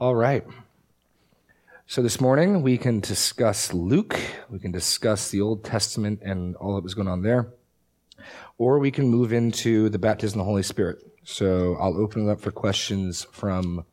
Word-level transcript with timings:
All 0.00 0.14
right. 0.14 0.46
So 1.86 2.00
this 2.00 2.22
morning 2.22 2.62
we 2.62 2.78
can 2.78 3.00
discuss 3.00 3.74
Luke, 3.74 4.18
we 4.48 4.58
can 4.58 4.72
discuss 4.72 5.30
the 5.30 5.42
Old 5.42 5.62
Testament 5.62 6.20
and 6.22 6.56
all 6.56 6.74
that 6.76 6.82
was 6.82 6.94
going 6.94 7.06
on 7.06 7.20
there, 7.20 7.52
or 8.56 8.78
we 8.78 8.90
can 8.90 9.10
move 9.10 9.30
into 9.30 9.90
the 9.90 9.98
baptism 9.98 10.40
of 10.40 10.46
the 10.46 10.48
Holy 10.48 10.62
Spirit. 10.62 11.02
So 11.22 11.76
I'll 11.78 11.98
open 11.98 12.26
it 12.26 12.32
up 12.32 12.40
for 12.40 12.50
questions 12.50 13.26
from 13.30 13.84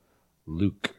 Luke. 0.45 0.95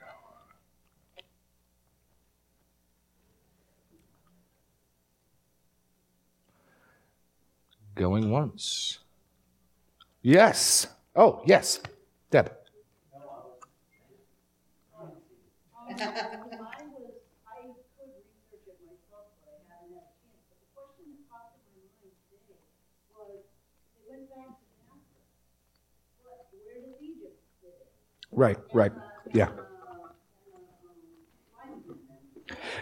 Going 7.94 8.30
once. 8.30 8.98
Yes. 10.20 10.86
Oh, 11.16 11.40
yes. 11.46 11.80
Deb. 12.30 12.57
Right, 28.30 28.56
right. 28.72 28.92
Yeah. 29.34 29.48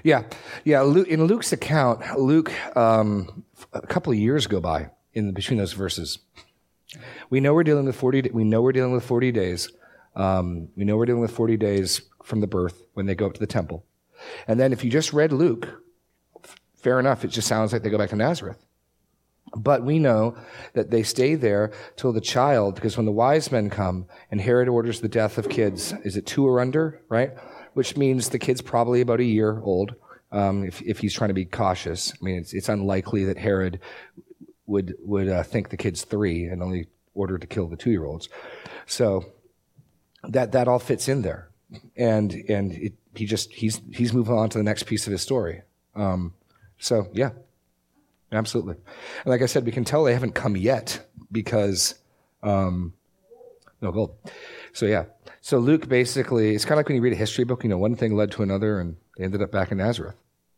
Yeah, 0.03 0.25
yeah. 0.65 0.83
In 0.83 1.25
Luke's 1.25 1.53
account, 1.53 2.19
Luke, 2.19 2.53
um, 2.77 3.45
a 3.73 3.87
couple 3.87 4.13
of 4.13 4.19
years 4.19 4.47
go 4.47 4.61
by 4.61 4.91
in 5.15 5.33
between 5.33 5.59
those 5.59 5.73
verses. 5.73 6.19
We 7.31 7.41
know 7.41 7.55
we're 7.55 7.65
dealing 7.65 7.87
with 7.87 7.97
forty. 7.97 8.23
We 8.33 8.45
know 8.45 8.63
we're 8.63 8.73
dealing 8.73 8.93
with 8.93 9.05
forty 9.05 9.33
days. 9.33 9.71
Um, 10.17 10.69
we 10.77 10.85
know 10.85 10.97
we're 10.97 11.07
dealing 11.07 11.23
with 11.23 11.31
forty 11.31 11.57
days 11.57 12.01
from 12.25 12.41
the 12.41 12.49
birth 12.49 12.83
when 12.95 13.07
they 13.07 13.15
go 13.15 13.27
up 13.27 13.35
to 13.35 13.41
the 13.41 13.47
temple, 13.47 13.85
and 14.49 14.59
then 14.59 14.73
if 14.73 14.83
you 14.83 14.91
just 14.91 15.13
read 15.13 15.33
Luke, 15.33 15.83
fair 16.75 16.99
enough. 16.99 17.25
It 17.25 17.29
just 17.29 17.47
sounds 17.47 17.73
like 17.73 17.83
they 17.83 17.91
go 17.91 17.99
back 17.99 18.11
to 18.11 18.17
Nazareth. 18.17 18.65
But 19.57 19.85
we 19.85 20.01
know 20.01 20.37
that 20.73 20.91
they 20.91 21.05
stay 21.05 21.37
there 21.37 21.73
till 21.95 22.13
the 22.13 22.21
child, 22.21 22.75
because 22.75 22.97
when 22.97 23.07
the 23.07 23.13
wise 23.13 23.53
men 23.53 23.71
come 23.71 24.07
and 24.31 24.41
Herod 24.41 24.69
orders 24.69 25.01
the 25.01 25.09
death 25.09 25.39
of 25.39 25.49
kids, 25.49 25.95
is 26.05 26.17
it 26.17 26.27
two 26.27 26.45
or 26.45 26.61
under, 26.61 27.01
right? 27.09 27.31
Which 27.75 27.97
means 27.97 28.29
the 28.29 28.41
kid's 28.41 28.61
probably 28.61 29.01
about 29.01 29.21
a 29.21 29.25
year 29.25 29.61
old, 29.61 29.95
um, 30.33 30.65
if, 30.65 30.83
if 30.83 30.99
he's 30.99 31.15
trying 31.15 31.29
to 31.29 31.35
be 31.35 31.45
cautious. 31.45 32.13
I 32.13 32.25
mean, 32.25 32.39
it's, 32.39 32.55
it's 32.55 32.69
unlikely 32.69 33.25
that 33.27 33.39
Herod 33.39 33.79
would, 34.67 34.95
would 34.99 35.29
uh, 35.29 35.45
think 35.45 35.69
the 35.69 35.77
kid's 35.77 36.03
three 36.03 36.47
and 36.47 36.61
only 36.61 36.89
order 37.15 37.39
to 37.39 37.47
kill 37.47 37.69
the 37.69 37.77
two 37.77 37.91
year 37.91 38.05
olds. 38.05 38.29
So 38.87 39.27
that, 40.29 40.53
that 40.53 40.69
all 40.69 40.79
fits 40.79 41.09
in 41.09 41.23
there. 41.23 41.49
And, 41.97 42.33
and 42.49 42.73
it, 42.73 42.95
he 43.15 43.27
just, 43.27 43.53
he's, 43.53 43.81
he's 43.93 44.13
moving 44.13 44.35
on 44.35 44.49
to 44.51 44.59
the 44.59 44.65
next 44.65 44.85
piece 44.85 45.07
of 45.07 45.13
his 45.13 45.23
story. 45.23 45.63
Um, 45.95 46.35
so 46.79 47.09
yeah, 47.13 47.31
Absolutely. 48.33 48.75
And 48.75 49.27
like 49.27 49.43
I 49.43 49.47
said, 49.47 49.65
we 49.65 49.73
can 49.73 49.85
tell 49.85 50.05
they 50.05 50.13
haven't 50.13 50.35
come 50.35 50.57
yet 50.57 51.07
because, 51.31 51.95
um, 52.43 52.93
no 53.81 53.93
gold. 53.93 54.17
So 54.73 54.87
yeah. 54.87 55.05
So 55.41 55.59
Luke 55.59 55.89
basically, 55.89 56.55
it's 56.55 56.65
kind 56.65 56.75
of 56.75 56.79
like 56.79 56.89
when 56.89 56.97
you 56.97 57.03
read 57.03 57.13
a 57.13 57.17
history 57.17 57.45
book, 57.45 57.63
you 57.63 57.71
know, 57.71 57.79
one 57.79 57.95
thing 57.95 58.17
led 58.17 58.33
to 58.33 58.43
another 58.43 58.81
and 58.81 58.97
they 59.17 59.25
ended 59.25 59.43
up 59.43 59.53
back 59.53 59.71
in 59.71 59.79
Nazareth. 59.79 60.17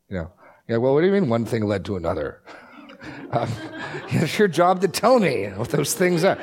You 0.09 0.17
know, 0.19 0.33
yeah, 0.67 0.79
well, 0.79 0.95
what 0.95 1.03
do 1.03 1.07
you 1.07 1.13
mean 1.13 1.29
one 1.29 1.45
thing 1.45 1.65
led 1.65 1.85
to 1.87 1.97
another? 1.97 2.41
Um, 3.31 3.49
it's 4.09 4.41
your 4.41 4.49
job 4.49 4.81
to 4.81 4.89
tell 4.89 5.21
me 5.21 5.47
what 5.55 5.69
those 5.69 5.95
things 5.95 6.25
are. 6.25 6.37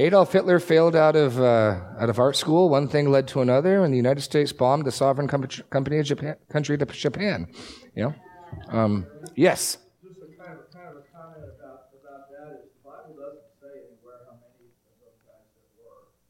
Adolf 0.00 0.32
Hitler 0.32 0.58
failed 0.58 0.96
out 0.96 1.14
of, 1.14 1.38
uh, 1.38 1.78
out 1.98 2.08
of 2.08 2.18
art 2.18 2.36
school. 2.36 2.68
One 2.70 2.88
thing 2.88 3.10
led 3.10 3.28
to 3.28 3.42
another, 3.42 3.84
and 3.84 3.92
the 3.92 3.98
United 3.98 4.22
States 4.22 4.52
bombed 4.52 4.86
the 4.86 4.92
sovereign 4.92 5.28
com- 5.28 5.46
company 5.68 5.98
of 5.98 6.06
Japan, 6.06 6.36
country 6.48 6.78
to 6.78 6.86
Japan. 6.86 7.48
You 7.94 8.04
know? 8.04 8.14
Um, 8.68 9.06
yes. 9.36 9.76
Of, 9.76 10.10
of 10.10 10.22
of. 10.22 10.30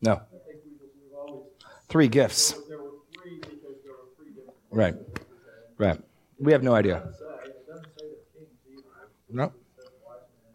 No. 0.03 0.21
Three 1.89 2.09
gifts. 2.09 2.55
Right. 4.73 4.95
Right. 5.79 6.01
We 6.39 6.53
have 6.53 6.63
no 6.63 6.75
idea. 6.75 6.97
It 6.97 7.03
doesn't 7.03 7.15
say, 7.19 7.25
it 7.47 7.67
doesn't 7.67 7.87
say 7.99 8.07
the 8.07 8.39
kings 8.39 8.59
either. 8.71 9.11
No. 9.29 9.45
It 9.45 9.53
says 9.77 9.91
wise 10.07 10.27
men. 10.43 10.55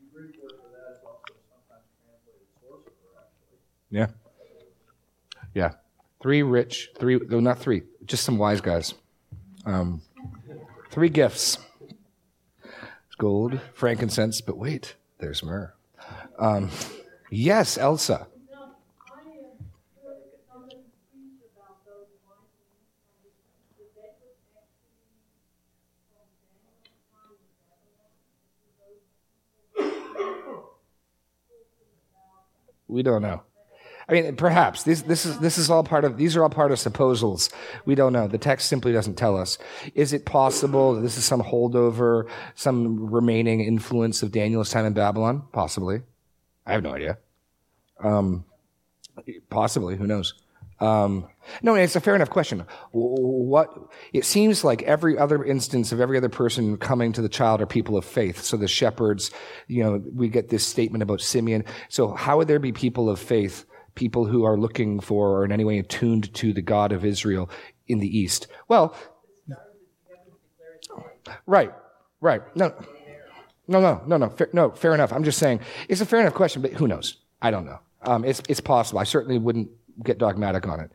The 0.00 0.18
Greek 0.18 0.42
word 0.42 0.52
for 0.62 0.70
that 0.72 0.96
is 0.96 1.00
also 1.04 1.36
sometimes 1.46 1.84
translated 2.02 2.48
sorcerer, 2.58 3.20
actually. 3.20 3.58
Yeah. 3.94 4.08
Yeah. 5.54 5.74
Three 6.20 6.42
rich, 6.42 6.90
three, 6.98 7.20
no, 7.28 7.38
not 7.38 7.60
three, 7.60 7.82
just 8.04 8.24
some 8.24 8.38
wise 8.38 8.60
guys. 8.60 8.92
Um, 9.64 10.02
three 10.90 11.08
gifts 11.08 11.58
gold, 13.16 13.60
frankincense, 13.72 14.40
but 14.40 14.58
wait, 14.58 14.96
there's 15.18 15.44
myrrh. 15.44 15.72
Um, 16.40 16.70
yes, 17.30 17.78
Elsa. 17.78 18.26
We 32.88 33.04
don't 33.04 33.22
know. 33.22 33.42
I 34.08 34.12
mean, 34.12 34.36
perhaps 34.36 34.82
this 34.82 35.02
this 35.02 35.24
is 35.24 35.38
this 35.38 35.56
is 35.56 35.70
all 35.70 35.82
part 35.82 36.04
of 36.04 36.16
these 36.16 36.36
are 36.36 36.42
all 36.42 36.50
part 36.50 36.72
of 36.72 36.78
supposals. 36.78 37.52
We 37.84 37.94
don't 37.94 38.12
know. 38.12 38.28
The 38.28 38.38
text 38.38 38.68
simply 38.68 38.92
doesn't 38.92 39.14
tell 39.14 39.36
us. 39.36 39.58
Is 39.94 40.12
it 40.12 40.26
possible 40.26 40.94
that 40.94 41.00
this 41.00 41.16
is 41.16 41.24
some 41.24 41.42
holdover, 41.42 42.28
some 42.54 43.10
remaining 43.10 43.60
influence 43.60 44.22
of 44.22 44.30
Daniel's 44.30 44.70
time 44.70 44.84
in 44.84 44.92
Babylon? 44.92 45.42
Possibly. 45.52 46.02
I 46.66 46.72
have 46.72 46.82
no 46.82 46.94
idea. 46.94 47.18
Um, 48.02 48.44
possibly. 49.48 49.96
Who 49.96 50.06
knows? 50.06 50.34
Um, 50.80 51.28
no, 51.62 51.74
it's 51.74 51.96
a 51.96 52.00
fair 52.00 52.14
enough 52.14 52.30
question. 52.30 52.64
What 52.92 53.70
it 54.12 54.24
seems 54.24 54.64
like 54.64 54.82
every 54.82 55.16
other 55.16 55.44
instance 55.44 55.92
of 55.92 56.00
every 56.00 56.16
other 56.16 56.28
person 56.28 56.76
coming 56.76 57.12
to 57.12 57.22
the 57.22 57.28
child 57.28 57.60
are 57.60 57.66
people 57.66 57.96
of 57.96 58.04
faith. 58.04 58.42
So 58.42 58.56
the 58.56 58.68
shepherds, 58.68 59.30
you 59.68 59.82
know, 59.82 60.02
we 60.12 60.28
get 60.28 60.48
this 60.48 60.66
statement 60.66 61.02
about 61.02 61.20
Simeon. 61.20 61.64
So 61.88 62.12
how 62.12 62.38
would 62.38 62.48
there 62.48 62.58
be 62.58 62.72
people 62.72 63.08
of 63.08 63.18
faith? 63.18 63.64
People 63.94 64.26
who 64.26 64.44
are 64.44 64.58
looking 64.58 65.00
for 65.00 65.30
or 65.30 65.44
in 65.44 65.52
any 65.52 65.64
way 65.64 65.78
attuned 65.78 66.32
to 66.34 66.52
the 66.52 66.62
God 66.62 66.92
of 66.92 67.04
Israel 67.04 67.50
in 67.86 68.00
the 68.00 68.18
East? 68.18 68.46
Well, 68.68 68.96
right, 71.46 71.72
right. 72.20 72.42
No, 72.56 72.74
no, 73.66 73.80
no, 73.80 74.02
no, 74.06 74.16
no, 74.16 74.28
fair, 74.30 74.48
no, 74.52 74.70
fair 74.70 74.94
enough. 74.94 75.12
I'm 75.12 75.24
just 75.24 75.38
saying 75.38 75.60
it's 75.88 76.00
a 76.00 76.06
fair 76.06 76.20
enough 76.20 76.34
question, 76.34 76.62
but 76.62 76.72
who 76.72 76.88
knows? 76.88 77.18
I 77.40 77.50
don't 77.50 77.64
know. 77.64 77.78
Um, 78.02 78.24
it's, 78.24 78.42
it's 78.48 78.60
possible. 78.60 78.98
I 78.98 79.04
certainly 79.04 79.38
wouldn't 79.38 79.70
get 80.02 80.18
dogmatic 80.18 80.66
on 80.68 80.80
it. 80.80 80.90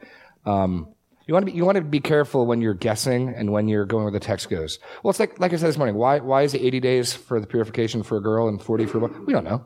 Um, 0.46 0.94
you 1.26 1.34
want 1.34 1.46
to 1.46 1.52
be, 1.52 1.56
you 1.56 1.64
want 1.64 1.76
to 1.76 1.84
be 1.84 2.00
careful 2.00 2.48
when 2.48 2.60
you're 2.60 2.74
guessing 2.74 3.30
and 3.30 3.52
when 3.52 3.68
you're 3.68 3.86
going 3.86 4.04
where 4.04 4.12
the 4.12 4.20
text 4.20 4.50
goes. 4.50 4.80
Well, 5.04 5.12
it's 5.12 5.20
like, 5.20 5.40
like 5.40 5.54
I 5.54 5.58
said 5.58 5.70
this 5.70 5.78
morning. 5.78 5.96
Why, 5.96 6.20
why 6.20 6.42
is 6.42 6.56
it 6.56 6.62
80 6.62 6.80
days 6.80 7.14
for 7.14 7.40
the 7.40 7.46
purification 7.46 8.02
for 8.02 8.18
a 8.18 8.22
girl 8.22 8.48
and 8.48 8.60
40 8.60 8.88
for 8.88 8.98
a 8.98 9.02
boy? 9.02 9.20
We 9.26 9.34
don't 9.34 9.44
know. 9.44 9.66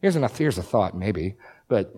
Here's 0.00 0.16
enough, 0.16 0.36
here's 0.36 0.58
a 0.58 0.62
thought, 0.62 0.96
maybe, 0.96 1.36
but 1.68 1.94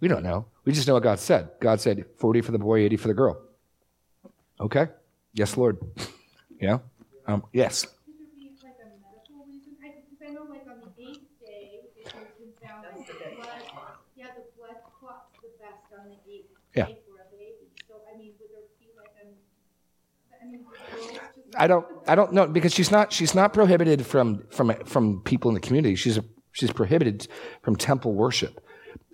we 0.00 0.08
don't 0.08 0.22
know. 0.22 0.46
We 0.64 0.72
just 0.72 0.86
know 0.86 0.94
what 0.94 1.02
God 1.02 1.18
said. 1.18 1.50
God 1.60 1.80
said 1.80 2.04
40 2.18 2.40
for 2.42 2.52
the 2.52 2.58
boy, 2.58 2.80
80 2.80 2.96
for 2.96 3.08
the 3.08 3.14
girl. 3.14 3.40
Okay? 4.60 4.88
Yes, 5.32 5.56
Lord. 5.56 5.78
yeah? 6.60 6.78
Um, 7.26 7.44
yes. 7.52 7.86
Yeah. 16.74 16.86
I 21.56 21.66
don't. 21.66 21.86
I 22.06 22.14
don't 22.14 22.32
know 22.32 22.46
because 22.46 22.72
she's 22.72 22.90
not. 22.90 23.12
She's 23.12 23.34
not 23.34 23.52
prohibited 23.52 24.06
from 24.06 24.44
from 24.50 24.72
from 24.84 25.22
people 25.22 25.50
in 25.50 25.54
the 25.54 25.60
community. 25.60 25.94
She's 25.96 26.18
a, 26.18 26.24
she's 26.52 26.72
prohibited 26.72 27.26
from 27.62 27.74
temple 27.74 28.12
worship. 28.14 28.60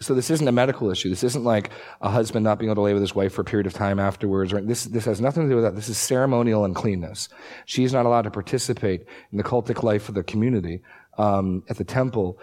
So 0.00 0.12
this 0.14 0.28
isn't 0.30 0.46
a 0.46 0.52
medical 0.52 0.90
issue. 0.90 1.08
This 1.08 1.22
isn't 1.22 1.44
like 1.44 1.70
a 2.00 2.10
husband 2.10 2.44
not 2.44 2.58
being 2.58 2.68
able 2.68 2.76
to 2.76 2.80
lay 2.82 2.92
with 2.94 3.02
his 3.02 3.14
wife 3.14 3.32
for 3.32 3.42
a 3.42 3.44
period 3.44 3.66
of 3.66 3.72
time 3.72 4.00
afterwards. 4.00 4.52
Right? 4.52 4.66
This, 4.66 4.84
this 4.84 5.04
has 5.04 5.20
nothing 5.20 5.44
to 5.44 5.48
do 5.48 5.54
with 5.54 5.64
that. 5.64 5.76
This 5.76 5.88
is 5.88 5.96
ceremonial 5.96 6.64
uncleanness. 6.64 7.28
She's 7.64 7.92
not 7.92 8.04
allowed 8.04 8.22
to 8.22 8.30
participate 8.30 9.06
in 9.30 9.38
the 9.38 9.44
cultic 9.44 9.82
life 9.82 10.08
of 10.08 10.14
the 10.14 10.24
community 10.24 10.82
um, 11.16 11.62
at 11.68 11.76
the 11.76 11.84
temple 11.84 12.38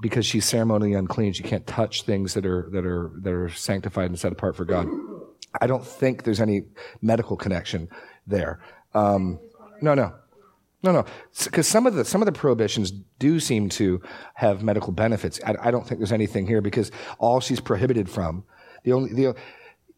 because 0.00 0.24
she's 0.24 0.44
ceremonially 0.44 0.94
unclean. 0.94 1.32
She 1.32 1.42
can't 1.42 1.66
touch 1.66 2.02
things 2.02 2.34
that 2.34 2.46
are 2.46 2.68
that 2.72 2.86
are 2.86 3.10
that 3.16 3.32
are 3.32 3.50
sanctified 3.50 4.06
and 4.06 4.18
set 4.18 4.32
apart 4.32 4.56
for 4.56 4.64
God. 4.64 4.88
I 5.60 5.66
don't 5.66 5.84
think 5.84 6.24
there's 6.24 6.40
any 6.40 6.62
medical 7.02 7.36
connection 7.36 7.88
there. 8.26 8.60
Um, 8.94 9.38
no, 9.80 9.94
no. 9.94 10.14
No, 10.82 10.90
no, 10.90 11.04
because 11.44 11.68
some 11.68 11.86
of 11.86 11.94
the 11.94 12.04
some 12.04 12.22
of 12.22 12.26
the 12.26 12.32
prohibitions 12.32 12.90
do 12.90 13.38
seem 13.38 13.68
to 13.70 14.02
have 14.34 14.64
medical 14.64 14.92
benefits. 14.92 15.38
I, 15.46 15.54
I, 15.62 15.70
don't 15.70 15.86
think 15.86 16.00
there's 16.00 16.10
anything 16.12 16.46
here 16.46 16.60
because 16.60 16.90
all 17.18 17.38
she's 17.40 17.60
prohibited 17.60 18.10
from 18.10 18.44
the 18.82 18.92
only 18.92 19.12
the 19.12 19.36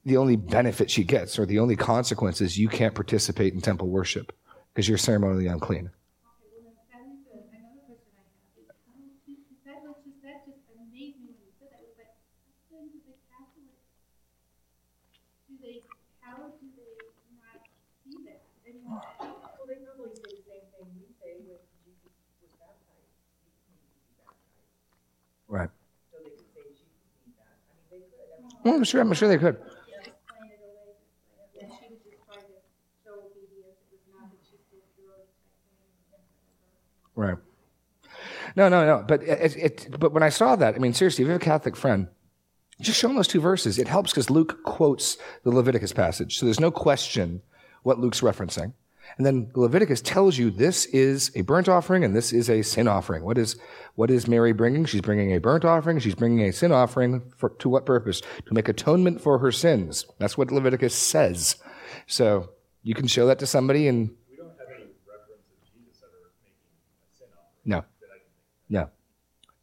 the 0.04 0.19
only 0.19 0.36
benefit 0.36 0.90
she 0.90 1.02
gets 1.02 1.38
or 1.38 1.46
the 1.46 1.58
only 1.58 1.76
consequence 1.76 2.42
is 2.42 2.58
you 2.58 2.69
can't 2.69 2.94
participate 2.94 3.54
in 3.54 3.62
temple 3.62 3.88
worship 3.88 4.32
because 4.75 4.86
you're 4.86 4.98
ceremonially 4.98 5.46
unclean. 5.46 5.90
Right. 25.48 25.70
Well, 28.64 28.75
I'm 28.75 28.85
sure. 28.85 29.00
I'm 29.00 29.12
sure 29.12 29.29
they 29.29 29.38
could. 29.38 29.56
Right. 37.17 37.37
No, 38.56 38.69
no, 38.69 38.85
no. 38.85 39.05
But 39.06 39.23
it, 39.23 39.56
it, 39.56 39.88
but 39.99 40.12
when 40.12 40.23
I 40.23 40.29
saw 40.29 40.56
that, 40.56 40.75
I 40.75 40.79
mean, 40.79 40.94
seriously, 40.94 41.23
if 41.23 41.26
you 41.26 41.32
have 41.32 41.41
a 41.41 41.44
Catholic 41.44 41.76
friend, 41.76 42.08
just 42.81 42.99
show 42.99 43.08
them 43.08 43.17
those 43.17 43.29
two 43.29 43.41
verses. 43.41 43.79
It 43.79 43.88
helps 43.88 44.11
because 44.11 44.31
Luke 44.31 44.62
quotes 44.64 45.17
the 45.44 45.50
Leviticus 45.50 45.93
passage, 45.93 46.38
so 46.38 46.47
there's 46.47 46.61
no 46.61 46.70
question 46.70 47.43
what 47.82 47.99
Luke's 47.99 48.20
referencing. 48.20 48.73
And 49.16 49.24
then 49.24 49.50
Leviticus 49.54 50.00
tells 50.00 50.38
you 50.38 50.50
this 50.50 50.86
is 50.86 51.30
a 51.34 51.42
burnt 51.42 51.68
offering 51.68 52.04
and 52.04 52.16
this 52.16 52.32
is 52.32 52.50
a 52.50 52.62
sin 52.62 52.88
offering. 52.88 53.24
What 53.24 53.38
is, 53.38 53.56
what 53.94 54.10
is 54.10 54.26
Mary 54.26 54.52
bringing? 54.52 54.84
She's 54.84 55.00
bringing 55.00 55.32
a 55.32 55.38
burnt 55.38 55.64
offering. 55.64 55.98
She's 56.00 56.14
bringing 56.14 56.40
a 56.46 56.52
sin 56.52 56.72
offering 56.72 57.22
for, 57.36 57.50
to 57.50 57.68
what 57.68 57.86
purpose? 57.86 58.20
To 58.20 58.54
make 58.54 58.68
atonement 58.68 59.20
for 59.20 59.38
her 59.38 59.52
sins. 59.52 60.06
That's 60.18 60.36
what 60.36 60.50
Leviticus 60.50 60.94
says. 60.94 61.56
So 62.06 62.50
you 62.82 62.94
can 62.94 63.06
show 63.06 63.26
that 63.26 63.38
to 63.38 63.46
somebody 63.46 63.88
and. 63.88 64.10
We 64.30 64.36
don't 64.36 64.48
have 64.58 64.68
any 64.74 64.88
reference 65.06 65.44
of 65.52 65.62
Jesus 65.62 66.02
ever 66.02 66.32
making 66.42 66.54
a 67.02 67.16
sin 67.16 67.28
offering. 67.32 67.84
No. 68.68 68.80
No. 68.80 68.90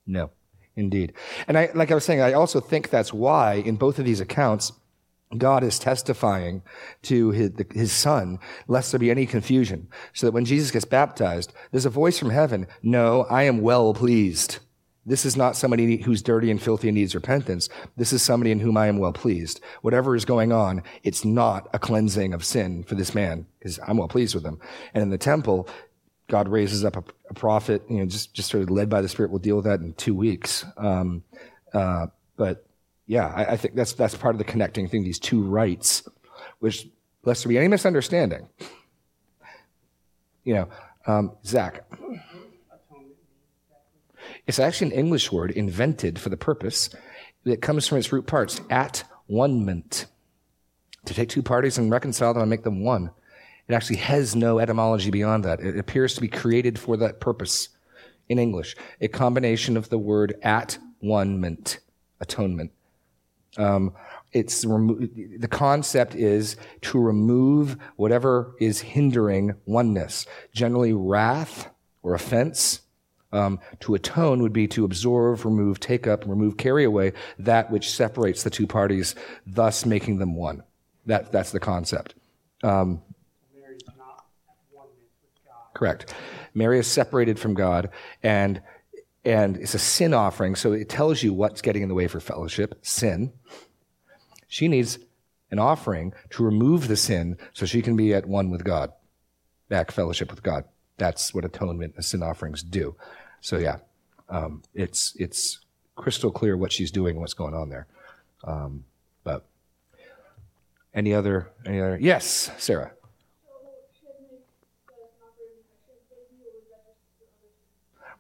No. 0.08 0.32
Indeed. 0.78 1.14
And 1.48 1.58
I, 1.58 1.70
like 1.76 1.92
I 1.92 1.96
was 1.96 2.06
saying, 2.06 2.22
I 2.22 2.34
also 2.34 2.62
think 2.62 2.90
that's 2.90 3.14
why 3.14 3.56
in 3.56 3.76
both 3.76 4.00
of 4.00 4.06
these 4.06 4.22
accounts, 4.22 4.72
God 5.38 5.64
is 5.64 5.80
testifying 5.80 6.62
to 7.04 7.32
his, 7.32 7.52
his, 7.72 7.92
son, 7.92 8.40
lest 8.68 8.92
there 8.92 9.00
be 9.00 9.12
any 9.12 9.26
confusion. 9.26 9.88
So 10.14 10.28
that 10.28 10.34
when 10.34 10.46
Jesus 10.46 10.72
gets 10.72 10.86
baptized, 10.86 11.54
there's 11.72 11.86
a 11.86 11.90
voice 11.90 12.20
from 12.20 12.30
heaven, 12.30 12.68
no, 12.84 13.24
I 13.30 13.44
am 13.44 13.62
well 13.62 13.94
pleased. 13.94 14.60
This 15.06 15.26
is 15.26 15.36
not 15.36 15.56
somebody 15.56 15.98
who's 15.98 16.22
dirty 16.22 16.52
and 16.52 16.62
filthy 16.62 16.88
and 16.88 16.96
needs 16.96 17.16
repentance. 17.16 17.70
This 17.98 18.14
is 18.14 18.22
somebody 18.22 18.52
in 18.52 18.60
whom 18.60 18.78
I 18.78 18.88
am 18.88 19.00
well 19.00 19.14
pleased. 19.14 19.60
Whatever 19.82 20.16
is 20.16 20.26
going 20.26 20.52
on, 20.52 20.84
it's 21.04 21.26
not 21.26 21.68
a 21.74 21.80
cleansing 21.80 22.34
of 22.34 22.46
sin 22.46 22.84
for 22.84 22.94
this 22.94 23.16
man, 23.16 23.48
because 23.58 23.80
I'm 23.88 23.98
well 23.98 24.08
pleased 24.08 24.36
with 24.36 24.46
him. 24.46 24.60
And 24.94 25.02
in 25.02 25.10
the 25.10 25.18
temple, 25.18 25.68
God 26.30 26.48
raises 26.48 26.86
up 26.86 26.98
a, 26.98 27.04
a, 27.30 27.34
prophet, 27.34 27.82
you 27.90 27.98
know, 27.98 28.06
just, 28.06 28.34
just 28.34 28.50
sort 28.50 28.64
of 28.64 28.70
led 28.70 28.90
by 28.90 29.02
the 29.02 29.10
Spirit. 29.10 29.32
We'll 29.32 29.40
deal 29.40 29.56
with 29.56 29.66
that 29.66 29.80
in 29.80 29.94
two 29.94 30.14
weeks. 30.14 30.66
Um, 30.78 31.24
uh, 31.74 32.08
but 32.38 32.66
yeah, 33.12 33.28
I, 33.36 33.44
I, 33.44 33.58
think 33.58 33.76
that's 33.76 33.92
that's 33.92 34.16
part 34.16 34.36
of 34.36 34.40
the 34.40 34.46
connecting 34.46 34.88
thing. 34.88 35.04
These 35.04 35.20
two 35.20 35.44
rites, 35.44 36.08
which 36.60 36.88
lest 37.26 37.44
there 37.44 37.50
be 37.50 37.58
any 37.58 37.68
misunderstanding. 37.68 38.48
You 40.46 40.54
know, 40.54 40.70
um, 41.06 41.34
Zach. 41.46 41.84
It's 44.48 44.60
actually 44.60 44.94
an 44.94 45.00
English 45.00 45.30
word 45.30 45.52
invented 45.52 46.20
for 46.20 46.30
the 46.30 46.38
purpose 46.38 46.90
that 47.44 47.62
comes 47.62 47.86
from 47.86 47.98
its 47.98 48.14
root 48.14 48.28
parts, 48.28 48.62
at 48.70 49.04
one-ment. 49.28 50.06
To 51.04 51.14
take 51.14 51.28
two 51.28 51.44
parties 51.44 51.78
and 51.78 51.92
reconcile 51.92 52.34
them 52.34 52.44
and 52.44 52.50
make 52.50 52.64
them 52.64 52.82
one. 52.82 53.12
It 53.68 53.74
actually 53.74 53.98
has 53.98 54.38
no 54.38 54.58
etymology 54.58 55.12
beyond 55.12 55.44
that. 55.44 55.60
It 55.60 55.78
appears 55.78 56.16
to 56.16 56.22
be 56.22 56.30
created 56.30 56.80
for 56.80 56.96
that 56.96 57.20
purpose 57.20 57.68
in 58.30 58.40
English. 58.40 58.78
A 59.02 59.10
combination 59.10 59.76
of 59.76 59.90
the 59.90 60.00
word 60.00 60.36
at 60.44 60.78
one-ment, 61.02 61.80
atonement, 62.22 62.72
um, 63.58 63.94
it's 64.32 64.64
remo- 64.66 64.98
the 65.38 65.48
concept 65.48 66.16
is 66.16 66.56
to 66.82 67.00
remove 67.00 67.78
whatever 67.96 68.56
is 68.60 68.82
hindering 68.82 69.56
oneness. 69.66 70.26
Generally, 70.54 70.94
wrath 70.94 71.70
or 72.02 72.14
offense. 72.14 72.82
Um, 73.34 73.62
to 73.80 73.96
atone 73.96 74.42
would 74.42 74.52
be 74.52 74.68
to 74.68 74.84
absorb, 74.84 75.46
remove, 75.46 75.80
take 75.80 76.06
up, 76.06 76.26
remove, 76.28 76.58
carry 76.58 76.84
away 76.84 77.14
that 77.40 77.72
which 77.72 77.90
separates 77.90 78.44
the 78.44 78.50
two 78.50 78.68
parties, 78.68 79.16
thus 79.48 79.86
making 79.86 80.18
them 80.18 80.36
one. 80.36 80.64
That 81.06 81.32
that's 81.32 81.52
the 81.52 81.60
concept. 81.62 82.14
Um, 82.62 83.02
correct. 85.74 86.14
Mary 86.54 86.80
is 86.80 86.88
separated 86.88 87.40
from 87.40 87.54
God, 87.54 87.90
and 88.22 88.62
and 89.24 89.58
it's 89.58 89.74
a 89.74 89.80
sin 89.80 90.14
offering, 90.14 90.56
so 90.56 90.74
it 90.74 90.90
tells 90.90 91.22
you 91.22 91.34
what's 91.34 91.62
getting 91.62 91.84
in 91.84 91.90
the 91.90 91.96
way 91.96 92.08
for 92.08 92.20
fellowship 92.20 92.80
sin. 92.82 93.32
She 94.48 94.68
needs 94.68 95.00
an 95.52 95.60
offering 95.60 96.14
to 96.32 96.44
remove 96.44 96.88
the 96.88 96.98
sin 96.98 97.38
so 97.54 97.66
she 97.66 97.82
can 97.82 97.96
be 97.96 98.14
at 98.14 98.26
one 98.26 98.50
with 98.50 98.64
God, 98.64 98.92
back 99.70 99.92
fellowship 99.92 100.32
with 100.32 100.42
God. 100.42 100.66
That's 100.98 101.34
what 101.34 101.46
atonement 101.46 101.94
and 101.96 102.06
sin 102.06 102.24
offerings 102.24 102.64
do. 102.64 102.96
So 103.42 103.58
yeah, 103.58 103.78
um, 104.30 104.64
it's 104.74 105.16
it's 105.18 105.60
crystal 105.96 106.32
clear 106.32 106.58
what 106.58 106.72
she's 106.72 106.92
doing, 106.92 107.20
what's 107.20 107.34
going 107.34 107.54
on 107.54 107.70
there. 107.70 107.88
Um, 108.44 108.86
but 109.24 109.46
any 110.94 111.14
other 111.14 111.52
any 111.66 111.80
other? 111.80 111.98
Yes, 112.00 112.52
Sarah. 112.58 112.92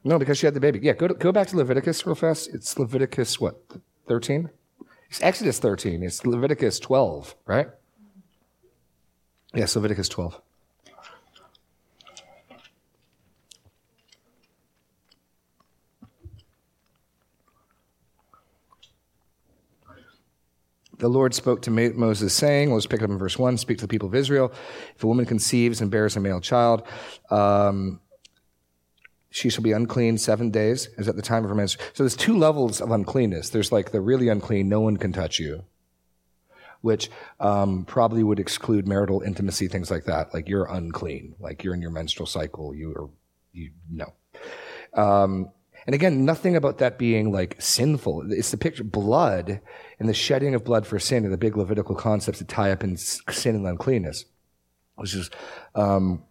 No, 0.04 0.18
because 0.18 0.38
she 0.38 0.48
had 0.48 0.54
the 0.54 0.60
baby. 0.60 0.80
Yeah, 0.82 0.94
go, 0.94 1.08
to, 1.08 1.14
go 1.14 1.32
back 1.32 1.48
to 1.50 1.58
Leviticus 1.58 2.06
real 2.06 2.16
fast. 2.16 2.54
It's 2.54 2.78
Leviticus, 2.78 3.40
what, 3.40 3.62
13? 4.08 4.50
It's 5.10 5.22
Exodus 5.22 5.60
13. 5.60 6.02
It's 6.04 6.26
Leviticus 6.26 6.80
12, 6.80 7.36
right? 7.46 7.68
Yes, 9.54 9.76
Leviticus 9.76 10.10
12. 10.10 10.42
the 21.02 21.10
Lord 21.10 21.34
spoke 21.34 21.64
to 21.64 21.72
Moses, 21.72 22.32
saying, 22.32 22.72
let's 22.72 22.86
pick 22.86 23.02
it 23.02 23.06
up 23.06 23.10
in 23.10 23.18
verse 23.18 23.38
1 23.38 23.58
speak 23.58 23.80
to 23.80 23.86
the 23.86 23.88
people 23.88 24.08
of 24.08 24.14
Israel. 24.14 24.54
If 24.96 25.04
a 25.04 25.08
woman 25.08 25.26
conceives 25.26 25.82
and 25.82 25.90
bears 25.90 26.16
a 26.16 26.20
male 26.20 26.40
child, 26.40 26.84
um, 27.32 28.01
she 29.32 29.50
shall 29.50 29.64
be 29.64 29.72
unclean 29.72 30.18
seven 30.18 30.52
days, 30.52 30.90
is 30.98 31.08
at 31.08 31.16
the 31.16 31.22
time 31.22 31.44
of 31.44 31.50
her 31.50 31.56
menstruation. 31.56 31.94
So 31.96 32.04
there's 32.04 32.18
two 32.18 32.38
levels 32.38 32.82
of 32.82 32.92
uncleanness. 32.92 33.50
There's 33.50 33.72
like 33.72 33.92
the 33.92 34.02
really 34.02 34.28
unclean, 34.28 34.68
no 34.68 34.82
one 34.82 34.98
can 34.98 35.14
touch 35.14 35.40
you, 35.40 35.64
which 36.82 37.10
um, 37.40 37.86
probably 37.86 38.24
would 38.24 38.40
exclude 38.40 38.88
marital 38.88 39.22
intimacy, 39.22 39.70
things 39.70 39.90
like 39.90 40.04
that. 40.04 40.34
Like 40.34 40.50
you're 40.50 40.66
unclean, 40.66 41.36
like 41.40 41.64
you're 41.64 41.74
in 41.74 41.82
your 41.82 41.92
menstrual 41.92 42.28
cycle, 42.28 42.76
you 42.76 42.94
are, 42.94 43.10
you 43.54 43.72
know. 43.90 44.14
Um, 44.94 45.52
and 45.86 45.96
again, 45.96 46.26
nothing 46.26 46.58
about 46.58 46.80
that 46.80 47.00
being 47.00 47.32
like 47.32 47.56
sinful. 47.60 48.32
It's 48.34 48.52
the 48.52 48.58
picture, 48.58 48.84
blood 48.84 49.62
and 49.98 50.10
the 50.10 50.14
shedding 50.14 50.56
of 50.56 50.66
blood 50.66 50.86
for 50.86 51.00
sin 51.00 51.26
are 51.26 51.30
the 51.30 51.38
big 51.38 51.56
Levitical 51.56 51.96
concepts 51.96 52.40
that 52.40 52.50
tie 52.50 52.72
up 52.72 52.84
in 52.84 52.98
sin 52.98 53.56
and 53.56 53.66
uncleanness, 53.66 54.26
which 54.96 55.16
is, 55.16 55.30
um, 55.74 56.24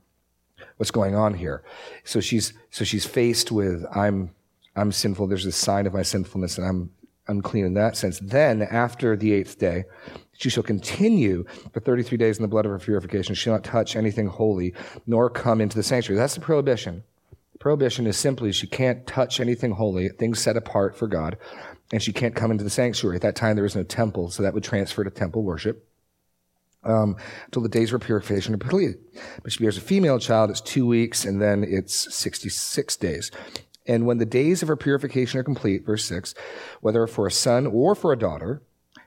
what's 0.80 0.90
going 0.90 1.14
on 1.14 1.34
here. 1.34 1.62
So 2.04 2.20
she's, 2.20 2.54
so 2.70 2.86
she's 2.86 3.04
faced 3.04 3.52
with, 3.52 3.84
I'm, 3.94 4.30
I'm 4.74 4.92
sinful. 4.92 5.26
There's 5.26 5.44
a 5.44 5.52
sign 5.52 5.86
of 5.86 5.92
my 5.92 6.00
sinfulness 6.00 6.56
and 6.56 6.66
I'm 6.66 6.90
unclean 7.28 7.66
in 7.66 7.74
that 7.74 7.98
sense. 7.98 8.18
Then 8.18 8.62
after 8.62 9.14
the 9.14 9.34
eighth 9.34 9.58
day, 9.58 9.84
she 10.32 10.48
shall 10.48 10.62
continue 10.62 11.44
for 11.74 11.80
33 11.80 12.16
days 12.16 12.38
in 12.38 12.42
the 12.42 12.48
blood 12.48 12.64
of 12.64 12.72
her 12.72 12.78
purification. 12.78 13.34
She 13.34 13.42
shall 13.42 13.52
not 13.52 13.62
touch 13.62 13.94
anything 13.94 14.28
holy, 14.28 14.72
nor 15.06 15.28
come 15.28 15.60
into 15.60 15.76
the 15.76 15.82
sanctuary. 15.82 16.18
That's 16.18 16.36
the 16.36 16.40
prohibition. 16.40 17.04
Prohibition 17.58 18.06
is 18.06 18.16
simply 18.16 18.50
she 18.50 18.66
can't 18.66 19.06
touch 19.06 19.38
anything 19.38 19.72
holy, 19.72 20.08
things 20.08 20.40
set 20.40 20.56
apart 20.56 20.96
for 20.96 21.06
God, 21.06 21.36
and 21.92 22.02
she 22.02 22.14
can't 22.14 22.34
come 22.34 22.50
into 22.50 22.64
the 22.64 22.70
sanctuary. 22.70 23.16
At 23.16 23.22
that 23.22 23.36
time, 23.36 23.54
there 23.54 23.64
was 23.64 23.76
no 23.76 23.82
temple, 23.82 24.30
so 24.30 24.42
that 24.42 24.54
would 24.54 24.64
transfer 24.64 25.04
to 25.04 25.10
temple 25.10 25.42
worship 25.42 25.89
um, 26.84 27.16
until 27.46 27.62
the 27.62 27.68
days 27.68 27.88
of 27.88 28.00
her 28.00 28.06
purification 28.06 28.54
are 28.54 28.58
completed. 28.58 28.96
But 29.42 29.52
she 29.52 29.62
bears 29.62 29.76
a 29.76 29.82
female 29.82 30.18
child, 30.18 30.50
it's 30.50 30.60
two 30.60 30.86
weeks, 30.86 31.24
and 31.24 31.40
then 31.40 31.64
it's 31.64 32.14
66 32.14 32.96
days. 32.96 33.30
And 33.86 34.06
when 34.06 34.18
the 34.18 34.26
days 34.26 34.62
of 34.62 34.68
her 34.68 34.76
purification 34.76 35.40
are 35.40 35.44
complete, 35.44 35.84
verse 35.84 36.04
6, 36.04 36.34
whether 36.80 37.06
for 37.06 37.26
a 37.26 37.32
son 37.32 37.66
or 37.66 37.94
for 37.94 38.12
a 38.12 38.18
daughter, 38.18 38.62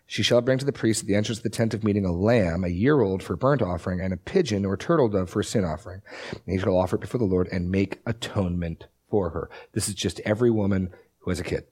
she 0.06 0.24
shall 0.24 0.42
bring 0.42 0.58
to 0.58 0.66
the 0.66 0.74
priest 0.74 1.02
at 1.02 1.08
the 1.08 1.16
entrance 1.16 1.40
of 1.40 1.44
the 1.44 1.50
tent 1.50 1.74
of 1.74 1.84
meeting 1.84 2.06
a 2.06 2.12
lamb, 2.12 2.64
a 2.64 2.70
year 2.70 3.02
old 3.02 3.24
for 3.24 3.36
burnt 3.36 3.62
offering, 3.62 4.02
and 4.02 4.14
a 4.14 4.18
pigeon 4.18 4.66
or 4.66 4.76
turtle 4.76 5.10
dove 5.10 5.30
for 5.30 5.40
a 5.40 5.44
sin 5.44 5.64
offering. 5.64 6.02
And 6.32 6.42
he 6.46 6.60
shall 6.60 6.78
offer 6.78 6.98
it 6.98 7.02
before 7.02 7.20
the 7.20 7.26
Lord 7.26 7.48
and 7.52 7.72
make 7.72 8.02
atonement 8.06 8.88
for 9.10 9.30
her. 9.30 9.50
This 9.72 9.88
is 9.88 9.96
just 9.96 10.20
every 10.22 10.52
woman 10.52 10.92
who 11.20 11.32
has 11.32 11.40
a 11.40 11.44
kid. 11.44 11.66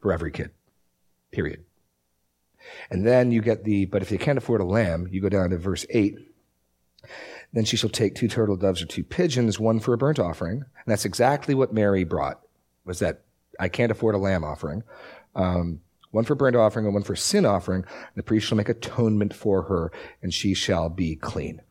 For 0.00 0.12
every 0.12 0.32
kid. 0.32 0.50
Period. 1.30 1.64
And 2.90 3.06
then 3.06 3.32
you 3.32 3.40
get 3.40 3.64
the, 3.64 3.86
but 3.86 4.02
if 4.02 4.10
you 4.10 4.18
can't 4.18 4.38
afford 4.38 4.60
a 4.60 4.64
lamb, 4.64 5.08
you 5.10 5.20
go 5.20 5.28
down 5.28 5.50
to 5.50 5.58
verse 5.58 5.86
8. 5.90 6.16
Then 7.52 7.64
she 7.64 7.76
shall 7.76 7.90
take 7.90 8.14
two 8.14 8.28
turtle 8.28 8.56
doves 8.56 8.82
or 8.82 8.86
two 8.86 9.02
pigeons, 9.02 9.58
one 9.58 9.80
for 9.80 9.92
a 9.92 9.98
burnt 9.98 10.18
offering. 10.18 10.58
And 10.58 10.86
that's 10.86 11.04
exactly 11.04 11.54
what 11.54 11.72
Mary 11.72 12.04
brought, 12.04 12.40
was 12.84 13.00
that 13.00 13.22
I 13.58 13.68
can't 13.68 13.90
afford 13.90 14.14
a 14.14 14.18
lamb 14.18 14.44
offering. 14.44 14.84
Um, 15.34 15.80
one 16.10 16.24
for 16.24 16.34
burnt 16.34 16.56
offering 16.56 16.86
and 16.86 16.94
one 16.94 17.02
for 17.02 17.16
sin 17.16 17.46
offering. 17.46 17.84
The 18.14 18.22
priest 18.22 18.46
shall 18.46 18.56
make 18.56 18.68
atonement 18.68 19.34
for 19.34 19.62
her, 19.62 19.92
and 20.22 20.34
she 20.34 20.54
shall 20.54 20.88
be 20.88 21.16
clean. 21.16 21.62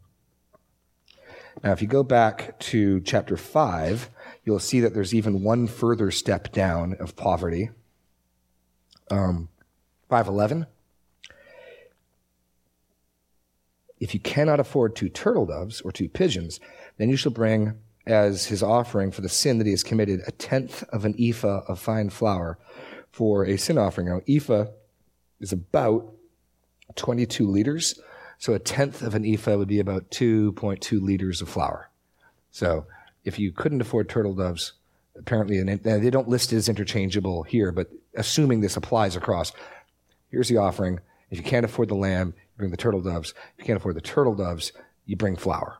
Now, 1.63 1.73
if 1.73 1.81
you 1.81 1.87
go 1.87 2.03
back 2.03 2.57
to 2.59 3.01
chapter 3.01 3.35
5, 3.35 4.09
you'll 4.45 4.59
see 4.59 4.79
that 4.79 4.93
there's 4.93 5.13
even 5.13 5.43
one 5.43 5.67
further 5.67 6.09
step 6.09 6.53
down 6.53 6.95
of 6.99 7.17
poverty. 7.17 7.69
Um, 9.11 9.49
511. 10.09 10.67
If 13.99 14.13
you 14.13 14.19
cannot 14.19 14.59
afford 14.59 14.95
two 14.95 15.09
turtle 15.09 15.45
doves 15.45 15.81
or 15.81 15.91
two 15.91 16.09
pigeons, 16.09 16.59
then 16.97 17.09
you 17.09 17.15
shall 17.15 17.31
bring 17.31 17.73
as 18.05 18.45
his 18.45 18.63
offering 18.63 19.11
for 19.11 19.21
the 19.21 19.29
sin 19.29 19.57
that 19.57 19.65
he 19.65 19.71
has 19.71 19.83
committed 19.83 20.21
a 20.25 20.31
tenth 20.31 20.83
of 20.89 21.05
an 21.05 21.15
ephah 21.19 21.61
of 21.67 21.79
fine 21.79 22.09
flour 22.09 22.57
for 23.11 23.45
a 23.45 23.57
sin 23.57 23.77
offering. 23.77 24.07
Now, 24.07 24.21
ephah 24.27 24.67
is 25.39 25.51
about 25.51 26.13
22 26.95 27.47
liters. 27.47 27.99
So 28.37 28.53
a 28.53 28.59
tenth 28.59 29.01
of 29.01 29.15
an 29.15 29.25
ephah 29.25 29.57
would 29.57 29.67
be 29.67 29.79
about 29.79 30.09
2.2 30.11 31.01
liters 31.01 31.41
of 31.41 31.49
flour. 31.49 31.89
So 32.51 32.85
if 33.25 33.37
you 33.37 33.51
couldn't 33.51 33.81
afford 33.81 34.07
turtle 34.07 34.33
doves, 34.33 34.73
apparently, 35.15 35.59
and 35.59 35.83
they 35.83 36.09
don't 36.09 36.29
list 36.29 36.53
it 36.53 36.55
as 36.55 36.69
interchangeable 36.69 37.43
here, 37.43 37.71
but 37.71 37.91
assuming 38.15 38.61
this 38.61 38.77
applies 38.77 39.15
across, 39.15 39.51
here's 40.31 40.47
the 40.47 40.57
offering. 40.57 40.99
If 41.29 41.37
you 41.37 41.43
can't 41.43 41.65
afford 41.65 41.89
the 41.89 41.95
lamb, 41.95 42.33
bring 42.59 42.69
the 42.69 42.77
turtle 42.77 43.01
doves. 43.01 43.33
If 43.57 43.59
you 43.59 43.65
can't 43.65 43.77
afford 43.77 43.95
the 43.95 44.01
turtle 44.01 44.35
doves, 44.35 44.71
you 45.05 45.15
bring 45.15 45.35
flour. 45.35 45.79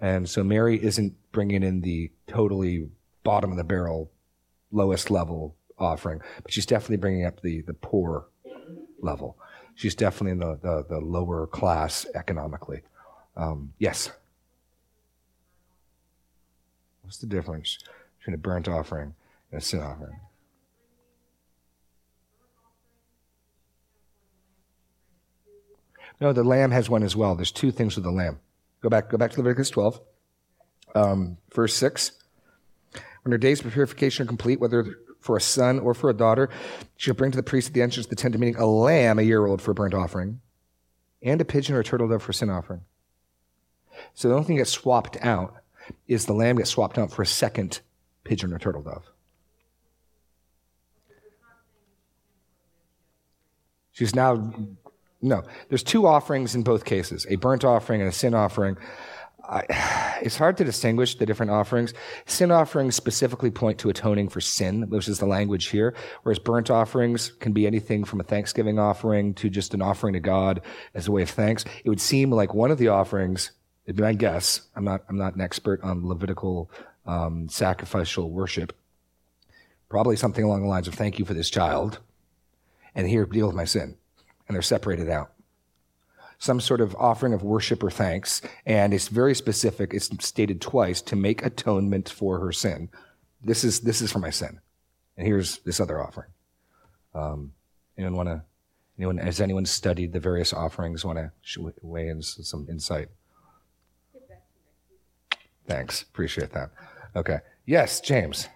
And 0.00 0.28
so 0.28 0.42
Mary 0.42 0.82
isn't 0.82 1.14
bringing 1.30 1.62
in 1.62 1.82
the 1.82 2.10
totally 2.26 2.88
bottom 3.22 3.50
of 3.50 3.56
the 3.56 3.64
barrel, 3.64 4.10
lowest 4.72 5.10
level 5.10 5.54
offering, 5.78 6.20
but 6.42 6.52
she's 6.52 6.66
definitely 6.66 6.96
bringing 6.96 7.26
up 7.26 7.42
the, 7.42 7.60
the 7.62 7.74
poor 7.74 8.26
level. 9.00 9.38
She's 9.74 9.94
definitely 9.94 10.32
in 10.32 10.38
the, 10.38 10.58
the, 10.62 10.86
the 10.88 11.00
lower 11.00 11.46
class 11.46 12.06
economically. 12.14 12.80
Um, 13.36 13.74
yes? 13.78 14.10
What's 17.02 17.18
the 17.18 17.26
difference 17.26 17.78
between 18.18 18.34
a 18.34 18.38
burnt 18.38 18.68
offering 18.68 19.14
and 19.52 19.60
a 19.60 19.64
sin 19.64 19.80
offering? 19.80 20.18
No, 26.20 26.32
the 26.32 26.44
lamb 26.44 26.70
has 26.70 26.88
one 26.88 27.02
as 27.02 27.14
well. 27.14 27.34
There's 27.34 27.52
two 27.52 27.70
things 27.70 27.94
with 27.96 28.04
the 28.04 28.10
lamb. 28.10 28.40
Go 28.80 28.88
back, 28.88 29.10
go 29.10 29.18
back 29.18 29.32
to 29.32 29.38
Leviticus 29.38 29.70
12, 29.70 30.00
um, 30.94 31.36
verse 31.54 31.74
6. 31.74 32.12
When 33.22 33.32
her 33.32 33.38
days 33.38 33.64
of 33.64 33.72
purification 33.72 34.24
are 34.24 34.28
complete, 34.28 34.60
whether 34.60 34.98
for 35.20 35.36
a 35.36 35.40
son 35.40 35.80
or 35.80 35.92
for 35.92 36.08
a 36.08 36.14
daughter, 36.14 36.48
she 36.96 37.06
shall 37.06 37.14
bring 37.14 37.32
to 37.32 37.36
the 37.36 37.42
priest 37.42 37.68
at 37.68 37.74
the 37.74 37.82
entrance 37.82 38.06
of 38.06 38.10
the 38.10 38.16
tent 38.16 38.34
of 38.34 38.40
meeting 38.40 38.56
a 38.56 38.66
lamb 38.66 39.18
a 39.18 39.22
year 39.22 39.44
old 39.44 39.60
for 39.60 39.72
a 39.72 39.74
burnt 39.74 39.94
offering, 39.94 40.40
and 41.22 41.40
a 41.40 41.44
pigeon 41.44 41.74
or 41.74 41.80
a 41.80 41.84
turtle 41.84 42.08
dove 42.08 42.22
for 42.22 42.30
a 42.30 42.34
sin 42.34 42.48
offering. 42.50 42.82
So 44.14 44.28
the 44.28 44.34
only 44.34 44.46
thing 44.46 44.56
that 44.56 44.60
gets 44.60 44.70
swapped 44.70 45.16
out 45.22 45.56
is 46.06 46.26
the 46.26 46.32
lamb 46.32 46.56
gets 46.56 46.70
swapped 46.70 46.98
out 46.98 47.10
for 47.10 47.22
a 47.22 47.26
second 47.26 47.80
pigeon 48.24 48.52
or 48.52 48.58
turtle 48.58 48.82
dove. 48.82 49.04
She's 53.92 54.14
now 54.14 54.52
no, 55.26 55.42
there's 55.68 55.82
two 55.82 56.06
offerings 56.06 56.54
in 56.54 56.62
both 56.62 56.84
cases 56.84 57.26
a 57.28 57.36
burnt 57.36 57.64
offering 57.64 58.00
and 58.00 58.08
a 58.08 58.12
sin 58.12 58.32
offering. 58.32 58.76
I, 59.48 60.18
it's 60.22 60.36
hard 60.36 60.56
to 60.58 60.64
distinguish 60.64 61.16
the 61.16 61.26
different 61.26 61.50
offerings. 61.50 61.92
Sin 62.26 62.50
offerings 62.50 62.94
specifically 62.94 63.50
point 63.50 63.78
to 63.80 63.90
atoning 63.90 64.28
for 64.28 64.40
sin, 64.40 64.88
which 64.88 65.08
is 65.08 65.18
the 65.18 65.26
language 65.26 65.66
here, 65.66 65.94
whereas 66.22 66.38
burnt 66.38 66.70
offerings 66.70 67.32
can 67.40 67.52
be 67.52 67.66
anything 67.66 68.04
from 68.04 68.20
a 68.20 68.24
thanksgiving 68.24 68.78
offering 68.78 69.34
to 69.34 69.50
just 69.50 69.74
an 69.74 69.82
offering 69.82 70.14
to 70.14 70.20
God 70.20 70.62
as 70.94 71.08
a 71.08 71.12
way 71.12 71.22
of 71.22 71.30
thanks. 71.30 71.64
It 71.84 71.88
would 71.88 72.00
seem 72.00 72.30
like 72.30 72.54
one 72.54 72.70
of 72.70 72.78
the 72.78 72.88
offerings, 72.88 73.50
it'd 73.84 73.96
be 73.96 74.02
my 74.02 74.14
guess, 74.14 74.62
I'm 74.76 74.84
not, 74.84 75.02
I'm 75.08 75.18
not 75.18 75.34
an 75.34 75.40
expert 75.40 75.82
on 75.82 76.06
Levitical 76.06 76.70
um, 77.04 77.48
sacrificial 77.48 78.30
worship, 78.30 78.76
probably 79.88 80.16
something 80.16 80.44
along 80.44 80.62
the 80.62 80.68
lines 80.68 80.88
of 80.88 80.94
thank 80.94 81.18
you 81.18 81.24
for 81.24 81.34
this 81.34 81.50
child, 81.50 81.98
and 82.94 83.08
here 83.08 83.26
deal 83.26 83.48
with 83.48 83.56
my 83.56 83.64
sin 83.64 83.96
and 84.46 84.54
they're 84.54 84.62
separated 84.62 85.08
out. 85.08 85.32
Some 86.38 86.60
sort 86.60 86.80
of 86.80 86.94
offering 86.96 87.32
of 87.32 87.42
worship 87.42 87.82
or 87.82 87.90
thanks, 87.90 88.42
and 88.66 88.92
it's 88.92 89.08
very 89.08 89.34
specific. 89.34 89.94
It's 89.94 90.10
stated 90.24 90.60
twice 90.60 91.00
to 91.02 91.16
make 91.16 91.44
atonement 91.44 92.10
for 92.10 92.38
her 92.40 92.52
sin. 92.52 92.90
This 93.42 93.64
is 93.64 93.80
this 93.80 94.02
is 94.02 94.12
for 94.12 94.18
my 94.18 94.30
sin, 94.30 94.60
and 95.16 95.26
here's 95.26 95.58
this 95.60 95.80
other 95.80 96.02
offering. 96.02 96.28
Um, 97.14 97.52
anyone 97.96 98.16
want 98.16 98.28
to? 98.28 98.42
Anyone 98.98 99.18
has 99.18 99.40
anyone 99.40 99.64
studied 99.64 100.12
the 100.12 100.20
various 100.20 100.52
offerings? 100.52 101.04
Want 101.04 101.18
to 101.18 101.72
weigh 101.82 102.08
in 102.08 102.22
some 102.22 102.66
insight? 102.68 103.08
Thanks, 105.66 106.02
appreciate 106.02 106.52
that. 106.52 106.70
Okay, 107.14 107.38
yes, 107.64 108.00
James. 108.00 108.48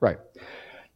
Right. 0.00 0.18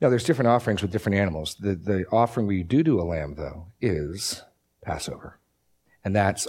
Now, 0.01 0.09
there's 0.11 0.25
different 0.25 0.49
offerings 0.49 0.83
with 0.83 0.91
different 0.91 1.19
animals. 1.19 1.55
The, 1.55 1.75
the 1.75 2.05
offering 2.11 2.47
we 2.47 2.63
do 2.63 2.83
to 2.83 3.01
a 3.01 3.05
lamb, 3.05 3.37
though, 3.37 3.67
is 3.81 4.43
Passover. 4.83 5.39
And 6.05 6.15
that's 6.15 6.49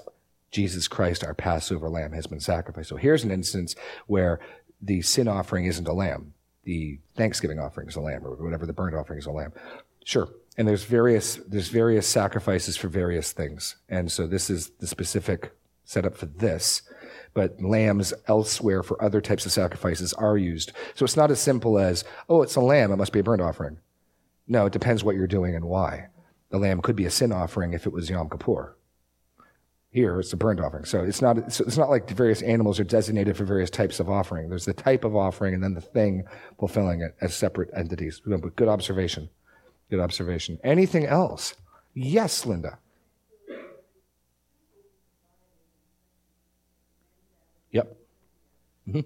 Jesus 0.51 0.87
Christ, 0.87 1.23
our 1.23 1.33
Passover 1.33 1.89
lamb, 1.89 2.13
has 2.13 2.27
been 2.27 2.39
sacrificed. 2.39 2.89
So 2.89 2.95
here's 2.95 3.23
an 3.23 3.31
instance 3.31 3.75
where 4.07 4.39
the 4.81 5.01
sin 5.01 5.27
offering 5.27 5.65
isn't 5.65 5.87
a 5.87 5.93
lamb. 5.93 6.33
The 6.63 6.99
Thanksgiving 7.15 7.59
offering 7.59 7.87
is 7.87 7.95
a 7.95 8.01
lamb, 8.01 8.25
or 8.25 8.35
whatever 8.43 8.65
the 8.65 8.73
burnt 8.73 8.95
offering 8.95 9.19
is 9.19 9.25
a 9.25 9.31
lamb. 9.31 9.53
Sure. 10.03 10.27
And 10.57 10.67
there's 10.67 10.83
various, 10.83 11.35
there's 11.47 11.67
various 11.67 12.07
sacrifices 12.07 12.77
for 12.77 12.87
various 12.87 13.31
things. 13.31 13.75
And 13.89 14.11
so 14.11 14.25
this 14.27 14.49
is 14.49 14.71
the 14.79 14.87
specific 14.87 15.51
setup 15.83 16.15
for 16.15 16.25
this 16.25 16.81
but 17.35 17.61
lambs 17.61 18.13
elsewhere 18.27 18.81
for 18.81 18.99
other 19.03 19.21
types 19.21 19.45
of 19.45 19.51
sacrifices 19.51 20.13
are 20.13 20.37
used. 20.37 20.71
So 20.95 21.03
it's 21.05 21.17
not 21.17 21.29
as 21.29 21.39
simple 21.39 21.77
as, 21.77 22.03
oh, 22.29 22.41
it's 22.41 22.55
a 22.55 22.61
lamb, 22.61 22.91
it 22.91 22.95
must 22.95 23.11
be 23.11 23.19
a 23.19 23.23
burnt 23.23 23.41
offering. 23.41 23.77
No, 24.47 24.65
it 24.65 24.73
depends 24.73 25.03
what 25.03 25.15
you're 25.15 25.27
doing 25.27 25.53
and 25.53 25.65
why. 25.65 26.07
The 26.49 26.57
lamb 26.57 26.81
could 26.81 26.95
be 26.95 27.05
a 27.05 27.11
sin 27.11 27.31
offering 27.31 27.73
if 27.73 27.85
it 27.85 27.93
was 27.93 28.09
Yom 28.09 28.29
Kippur. 28.29 28.77
Here, 29.89 30.19
it's 30.19 30.33
a 30.33 30.37
burnt 30.37 30.61
offering. 30.61 30.85
So 30.85 31.03
it's 31.03 31.21
not, 31.21 31.37
it's 31.37 31.77
not 31.77 31.89
like 31.89 32.07
the 32.07 32.15
various 32.15 32.41
animals 32.41 32.79
are 32.79 32.85
designated 32.85 33.35
for 33.35 33.43
various 33.43 33.69
types 33.69 33.99
of 33.99 34.09
offering. 34.09 34.49
There's 34.49 34.65
the 34.65 34.73
type 34.73 35.03
of 35.03 35.15
offering 35.15 35.53
and 35.53 35.63
then 35.63 35.73
the 35.73 35.81
thing 35.81 36.23
fulfilling 36.57 37.01
it 37.01 37.15
as 37.21 37.35
separate 37.35 37.69
entities. 37.75 38.21
Good 38.55 38.67
observation. 38.69 39.29
Good 39.89 39.99
observation. 39.99 40.59
Anything 40.63 41.05
else? 41.05 41.53
Yes, 41.93 42.45
Linda. 42.45 42.79
Yep. 47.75 47.97
Mm-hmm. 48.87 48.99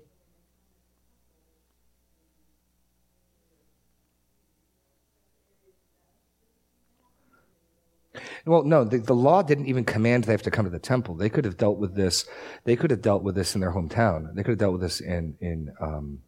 Well, 8.46 8.64
no, 8.64 8.84
the, 8.84 9.00
the, 9.00 9.16
law 9.16 9.42
didn't 9.42 9.66
even 9.66 9.86
command 9.86 10.26
they 10.26 10.34
have 10.34 10.44
to 10.44 10.52
come 10.52 10.66
to 10.66 10.72
the 10.72 10.78
temple. 10.78 11.16
They 11.16 11.30
could 11.30 11.46
have 11.46 11.58
dealt 11.58 11.80
with 11.80 11.96
this. 11.96 12.26
They 12.66 12.76
could 12.76 12.92
have 12.92 13.02
dealt 13.02 13.24
with 13.24 13.34
this 13.34 13.56
in 13.56 13.62
their 13.62 13.72
hometown. 13.72 14.36
They 14.36 14.44
could 14.44 14.52
have 14.52 14.60
dealt 14.60 14.74
with 14.74 14.82
this 14.82 15.02
in 15.02 15.36
in 15.42 15.74
um, 15.82 16.20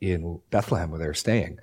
in 0.00 0.40
Bethlehem 0.50 0.90
where 0.90 0.98
they 0.98 1.06
were 1.06 1.14
staying 1.14 1.58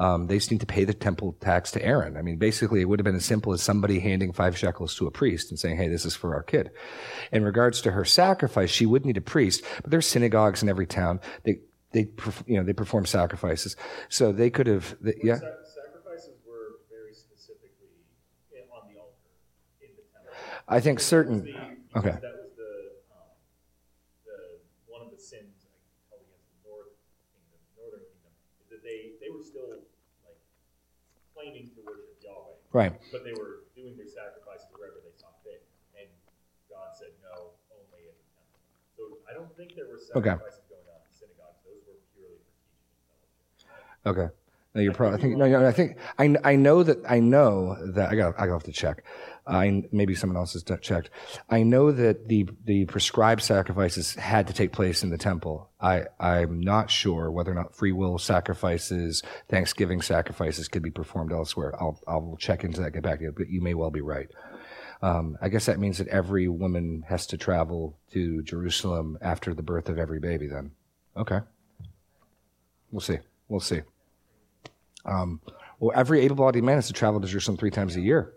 um, 0.00 0.28
they 0.28 0.36
just 0.38 0.50
need 0.50 0.60
to 0.60 0.66
pay 0.66 0.84
the 0.84 0.94
temple 0.94 1.36
tax 1.40 1.70
to 1.72 1.84
Aaron. 1.84 2.16
I 2.16 2.22
mean, 2.22 2.38
basically, 2.38 2.80
it 2.80 2.86
would 2.86 2.98
have 2.98 3.04
been 3.04 3.16
as 3.16 3.24
simple 3.26 3.52
as 3.52 3.62
somebody 3.62 4.00
handing 4.00 4.32
five 4.32 4.56
shekels 4.56 4.94
to 4.96 5.06
a 5.06 5.10
priest 5.10 5.50
and 5.50 5.58
saying, 5.58 5.76
hey, 5.76 5.88
this 5.88 6.06
is 6.06 6.16
for 6.16 6.34
our 6.34 6.42
kid. 6.42 6.70
In 7.30 7.44
regards 7.44 7.82
to 7.82 7.90
her 7.90 8.06
sacrifice, 8.06 8.70
she 8.70 8.86
would 8.86 9.04
need 9.04 9.18
a 9.18 9.20
priest, 9.20 9.62
but 9.82 9.90
there's 9.90 10.06
synagogues 10.06 10.62
in 10.62 10.70
every 10.70 10.86
town. 10.86 11.20
They, 11.44 11.58
they, 11.92 12.08
you 12.46 12.56
know, 12.56 12.64
they 12.64 12.72
perform 12.72 13.04
sacrifices. 13.04 13.76
So 14.08 14.32
they 14.32 14.48
could 14.48 14.68
have, 14.68 14.96
they, 15.02 15.20
yeah. 15.22 15.34
Sacrifices 15.34 16.38
were 16.48 16.78
very 16.90 17.12
specifically 17.12 17.90
on 18.72 18.88
the 18.88 18.98
altar 18.98 19.12
in 19.82 19.88
the 19.96 20.02
temple. 20.14 20.32
I 20.66 20.80
think 20.80 21.00
certain, 21.00 21.76
okay. 21.94 22.16
Right. 32.72 32.94
But 33.10 33.24
they 33.24 33.34
were 33.34 33.66
doing 33.74 33.96
their 33.96 34.06
sacrifices 34.06 34.70
wherever 34.76 35.02
they 35.02 35.14
saw 35.18 35.34
fit. 35.42 35.66
And 35.98 36.06
God 36.70 36.94
said 36.94 37.10
no, 37.22 37.58
only 37.74 38.06
in 38.06 38.14
the 38.14 38.26
temple. 38.30 38.60
So 38.94 39.02
I 39.26 39.34
don't 39.34 39.50
think 39.56 39.74
there 39.74 39.90
were 39.90 39.98
sacrifices 39.98 40.62
okay. 40.62 40.78
going 40.78 40.86
on 40.86 41.02
in 41.02 41.10
synagogues. 41.10 41.58
Those 41.66 41.82
were 41.86 41.98
purely 42.14 42.38
for 42.38 42.54
teaching. 43.58 43.74
Okay. 44.06 44.28
No, 44.74 44.80
you're 44.80 44.94
probably. 44.94 45.18
I 45.18 45.22
think. 45.22 45.36
No, 45.36 45.48
no, 45.48 45.66
I 45.66 45.72
think. 45.72 45.96
I, 46.18 46.36
I 46.44 46.54
know 46.54 46.82
that. 46.84 46.98
I 47.08 47.18
know 47.18 47.74
that. 47.90 48.10
I 48.10 48.14
got. 48.14 48.38
I 48.38 48.46
got 48.46 48.62
have 48.62 48.62
to 48.64 48.72
check. 48.72 49.02
I 49.46 49.84
maybe 49.90 50.14
someone 50.14 50.36
else 50.36 50.52
has 50.52 50.64
checked. 50.80 51.10
I 51.48 51.62
know 51.62 51.90
that 51.92 52.28
the 52.28 52.48
the 52.64 52.84
prescribed 52.84 53.42
sacrifices 53.42 54.14
had 54.14 54.46
to 54.46 54.52
take 54.52 54.72
place 54.72 55.02
in 55.02 55.10
the 55.10 55.18
temple. 55.18 55.70
I 55.80 56.04
I'm 56.18 56.60
not 56.60 56.90
sure 56.90 57.30
whether 57.30 57.50
or 57.50 57.54
not 57.54 57.74
free 57.74 57.92
will 57.92 58.18
sacrifices, 58.18 59.22
Thanksgiving 59.48 60.02
sacrifices, 60.02 60.68
could 60.68 60.82
be 60.82 60.90
performed 60.90 61.32
elsewhere. 61.32 61.74
I'll 61.80 61.98
I'll 62.06 62.36
check 62.38 62.64
into 62.64 62.80
that. 62.82 62.92
Get 62.92 63.02
back 63.02 63.18
to 63.18 63.24
you. 63.24 63.32
But 63.32 63.48
you 63.48 63.60
may 63.60 63.74
well 63.74 63.90
be 63.90 64.02
right. 64.02 64.30
Um, 65.02 65.38
I 65.40 65.48
guess 65.48 65.66
that 65.66 65.78
means 65.78 65.98
that 65.98 66.08
every 66.08 66.46
woman 66.46 67.04
has 67.08 67.26
to 67.28 67.38
travel 67.38 67.98
to 68.12 68.42
Jerusalem 68.42 69.16
after 69.22 69.54
the 69.54 69.62
birth 69.62 69.88
of 69.88 69.98
every 69.98 70.20
baby. 70.20 70.46
Then, 70.46 70.72
okay. 71.16 71.40
We'll 72.90 73.00
see. 73.00 73.18
We'll 73.48 73.60
see. 73.60 73.80
Um, 75.06 75.40
well, 75.78 75.92
every 75.96 76.20
able-bodied 76.20 76.62
man 76.62 76.74
has 76.74 76.88
to 76.88 76.92
travel 76.92 77.20
to 77.20 77.26
Jerusalem 77.26 77.56
three 77.56 77.70
times 77.70 77.96
a 77.96 78.00
year. 78.02 78.34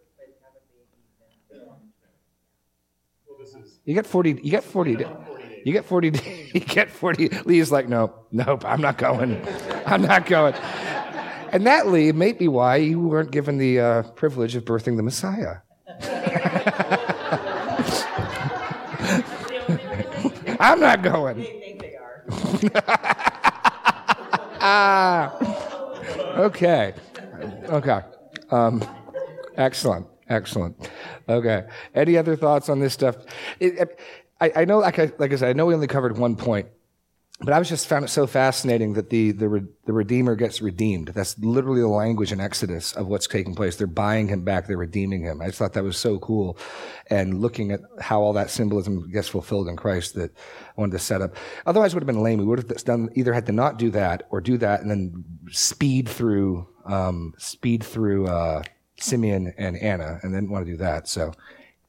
You 3.86 3.94
get 3.94 4.08
forty. 4.08 4.32
You 4.44 4.52
get 4.52 4.64
forty. 4.64 4.92
You 5.66 5.74
get 5.74 5.86
forty. 5.86 6.12
You 6.54 6.60
get 6.60 6.92
forty. 6.92 7.30
Lee's 7.46 7.72
like, 7.72 7.90
no, 7.90 8.14
nope. 8.32 8.64
I'm 8.64 8.80
not 8.80 9.00
going. 9.00 9.42
I'm 9.88 10.04
not 10.04 10.28
going. 10.28 10.54
And 11.52 11.66
that 11.66 11.88
Lee 11.88 12.12
may 12.12 12.32
be 12.34 12.48
why 12.48 12.76
you 12.78 13.00
weren't 13.00 13.32
given 13.32 13.58
the 13.58 13.80
uh, 13.80 14.04
privilege 14.12 14.56
of 14.56 14.66
birthing 14.66 14.98
the 14.98 15.04
Messiah. 15.04 15.58
I'm 20.60 20.80
not 20.80 21.02
going. 21.04 21.38
They 21.38 21.44
think 21.46 21.82
they 21.82 21.96
are. 21.96 22.24
ah. 24.62 25.38
Okay. 26.34 26.96
Okay. 27.66 28.00
Um, 28.50 28.84
excellent. 29.56 30.08
Excellent. 30.30 30.90
Okay. 31.28 31.66
Any 31.94 32.18
other 32.18 32.36
thoughts 32.36 32.70
on 32.70 32.80
this 32.80 32.94
stuff? 32.94 33.18
It, 33.60 34.00
I, 34.40 34.52
I, 34.58 34.66
know, 34.66 34.80
like 34.80 35.00
I, 35.00 35.12
like 35.18 35.34
I 35.34 35.36
said, 35.36 35.50
I 35.50 35.54
know 35.54 35.66
we 35.66 35.74
only 35.74 35.88
covered 35.88 36.18
one 36.18 36.36
point, 36.36 36.68
but 37.40 37.54
I 37.54 37.60
was 37.60 37.68
just 37.68 37.88
found 37.88 38.06
it 38.06 38.10
so 38.10 38.26
fascinating 38.26 38.94
that 38.94 39.10
the, 39.10 39.32
the, 39.32 39.68
the 39.86 39.92
Redeemer 39.92 40.36
gets 40.36 40.62
redeemed. 40.62 41.10
That's 41.10 41.38
literally 41.40 41.82
the 41.82 41.88
language 41.88 42.32
in 42.32 42.40
Exodus 42.40 42.94
of 42.94 43.08
what's 43.08 43.28
taking 43.28 43.54
place. 43.54 43.76
They're 43.76 43.88
buying 43.88 44.28
him 44.30 44.44
back. 44.44 44.68
They're 44.68 44.78
redeeming 44.78 45.24
him. 45.24 45.42
I 45.42 45.48
just 45.48 45.58
thought 45.58 45.74
that 45.74 45.84
was 45.84 45.98
so 45.98 46.20
cool. 46.20 46.58
And 47.10 47.42
looking 47.42 47.72
at 47.72 47.82
how 48.00 48.22
all 48.22 48.34
that 48.34 48.50
symbolism 48.50 49.12
gets 49.12 49.28
fulfilled 49.28 49.68
in 49.68 49.76
Christ 49.76 50.16
that 50.16 50.32
I 50.32 50.82
wanted 50.82 50.94
to 50.94 51.00
set 51.00 51.22
up. 51.22 51.36
Otherwise, 51.66 51.92
it 51.92 51.96
would 51.96 52.04
have 52.04 52.08
been 52.08 52.24
lame. 52.24 52.40
We 52.40 52.46
would 52.46 52.60
have 52.60 52.84
done, 52.86 53.10
either 53.16 53.34
had 53.34 53.48
to 53.48 53.52
not 53.52 53.78
do 53.78 53.90
that 53.92 54.24
or 54.30 54.40
do 54.40 54.58
that 54.60 54.82
and 54.82 54.90
then 54.90 55.26
speed 55.52 56.08
through, 56.08 56.68
um, 56.86 57.34
speed 57.38 57.84
through, 57.84 58.28
uh, 58.28 58.64
Simeon 59.04 59.54
and 59.58 59.78
Anna 59.78 60.20
and 60.24 60.34
didn't 60.34 60.50
want 60.50 60.66
to 60.66 60.72
do 60.72 60.78
that. 60.78 61.08
So 61.08 61.34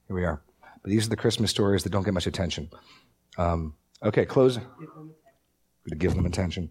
here 0.09 0.17
we 0.17 0.25
are. 0.25 0.43
But 0.83 0.91
these 0.91 1.07
are 1.07 1.11
the 1.11 1.17
Christmas 1.17 1.51
stories 1.51 1.85
that 1.85 1.91
don't 1.91 2.03
get 2.03 2.13
much 2.13 2.27
attention. 2.27 2.71
Um, 3.39 3.75
okay, 4.03 4.27
close. 4.27 4.59
To 5.89 5.95
give 5.95 6.15
them 6.15 6.27
attention. 6.27 6.71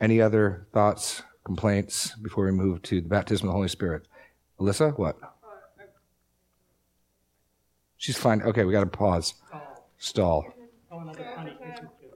Any 0.00 0.20
other 0.20 0.66
thoughts, 0.72 1.22
complaints 1.44 2.14
before 2.16 2.44
we 2.44 2.52
move 2.52 2.82
to 2.82 3.00
the 3.00 3.08
baptism 3.08 3.48
of 3.48 3.52
the 3.52 3.56
Holy 3.56 3.68
Spirit? 3.68 4.06
Alyssa, 4.60 4.96
what? 4.98 5.16
She's 7.96 8.16
fine. 8.16 8.42
Okay, 8.42 8.64
we 8.64 8.72
got 8.72 8.80
to 8.80 8.86
pause. 8.86 9.34
Stall. 9.98 10.44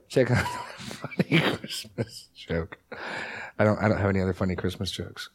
Check 0.09 0.31
out 0.31 0.45
funny 0.77 1.39
Christmas 1.39 2.27
joke. 2.35 2.77
I 3.59 3.63
don't. 3.63 3.77
I 3.79 3.87
don't 3.87 3.97
have 3.97 4.09
any 4.09 4.21
other 4.21 4.33
funny 4.33 4.55
Christmas 4.55 4.91
jokes. 4.91 5.29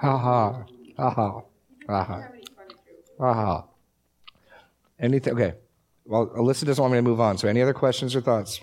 Ha 0.00 0.16
ha. 0.16 0.64
Ha 0.96 1.10
ha. 1.10 1.42
Ha 3.18 3.34
ha. 3.34 3.64
Anything? 4.98 5.34
Okay. 5.34 5.54
Well, 6.06 6.28
Alyssa 6.28 6.64
doesn't 6.64 6.80
want 6.80 6.92
me 6.92 6.98
to 6.98 7.02
move 7.02 7.20
on. 7.20 7.36
So, 7.36 7.48
any 7.48 7.60
other 7.60 7.74
questions 7.74 8.16
or 8.16 8.22
thoughts? 8.22 8.60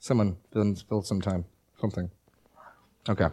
Someone 0.00 0.36
fill 0.52 1.02
some 1.02 1.20
time. 1.20 1.44
Something. 1.80 2.10
Okay. 3.08 3.28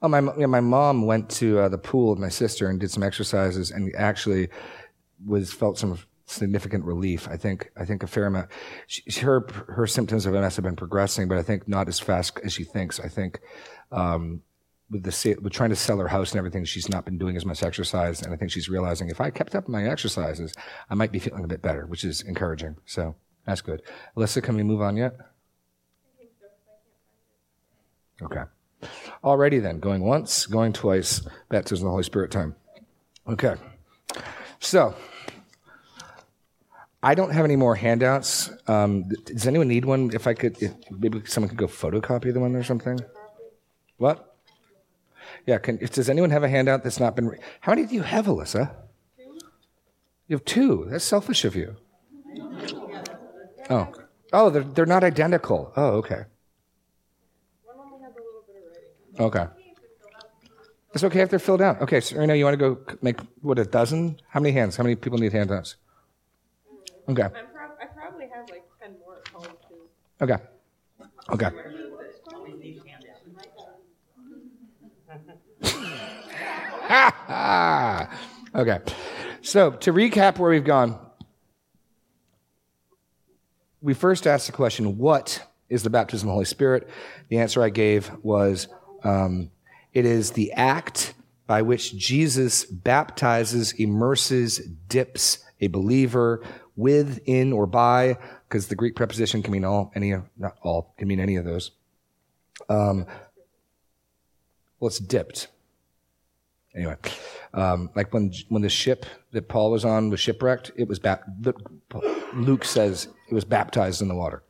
Oh, 0.00 0.08
my 0.08 0.20
yeah, 0.36 0.46
my 0.46 0.60
mom 0.60 1.06
went 1.06 1.28
to 1.30 1.58
uh, 1.60 1.68
the 1.68 1.78
pool 1.78 2.10
with 2.10 2.18
my 2.18 2.28
sister 2.28 2.68
and 2.68 2.78
did 2.78 2.90
some 2.90 3.02
exercises, 3.02 3.70
and 3.70 3.92
actually 3.96 4.48
was 5.26 5.52
felt 5.52 5.78
some 5.78 5.98
significant 6.28 6.84
relief. 6.84 7.28
I 7.28 7.36
think 7.36 7.70
I 7.76 7.84
think 7.84 8.02
a 8.02 8.06
fair 8.06 8.26
amount. 8.26 8.50
She, 8.86 9.02
her 9.20 9.46
her 9.68 9.86
symptoms 9.86 10.26
of 10.26 10.34
MS 10.34 10.56
have 10.56 10.64
been 10.64 10.76
progressing, 10.76 11.28
but 11.28 11.38
I 11.38 11.42
think 11.42 11.68
not 11.68 11.88
as 11.88 11.98
fast 11.98 12.38
as 12.44 12.52
she 12.52 12.64
thinks. 12.64 13.00
I 13.00 13.08
think 13.08 13.40
um, 13.90 14.42
with 14.90 15.02
the 15.02 15.36
with 15.42 15.52
trying 15.52 15.70
to 15.70 15.76
sell 15.76 15.98
her 15.98 16.08
house 16.08 16.32
and 16.32 16.38
everything, 16.38 16.64
she's 16.64 16.88
not 16.88 17.04
been 17.04 17.18
doing 17.18 17.36
as 17.36 17.44
much 17.44 17.62
exercise, 17.62 18.22
and 18.22 18.32
I 18.32 18.36
think 18.36 18.50
she's 18.50 18.68
realizing 18.68 19.08
if 19.08 19.20
I 19.20 19.30
kept 19.30 19.54
up 19.54 19.68
my 19.68 19.86
exercises, 19.86 20.54
I 20.90 20.94
might 20.94 21.12
be 21.12 21.18
feeling 21.18 21.44
a 21.44 21.48
bit 21.48 21.62
better, 21.62 21.86
which 21.86 22.04
is 22.04 22.22
encouraging. 22.22 22.76
So 22.84 23.16
that's 23.46 23.60
good. 23.60 23.82
Alyssa, 24.16 24.42
can 24.42 24.56
we 24.56 24.62
move 24.62 24.82
on 24.82 24.96
yet? 24.96 25.14
Okay. 28.20 28.42
Alrighty 29.24 29.60
then, 29.60 29.80
going 29.80 30.02
once, 30.02 30.46
going 30.46 30.72
twice, 30.72 31.26
baptism 31.48 31.84
of 31.84 31.88
the 31.88 31.92
Holy 31.92 32.02
Spirit 32.02 32.30
time. 32.30 32.54
Okay. 33.28 33.54
So, 34.60 34.94
I 37.02 37.14
don't 37.14 37.30
have 37.30 37.44
any 37.44 37.56
more 37.56 37.76
handouts. 37.76 38.50
Um, 38.66 39.08
does 39.24 39.46
anyone 39.46 39.68
need 39.68 39.84
one? 39.84 40.10
If 40.12 40.26
I 40.26 40.34
could, 40.34 40.60
if 40.60 40.72
maybe 40.90 41.22
someone 41.26 41.48
could 41.48 41.58
go 41.58 41.68
photocopy 41.68 42.32
the 42.32 42.40
one 42.40 42.56
or 42.56 42.64
something. 42.64 42.98
What? 43.98 44.36
Yeah. 45.46 45.58
Can, 45.58 45.78
if, 45.80 45.92
does 45.92 46.10
anyone 46.10 46.30
have 46.30 46.42
a 46.42 46.48
handout 46.48 46.82
that's 46.82 46.98
not 46.98 47.14
been? 47.14 47.28
Re- 47.28 47.38
How 47.60 47.72
many 47.72 47.86
do 47.86 47.94
you 47.94 48.02
have, 48.02 48.26
Alyssa? 48.26 48.74
Two. 49.16 49.38
You 50.26 50.36
have 50.36 50.44
two. 50.44 50.86
That's 50.90 51.04
selfish 51.04 51.44
of 51.44 51.54
you. 51.54 51.76
Oh, 53.70 53.92
oh, 54.32 54.50
they're 54.50 54.62
they're 54.62 54.86
not 54.86 55.04
identical. 55.04 55.72
Oh, 55.76 55.90
okay. 55.98 56.24
Okay. 59.20 59.46
It's 60.94 61.04
okay 61.04 61.20
if 61.20 61.30
they're 61.30 61.38
filled 61.38 61.60
out. 61.60 61.82
Okay, 61.82 62.00
so 62.00 62.16
right 62.16 62.26
now 62.26 62.34
you 62.34 62.44
want 62.44 62.54
to 62.54 62.56
go 62.56 62.78
make 63.02 63.20
what 63.42 63.58
a 63.58 63.64
dozen? 63.64 64.20
How 64.28 64.40
many 64.40 64.52
hands? 64.52 64.76
How 64.76 64.84
many 64.84 64.96
people 64.96 65.18
need 65.18 65.32
handouts? 65.32 65.76
Okay. 67.08 67.22
I'm 67.22 67.30
prob- 67.30 67.78
I 67.80 67.86
probably 67.86 68.28
have 68.34 68.50
like 68.50 68.64
10 68.80 68.96
more 68.98 69.16
at 69.16 69.28
home 69.28 69.56
too. 69.68 69.88
Okay. 70.20 70.36
Okay. 71.30 71.46
okay. 78.54 78.80
So 79.42 79.70
to 79.70 79.92
recap 79.92 80.38
where 80.38 80.50
we've 80.50 80.64
gone, 80.64 80.98
we 83.80 83.94
first 83.94 84.26
asked 84.26 84.46
the 84.46 84.52
question, 84.52 84.98
what 84.98 85.42
is 85.68 85.82
the 85.82 85.90
baptism 85.90 86.28
of 86.28 86.30
the 86.30 86.34
Holy 86.34 86.44
Spirit? 86.44 86.88
The 87.28 87.38
answer 87.38 87.62
I 87.62 87.70
gave 87.70 88.10
was, 88.22 88.68
um, 89.04 89.50
it 89.92 90.04
is 90.04 90.32
the 90.32 90.52
act 90.52 91.14
by 91.46 91.62
which 91.62 91.96
Jesus 91.96 92.64
baptizes, 92.64 93.72
immerses, 93.72 94.58
dips 94.88 95.38
a 95.60 95.68
believer 95.68 96.42
with, 96.78 97.20
in, 97.26 97.52
or 97.52 97.66
by, 97.66 98.16
because 98.48 98.68
the 98.68 98.74
Greek 98.74 98.96
preposition 98.96 99.42
can 99.42 99.52
mean 99.52 99.64
all, 99.64 99.92
any, 99.94 100.14
not 100.38 100.56
all, 100.62 100.94
can 100.96 101.08
mean 101.08 101.20
any 101.20 101.36
of 101.36 101.44
those. 101.44 101.72
Um, 102.68 103.04
well, 104.80 104.88
it's 104.88 104.98
dipped. 104.98 105.48
Anyway, 106.74 106.96
um, 107.54 107.90
like 107.96 108.12
when 108.14 108.32
when 108.50 108.62
the 108.62 108.68
ship 108.68 109.04
that 109.32 109.48
Paul 109.48 109.72
was 109.72 109.84
on 109.84 110.10
was 110.10 110.20
shipwrecked, 110.20 110.70
it 110.76 110.86
was 110.86 111.00
bap- 111.00 111.24
Luke 112.34 112.64
says 112.64 113.08
it 113.28 113.34
was 113.34 113.44
baptized 113.44 114.00
in 114.00 114.06
the 114.06 114.14
water. 114.14 114.44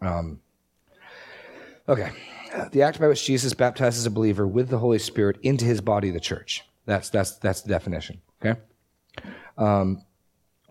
Um, 0.00 0.40
okay, 1.88 2.10
the 2.72 2.82
act 2.82 2.98
by 2.98 3.06
which 3.06 3.24
Jesus 3.24 3.54
baptizes 3.54 4.06
a 4.06 4.10
believer 4.10 4.48
with 4.48 4.70
the 4.70 4.78
Holy 4.78 4.98
Spirit 4.98 5.38
into 5.42 5.64
His 5.64 5.80
body, 5.80 6.10
the 6.10 6.18
church. 6.18 6.64
That's 6.86 7.10
that's 7.10 7.36
that's 7.36 7.60
the 7.60 7.68
definition. 7.68 8.20
Okay. 8.44 8.58
Um, 9.56 10.04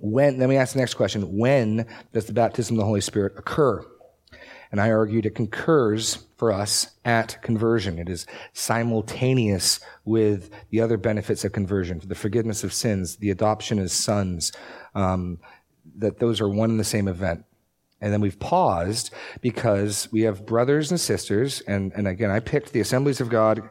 when, 0.02 0.38
then 0.38 0.50
we 0.50 0.58
ask 0.58 0.74
the 0.74 0.80
next 0.80 0.96
question 0.96 1.38
when 1.38 1.86
does 2.14 2.26
the 2.26 2.34
baptism 2.34 2.76
of 2.76 2.80
the 2.80 2.86
Holy 2.86 3.02
Spirit 3.02 3.34
occur? 3.38 3.86
And 4.72 4.80
I 4.80 4.92
argued 4.92 5.26
it 5.26 5.36
concurs 5.36 6.26
for 6.38 6.52
us 6.52 6.92
at 7.04 7.42
conversion. 7.42 8.00
It 8.00 8.08
is 8.08 8.26
simultaneous 8.54 9.82
with 10.06 10.50
the 10.70 10.80
other 10.80 10.98
benefits 10.98 11.44
of 11.44 11.52
conversion, 11.52 12.02
the 12.06 12.16
forgiveness 12.16 12.64
of 12.64 12.72
sins, 12.72 13.18
the 13.18 13.32
adoption 13.32 13.80
as 13.80 13.92
sons, 13.92 14.54
um, 14.96 15.40
that 15.98 16.20
those 16.20 16.40
are 16.40 16.48
one 16.48 16.70
and 16.70 16.80
the 16.80 16.86
same 16.86 17.10
event. 17.10 17.44
And 18.00 18.12
then 18.12 18.22
we've 18.22 18.40
paused 18.40 19.14
because 19.42 20.08
we 20.12 20.22
have 20.22 20.46
brothers 20.46 20.90
and 20.90 21.00
sisters, 21.00 21.62
and, 21.62 21.92
and 21.94 22.08
again, 22.08 22.32
I 22.32 22.40
picked 22.40 22.74
the 22.74 22.80
Assemblies 22.80 23.22
of 23.22 23.30
God 23.30 23.62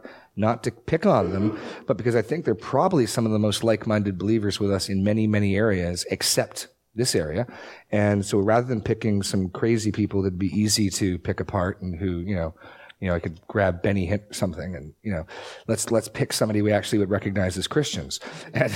not 0.41 0.65
to 0.65 0.71
pick 0.71 1.07
on 1.07 1.31
them, 1.31 1.59
but 1.87 1.97
because 1.97 2.17
I 2.17 2.23
think 2.23 2.45
they're 2.45 2.55
probably 2.55 3.07
some 3.07 3.27
of 3.27 3.33
the 3.33 3.39
most 3.39 3.63
like 3.63 3.87
minded 3.87 4.19
believers 4.19 4.59
with 4.59 4.73
us 4.73 4.89
in 4.89 5.05
many, 5.05 5.27
many 5.27 5.55
areas, 5.57 6.05
except 6.11 6.69
this 6.95 7.15
area. 7.15 7.47
And 7.91 8.25
so 8.25 8.39
rather 8.39 8.67
than 8.67 8.81
picking 8.81 9.23
some 9.23 9.51
crazy 9.51 9.93
people 9.93 10.23
that'd 10.23 10.39
be 10.39 10.49
easy 10.49 10.91
to 10.91 11.19
pick 11.19 11.39
apart 11.39 11.81
and 11.83 11.95
who, 11.95 12.19
you 12.19 12.35
know, 12.35 12.55
you 12.99 13.09
know, 13.09 13.15
I 13.15 13.21
could 13.21 13.41
grab 13.47 13.83
Benny 13.83 14.09
Hinn 14.09 14.35
something 14.35 14.75
and, 14.77 14.93
you 15.03 15.13
know, 15.13 15.27
let's, 15.69 15.91
let's 15.91 16.09
pick 16.09 16.33
somebody 16.33 16.61
we 16.61 16.73
actually 16.73 16.99
would 16.99 17.11
recognize 17.11 17.57
as 17.57 17.67
Christians. 17.67 18.21
And 18.53 18.73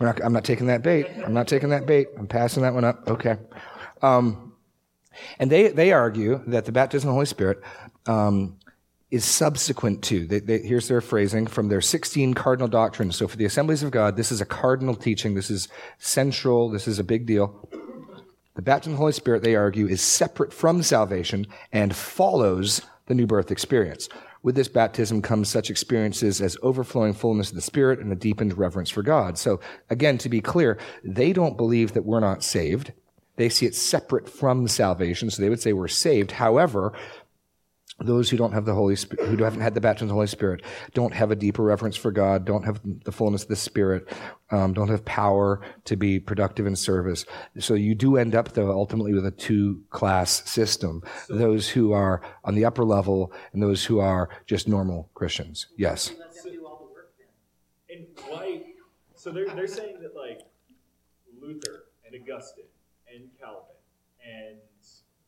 not, 0.00 0.22
I'm 0.22 0.32
not 0.32 0.44
taking 0.44 0.66
that 0.66 0.82
bait. 0.82 1.06
I'm 1.24 1.32
not 1.32 1.48
taking 1.48 1.70
that 1.70 1.86
bait. 1.86 2.08
I'm 2.18 2.26
passing 2.26 2.62
that 2.64 2.74
one 2.74 2.84
up. 2.84 3.08
Okay. 3.08 3.36
Um, 4.02 4.45
and 5.38 5.50
they, 5.50 5.68
they 5.68 5.92
argue 5.92 6.42
that 6.46 6.64
the 6.64 6.72
baptism 6.72 7.08
of 7.08 7.12
the 7.12 7.14
Holy 7.14 7.26
Spirit 7.26 7.60
um, 8.06 8.56
is 9.10 9.24
subsequent 9.24 10.02
to. 10.04 10.26
They, 10.26 10.40
they, 10.40 10.58
here's 10.58 10.88
their 10.88 11.00
phrasing 11.00 11.46
from 11.46 11.68
their 11.68 11.80
16 11.80 12.34
cardinal 12.34 12.68
doctrines. 12.68 13.16
So 13.16 13.28
for 13.28 13.36
the 13.36 13.44
assemblies 13.44 13.82
of 13.82 13.90
God, 13.90 14.16
this 14.16 14.32
is 14.32 14.40
a 14.40 14.46
cardinal 14.46 14.94
teaching. 14.94 15.34
This 15.34 15.50
is 15.50 15.68
central. 15.98 16.68
This 16.68 16.88
is 16.88 16.98
a 16.98 17.04
big 17.04 17.26
deal. 17.26 17.68
The 18.54 18.62
baptism 18.62 18.94
of 18.94 18.96
the 18.96 19.00
Holy 19.00 19.12
Spirit, 19.12 19.42
they 19.42 19.54
argue, 19.54 19.86
is 19.86 20.00
separate 20.00 20.52
from 20.52 20.82
salvation 20.82 21.46
and 21.72 21.94
follows 21.94 22.80
the 23.06 23.14
new 23.14 23.26
birth 23.26 23.50
experience. 23.50 24.08
With 24.42 24.54
this 24.54 24.68
baptism 24.68 25.22
comes 25.22 25.48
such 25.48 25.70
experiences 25.70 26.40
as 26.40 26.56
overflowing 26.62 27.14
fullness 27.14 27.50
of 27.50 27.56
the 27.56 27.60
Spirit 27.60 27.98
and 27.98 28.12
a 28.12 28.16
deepened 28.16 28.56
reverence 28.56 28.90
for 28.90 29.02
God. 29.02 29.38
So 29.38 29.60
again, 29.90 30.18
to 30.18 30.28
be 30.28 30.40
clear, 30.40 30.78
they 31.04 31.32
don't 31.32 31.56
believe 31.56 31.92
that 31.92 32.04
we're 32.04 32.20
not 32.20 32.42
saved. 32.42 32.92
They 33.36 33.48
see 33.48 33.66
it 33.66 33.74
separate 33.74 34.28
from 34.28 34.66
salvation. 34.68 35.30
So 35.30 35.42
they 35.42 35.48
would 35.48 35.60
say 35.60 35.72
we're 35.72 35.88
saved. 35.88 36.32
However, 36.32 36.92
those 37.98 38.28
who 38.28 38.36
don't 38.36 38.52
have 38.52 38.66
the 38.66 38.74
Holy 38.74 38.94
Spirit, 38.94 39.26
who 39.26 39.42
haven't 39.42 39.62
had 39.62 39.72
the 39.72 39.80
baptism 39.80 40.06
of 40.06 40.08
the 40.08 40.14
Holy 40.14 40.26
Spirit, 40.26 40.62
don't 40.92 41.14
have 41.14 41.30
a 41.30 41.36
deeper 41.36 41.62
reverence 41.62 41.96
for 41.96 42.12
God, 42.12 42.44
don't 42.44 42.64
have 42.64 42.80
the 43.04 43.12
fullness 43.12 43.42
of 43.42 43.48
the 43.48 43.56
Spirit, 43.56 44.06
um, 44.50 44.74
don't 44.74 44.88
have 44.88 45.04
power 45.06 45.62
to 45.84 45.96
be 45.96 46.20
productive 46.20 46.66
in 46.66 46.76
service. 46.76 47.24
So 47.58 47.72
you 47.72 47.94
do 47.94 48.18
end 48.18 48.34
up, 48.34 48.52
though, 48.52 48.70
ultimately 48.70 49.14
with 49.14 49.24
a 49.24 49.30
two-class 49.30 50.50
system: 50.50 51.02
those 51.30 51.70
who 51.70 51.92
are 51.92 52.20
on 52.44 52.54
the 52.54 52.66
upper 52.66 52.84
level 52.84 53.32
and 53.54 53.62
those 53.62 53.82
who 53.86 53.98
are 54.00 54.28
just 54.46 54.68
normal 54.68 55.08
Christians. 55.14 55.68
Yes. 55.78 56.10
And? 56.10 56.18
So 59.26 59.32
they're 59.32 59.48
they're 59.56 59.66
saying 59.66 59.96
that 60.02 60.14
like 60.14 60.42
Luther 61.40 61.86
and 62.04 62.14
Augustine 62.14 62.66
and 63.16 63.30
Calvin 63.40 63.80
and 64.20 64.60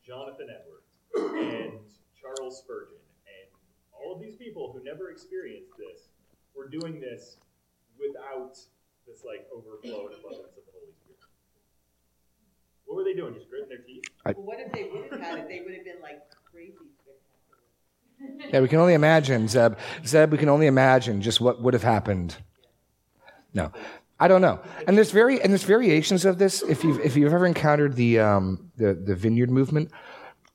Jonathan 0.04 0.48
Edwards 0.52 0.92
and 1.16 1.80
Charles 2.20 2.58
Spurgeon, 2.58 3.00
and 3.24 3.48
all 3.92 4.14
of 4.14 4.20
these 4.20 4.36
people 4.36 4.72
who 4.72 4.84
never 4.84 5.10
experienced 5.10 5.72
this 5.78 6.08
were 6.54 6.68
doing 6.68 7.00
this 7.00 7.36
without 7.98 8.58
this 9.06 9.24
like 9.24 9.46
overflow 9.52 10.06
and 10.06 10.16
abundance 10.16 10.56
of 10.56 10.64
the 10.66 10.72
Holy 10.72 10.92
Spirit. 10.92 11.20
What 12.84 12.96
were 12.96 13.04
they 13.04 13.14
doing? 13.14 13.34
Just 13.34 13.48
gritting 13.48 13.68
their 13.68 13.78
teeth? 13.78 14.04
well, 14.24 14.34
what 14.34 14.58
if 14.60 14.72
they 14.72 14.88
would 14.92 15.10
have 15.10 15.20
had 15.20 15.38
it? 15.40 15.48
They 15.48 15.60
would 15.60 15.74
have 15.74 15.84
been 15.84 16.02
like 16.02 16.20
crazy 16.50 16.74
Yeah, 18.52 18.60
we 18.60 18.68
can 18.68 18.78
only 18.80 18.94
imagine, 18.94 19.48
Zeb. 19.48 19.78
Zeb, 20.06 20.32
we 20.32 20.38
can 20.38 20.48
only 20.48 20.66
imagine 20.66 21.22
just 21.22 21.40
what 21.40 21.60
would 21.62 21.74
have 21.74 21.82
happened. 21.82 22.36
No, 23.54 23.72
I 24.20 24.28
don't 24.28 24.40
know. 24.40 24.60
And 24.86 24.96
there's 24.96 25.12
very 25.12 25.40
and 25.40 25.52
there's 25.52 25.62
variations 25.64 26.24
of 26.24 26.38
this. 26.38 26.62
If 26.62 26.82
you've 26.82 27.00
if 27.00 27.16
you've 27.16 27.32
ever 27.32 27.46
encountered 27.46 27.94
the 27.94 28.18
um, 28.18 28.70
the 28.76 28.94
the 28.94 29.14
vineyard 29.14 29.50
movement, 29.50 29.90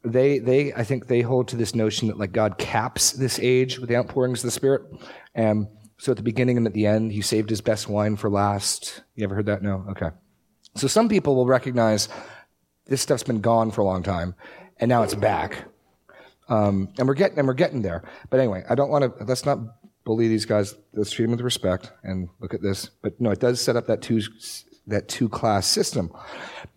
they 0.03 0.39
they 0.39 0.73
I 0.73 0.83
think 0.83 1.07
they 1.07 1.21
hold 1.21 1.47
to 1.49 1.55
this 1.55 1.73
notion 1.73 2.09
that 2.09 2.17
like 2.17 2.33
God 2.33 2.57
caps 2.57 3.13
this 3.13 3.39
age 3.39 3.79
with 3.79 3.89
the 3.89 3.95
outpourings 3.95 4.39
of 4.39 4.47
the 4.47 4.51
Spirit. 4.51 4.81
And 5.33 5.67
so 5.97 6.11
at 6.11 6.17
the 6.17 6.23
beginning 6.23 6.57
and 6.57 6.67
at 6.67 6.73
the 6.73 6.85
end, 6.85 7.13
he 7.13 7.21
saved 7.21 7.49
his 7.49 7.61
best 7.61 7.87
wine 7.87 8.17
for 8.17 8.29
last. 8.29 9.03
You 9.15 9.23
ever 9.23 9.35
heard 9.35 9.45
that? 9.45 9.61
No? 9.61 9.85
Okay. 9.91 10.09
So 10.75 10.87
some 10.87 11.07
people 11.07 11.35
will 11.35 11.45
recognize 11.45 12.09
this 12.85 13.01
stuff's 13.01 13.23
been 13.23 13.39
gone 13.39 13.71
for 13.71 13.81
a 13.81 13.85
long 13.85 14.03
time, 14.03 14.35
and 14.77 14.89
now 14.89 15.03
it's 15.03 15.15
back. 15.15 15.65
Um, 16.49 16.89
and 16.97 17.07
we're 17.07 17.13
getting 17.13 17.39
and 17.39 17.47
we're 17.47 17.53
getting 17.53 17.81
there. 17.81 18.03
But 18.29 18.41
anyway, 18.41 18.65
I 18.69 18.75
don't 18.75 18.89
want 18.89 19.17
to. 19.17 19.23
Let's 19.23 19.45
not 19.45 19.59
bully 20.03 20.27
these 20.27 20.45
guys. 20.45 20.75
Let's 20.93 21.11
treat 21.11 21.25
them 21.25 21.31
with 21.31 21.41
respect 21.41 21.91
and 22.03 22.29
look 22.39 22.53
at 22.53 22.61
this. 22.61 22.89
But 23.01 23.19
no, 23.19 23.31
it 23.31 23.39
does 23.39 23.61
set 23.61 23.75
up 23.75 23.87
that 23.87 24.01
two 24.01 24.21
that 24.87 25.07
two 25.07 25.29
class 25.29 25.67
system. 25.67 26.11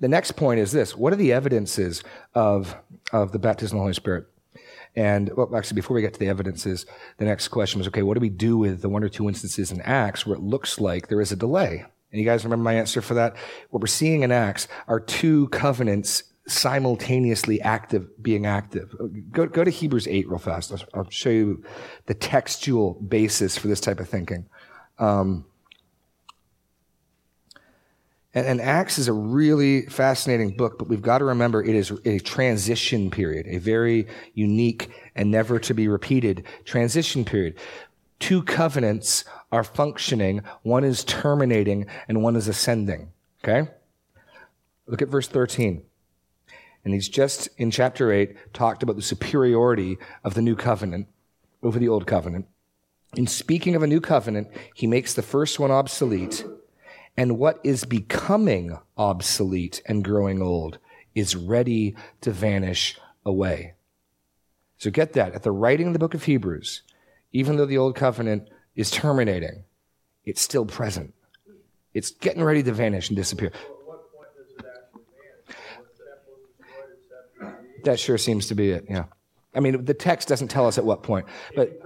The 0.00 0.08
next 0.08 0.32
point 0.32 0.60
is 0.60 0.72
this: 0.72 0.96
What 0.96 1.12
are 1.12 1.16
the 1.16 1.32
evidences 1.32 2.02
of 2.34 2.76
of 3.12 3.32
the 3.32 3.38
baptism 3.38 3.76
of 3.76 3.80
the 3.80 3.84
Holy 3.84 3.94
Spirit? 3.94 4.26
And 4.94 5.30
well, 5.36 5.54
actually, 5.54 5.74
before 5.74 5.94
we 5.94 6.00
get 6.00 6.14
to 6.14 6.18
the 6.18 6.28
evidences, 6.28 6.86
the 7.18 7.26
next 7.26 7.48
question 7.48 7.78
was, 7.78 7.88
okay, 7.88 8.02
what 8.02 8.14
do 8.14 8.20
we 8.20 8.30
do 8.30 8.56
with 8.56 8.80
the 8.80 8.88
one 8.88 9.04
or 9.04 9.10
two 9.10 9.28
instances 9.28 9.70
in 9.70 9.82
Acts 9.82 10.24
where 10.24 10.36
it 10.36 10.42
looks 10.42 10.80
like 10.80 11.08
there 11.08 11.20
is 11.20 11.32
a 11.32 11.36
delay? 11.36 11.84
And 12.10 12.20
you 12.20 12.24
guys 12.24 12.44
remember 12.44 12.62
my 12.62 12.74
answer 12.74 13.02
for 13.02 13.12
that? 13.12 13.36
What 13.68 13.80
we're 13.80 13.88
seeing 13.88 14.22
in 14.22 14.32
Acts 14.32 14.68
are 14.88 14.98
two 14.98 15.48
covenants 15.48 16.22
simultaneously 16.48 17.61
active, 17.61 18.22
being 18.22 18.46
active. 18.46 18.94
Go, 19.30 19.46
go 19.46 19.64
to 19.64 19.70
Hebrews 19.70 20.06
8 20.06 20.28
real 20.28 20.38
fast. 20.38 20.72
I'll, 20.72 20.80
I'll 20.94 21.11
show 21.11 21.30
you 21.30 21.64
the 22.06 22.14
textual 22.14 22.94
basis 22.94 23.56
for 23.56 23.68
this 23.68 23.80
type 23.80 24.00
of 24.00 24.09
thinking. 24.09 24.48
Um, 24.98 25.44
and, 28.32 28.46
and, 28.46 28.61
Acts 28.61 28.98
is 28.98 29.09
a 29.09 29.12
really 29.12 29.87
fascinating 29.87 30.56
book, 30.56 30.78
but 30.78 30.88
we've 30.88 31.02
got 31.02 31.18
to 31.18 31.24
remember 31.24 31.62
it 31.62 31.74
is 31.74 31.90
a 32.04 32.18
transition 32.18 33.11
period, 33.11 33.46
a 33.46 33.59
very 33.59 34.06
unique 34.35 34.90
and 35.14 35.30
never 35.30 35.59
to 35.61 35.74
be 35.74 35.88
repeated 35.88 36.44
transition 36.64 37.24
period. 37.24 37.59
Two 38.18 38.42
covenants 38.42 39.24
are 39.52 39.64
functioning. 39.64 40.42
One 40.62 40.85
is 40.85 41.04
terminating 41.04 41.87
and 42.09 42.22
one 42.22 42.37
is 42.37 42.48
ascending. 42.48 43.11
Okay? 43.42 43.70
Look 44.87 45.02
at 45.02 45.09
verse 45.09 45.28
13. 45.28 45.82
And 46.87 46.94
he's 46.94 47.09
just 47.09 47.49
in 47.59 47.72
chapter 47.72 48.12
8 48.12 48.55
talked 48.55 48.85
about 48.85 48.94
the 48.94 49.03
superiority 49.03 49.99
of 50.22 50.35
the 50.35 50.40
new 50.40 50.55
covenant 50.55 51.09
over 51.61 51.81
the 51.81 51.88
old 51.88 52.07
covenant. 52.07 52.46
In 53.16 53.27
speaking 53.27 53.75
of 53.75 53.83
a 53.83 53.88
new 53.88 54.01
covenant, 54.01 54.46
he 54.72 54.87
makes 54.87 55.12
the 55.12 55.20
first 55.20 55.59
one 55.59 55.72
obsolete 55.72 56.44
and 57.16 57.40
what 57.40 57.59
is 57.64 57.85
becoming 57.85 58.79
obsolete 58.96 59.83
and 59.87 60.05
growing 60.05 60.40
old 60.40 60.79
is 61.12 61.35
ready 61.35 61.96
to 62.20 62.31
vanish 62.31 62.96
away. 63.25 63.75
So 64.79 64.92
get 64.92 65.14
that. 65.14 65.35
At 65.35 65.42
the 65.42 65.51
writing 65.51 65.88
of 65.88 65.92
the 65.92 65.99
book 65.99 66.14
of 66.14 66.22
Hebrews, 66.22 66.83
even 67.33 67.57
though 67.57 67.66
the 67.66 67.79
old 67.79 67.96
covenant 67.96 68.49
is 68.77 68.92
terminating, 68.92 69.64
it's 70.25 70.40
still 70.40 70.64
present. 70.64 71.14
It's 71.94 72.12
getting 72.12 72.44
ready 72.44 72.62
to 72.62 72.70
vanish 72.70 73.09
and 73.09 73.16
disappear. 73.16 73.51
That 77.87 78.01
sure 78.01 78.18
seems 78.18 78.49
to 78.49 78.55
be 78.55 78.72
it, 78.72 78.87
yeah. 78.90 79.05
I 79.55 79.61
mean, 79.61 79.85
the 79.85 79.94
text 79.94 80.27
doesn't 80.27 80.49
tell 80.49 80.66
us 80.66 80.77
at 80.77 80.85
what 80.85 81.05
point, 81.05 81.27
but 81.55 81.81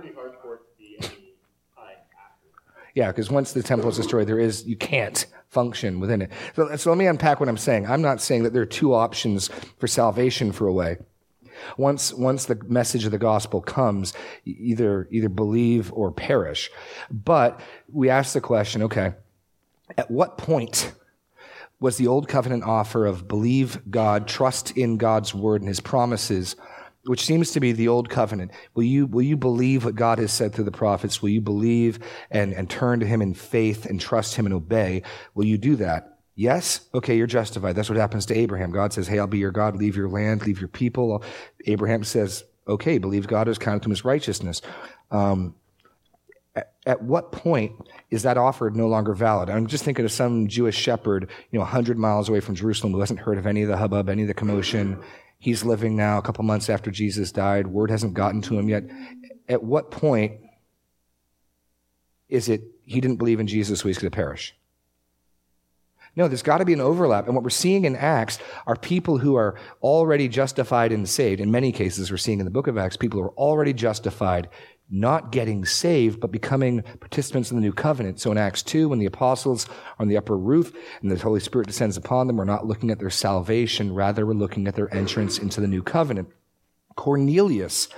yeah, 2.94 3.08
because 3.08 3.30
once 3.30 3.52
the 3.52 3.62
temple 3.62 3.90
is 3.90 3.96
destroyed, 3.96 4.26
there 4.26 4.38
is, 4.38 4.66
you 4.66 4.76
can't 4.76 5.26
function 5.48 6.00
within 6.00 6.22
it. 6.22 6.30
So, 6.56 6.74
so 6.76 6.90
let 6.90 6.98
me 6.98 7.06
unpack 7.06 7.38
what 7.38 7.50
I'm 7.50 7.58
saying. 7.58 7.86
I'm 7.86 8.00
not 8.00 8.20
saying 8.22 8.44
that 8.44 8.54
there 8.54 8.62
are 8.62 8.66
two 8.66 8.94
options 8.94 9.48
for 9.78 9.86
salvation 9.86 10.52
for 10.52 10.66
a 10.66 10.72
way. 10.72 10.96
Once, 11.76 12.14
once 12.14 12.46
the 12.46 12.58
message 12.66 13.04
of 13.04 13.10
the 13.10 13.18
gospel 13.18 13.60
comes, 13.60 14.14
either, 14.46 15.06
either 15.10 15.28
believe 15.28 15.92
or 15.92 16.10
perish. 16.10 16.70
But 17.10 17.60
we 17.92 18.08
ask 18.08 18.32
the 18.32 18.40
question, 18.40 18.82
okay, 18.84 19.12
at 19.98 20.10
what 20.10 20.38
point 20.38 20.92
was 21.80 21.96
the 21.96 22.06
old 22.06 22.28
covenant 22.28 22.62
offer 22.62 23.06
of 23.06 23.26
believe 23.26 23.90
God, 23.90 24.28
trust 24.28 24.76
in 24.76 24.98
God's 24.98 25.34
word 25.34 25.62
and 25.62 25.68
his 25.68 25.80
promises 25.80 26.56
which 27.04 27.24
seems 27.24 27.52
to 27.52 27.60
be 27.60 27.72
the 27.72 27.88
old 27.88 28.10
covenant. 28.10 28.50
Will 28.74 28.84
you, 28.84 29.06
will 29.06 29.22
you 29.22 29.36
believe 29.36 29.84
what 29.84 29.94
God 29.94 30.18
has 30.18 30.32
said 30.32 30.52
through 30.52 30.64
the 30.64 30.70
prophets? 30.70 31.22
Will 31.22 31.30
you 31.30 31.40
believe 31.40 31.98
and, 32.30 32.52
and 32.52 32.68
turn 32.68 33.00
to 33.00 33.06
him 33.06 33.22
in 33.22 33.34
faith 33.34 33.86
and 33.86 34.00
trust 34.00 34.36
him 34.36 34.46
and 34.46 34.54
obey? 34.54 35.02
Will 35.34 35.46
you 35.46 35.56
do 35.56 35.76
that? 35.76 36.18
Yes? 36.34 36.88
Okay, 36.94 37.16
you're 37.16 37.26
justified. 37.26 37.74
That's 37.74 37.88
what 37.88 37.98
happens 37.98 38.26
to 38.26 38.34
Abraham. 38.34 38.70
God 38.70 38.92
says, 38.92 39.08
Hey, 39.08 39.18
I'll 39.18 39.26
be 39.26 39.38
your 39.38 39.50
God. 39.50 39.76
Leave 39.76 39.96
your 39.96 40.08
land, 40.08 40.46
leave 40.46 40.60
your 40.60 40.68
people. 40.68 41.22
Abraham 41.66 42.04
says, 42.04 42.44
Okay, 42.68 42.98
believe 42.98 43.26
God 43.26 43.46
has 43.46 43.58
counted 43.58 43.82
to 43.82 43.88
him 43.88 43.92
as 43.92 44.04
righteousness. 44.04 44.62
Um, 45.10 45.54
at, 46.54 46.72
at 46.84 47.02
what 47.02 47.32
point 47.32 47.72
is 48.10 48.22
that 48.22 48.36
offer 48.36 48.70
no 48.70 48.88
longer 48.88 49.14
valid? 49.14 49.50
I'm 49.50 49.66
just 49.66 49.84
thinking 49.84 50.04
of 50.04 50.12
some 50.12 50.48
Jewish 50.48 50.76
shepherd, 50.76 51.30
you 51.50 51.58
know, 51.58 51.64
100 51.64 51.98
miles 51.98 52.28
away 52.28 52.40
from 52.40 52.54
Jerusalem 52.54 52.92
who 52.92 53.00
hasn't 53.00 53.20
heard 53.20 53.38
of 53.38 53.46
any 53.46 53.62
of 53.62 53.68
the 53.68 53.76
hubbub, 53.76 54.08
any 54.08 54.22
of 54.22 54.28
the 54.28 54.34
commotion. 54.34 55.00
He's 55.38 55.64
living 55.64 55.96
now 55.96 56.18
a 56.18 56.22
couple 56.22 56.44
months 56.44 56.68
after 56.68 56.90
Jesus 56.90 57.32
died. 57.32 57.66
Word 57.66 57.90
hasn't 57.90 58.14
gotten 58.14 58.42
to 58.42 58.58
him 58.58 58.68
yet. 58.68 58.84
At 59.48 59.62
what 59.62 59.90
point 59.90 60.40
is 62.28 62.48
it 62.48 62.62
he 62.84 63.00
didn't 63.00 63.16
believe 63.16 63.40
in 63.40 63.46
Jesus, 63.46 63.80
so 63.80 63.88
he's 63.88 63.98
going 63.98 64.10
to 64.10 64.16
perish? 64.16 64.54
No, 66.16 66.26
there's 66.26 66.42
got 66.42 66.58
to 66.58 66.64
be 66.64 66.72
an 66.72 66.80
overlap. 66.80 67.26
And 67.26 67.34
what 67.34 67.44
we're 67.44 67.50
seeing 67.50 67.84
in 67.84 67.94
Acts 67.94 68.38
are 68.66 68.74
people 68.74 69.18
who 69.18 69.36
are 69.36 69.56
already 69.80 70.28
justified 70.28 70.90
and 70.92 71.08
saved. 71.08 71.40
In 71.40 71.50
many 71.52 71.70
cases, 71.70 72.10
we're 72.10 72.16
seeing 72.16 72.40
in 72.40 72.44
the 72.44 72.50
book 72.50 72.66
of 72.66 72.76
Acts, 72.76 72.96
people 72.96 73.20
who 73.20 73.26
are 73.26 73.34
already 73.34 73.72
justified, 73.72 74.48
not 74.90 75.30
getting 75.30 75.64
saved, 75.64 76.20
but 76.20 76.32
becoming 76.32 76.82
participants 76.82 77.50
in 77.50 77.56
the 77.56 77.62
new 77.62 77.72
covenant. 77.72 78.20
So 78.20 78.32
in 78.32 78.38
Acts 78.38 78.62
2, 78.62 78.88
when 78.88 78.98
the 78.98 79.06
apostles 79.06 79.66
are 79.68 79.72
on 80.00 80.08
the 80.08 80.16
upper 80.16 80.36
roof 80.36 80.72
and 81.00 81.10
the 81.10 81.18
Holy 81.18 81.40
Spirit 81.40 81.68
descends 81.68 81.96
upon 81.96 82.26
them, 82.26 82.36
we're 82.36 82.44
not 82.44 82.66
looking 82.66 82.90
at 82.90 82.98
their 82.98 83.10
salvation, 83.10 83.94
rather, 83.94 84.26
we're 84.26 84.32
looking 84.32 84.66
at 84.66 84.74
their 84.74 84.92
entrance 84.94 85.38
into 85.38 85.60
the 85.60 85.68
new 85.68 85.82
covenant. 85.82 86.28
Cornelius 86.96 87.88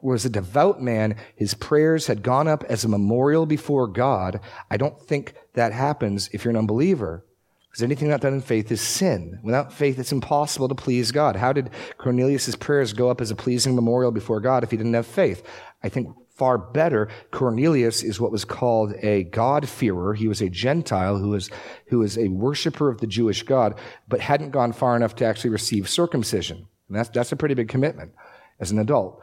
was 0.00 0.24
a 0.24 0.30
devout 0.30 0.80
man. 0.80 1.16
His 1.34 1.54
prayers 1.54 2.06
had 2.06 2.22
gone 2.22 2.46
up 2.46 2.62
as 2.64 2.84
a 2.84 2.88
memorial 2.88 3.46
before 3.46 3.88
God. 3.88 4.40
I 4.70 4.76
don't 4.76 5.00
think 5.00 5.34
that 5.54 5.72
happens 5.72 6.30
if 6.32 6.44
you're 6.44 6.52
an 6.52 6.58
unbeliever. 6.58 7.24
Because 7.68 7.82
anything 7.82 8.08
not 8.08 8.22
done 8.22 8.32
in 8.32 8.40
faith 8.40 8.72
is 8.72 8.80
sin. 8.80 9.38
Without 9.42 9.70
faith, 9.70 9.98
it's 9.98 10.12
impossible 10.12 10.68
to 10.68 10.74
please 10.74 11.12
God. 11.12 11.36
How 11.36 11.52
did 11.52 11.68
Cornelius' 11.98 12.56
prayers 12.56 12.94
go 12.94 13.10
up 13.10 13.20
as 13.20 13.30
a 13.30 13.34
pleasing 13.34 13.74
memorial 13.74 14.10
before 14.10 14.40
God 14.40 14.64
if 14.64 14.70
he 14.70 14.78
didn't 14.78 14.94
have 14.94 15.06
faith? 15.06 15.46
I 15.82 15.90
think 15.90 16.08
far 16.36 16.58
better, 16.58 17.08
Cornelius 17.30 18.02
is 18.02 18.20
what 18.20 18.30
was 18.30 18.44
called 18.44 18.92
a 19.02 19.24
God-fearer. 19.24 20.14
He 20.14 20.28
was 20.28 20.42
a 20.42 20.50
Gentile 20.50 21.16
who 21.16 21.30
was, 21.30 21.50
who 21.86 22.00
was 22.00 22.18
a 22.18 22.28
worshiper 22.28 22.90
of 22.90 23.00
the 23.00 23.06
Jewish 23.06 23.42
God, 23.42 23.78
but 24.06 24.20
hadn't 24.20 24.50
gone 24.50 24.72
far 24.72 24.96
enough 24.96 25.14
to 25.16 25.24
actually 25.24 25.50
receive 25.50 25.88
circumcision. 25.88 26.66
And 26.88 26.96
that's, 26.96 27.08
that's 27.08 27.32
a 27.32 27.36
pretty 27.36 27.54
big 27.54 27.68
commitment 27.68 28.12
as 28.60 28.70
an 28.70 28.78
adult. 28.78 29.20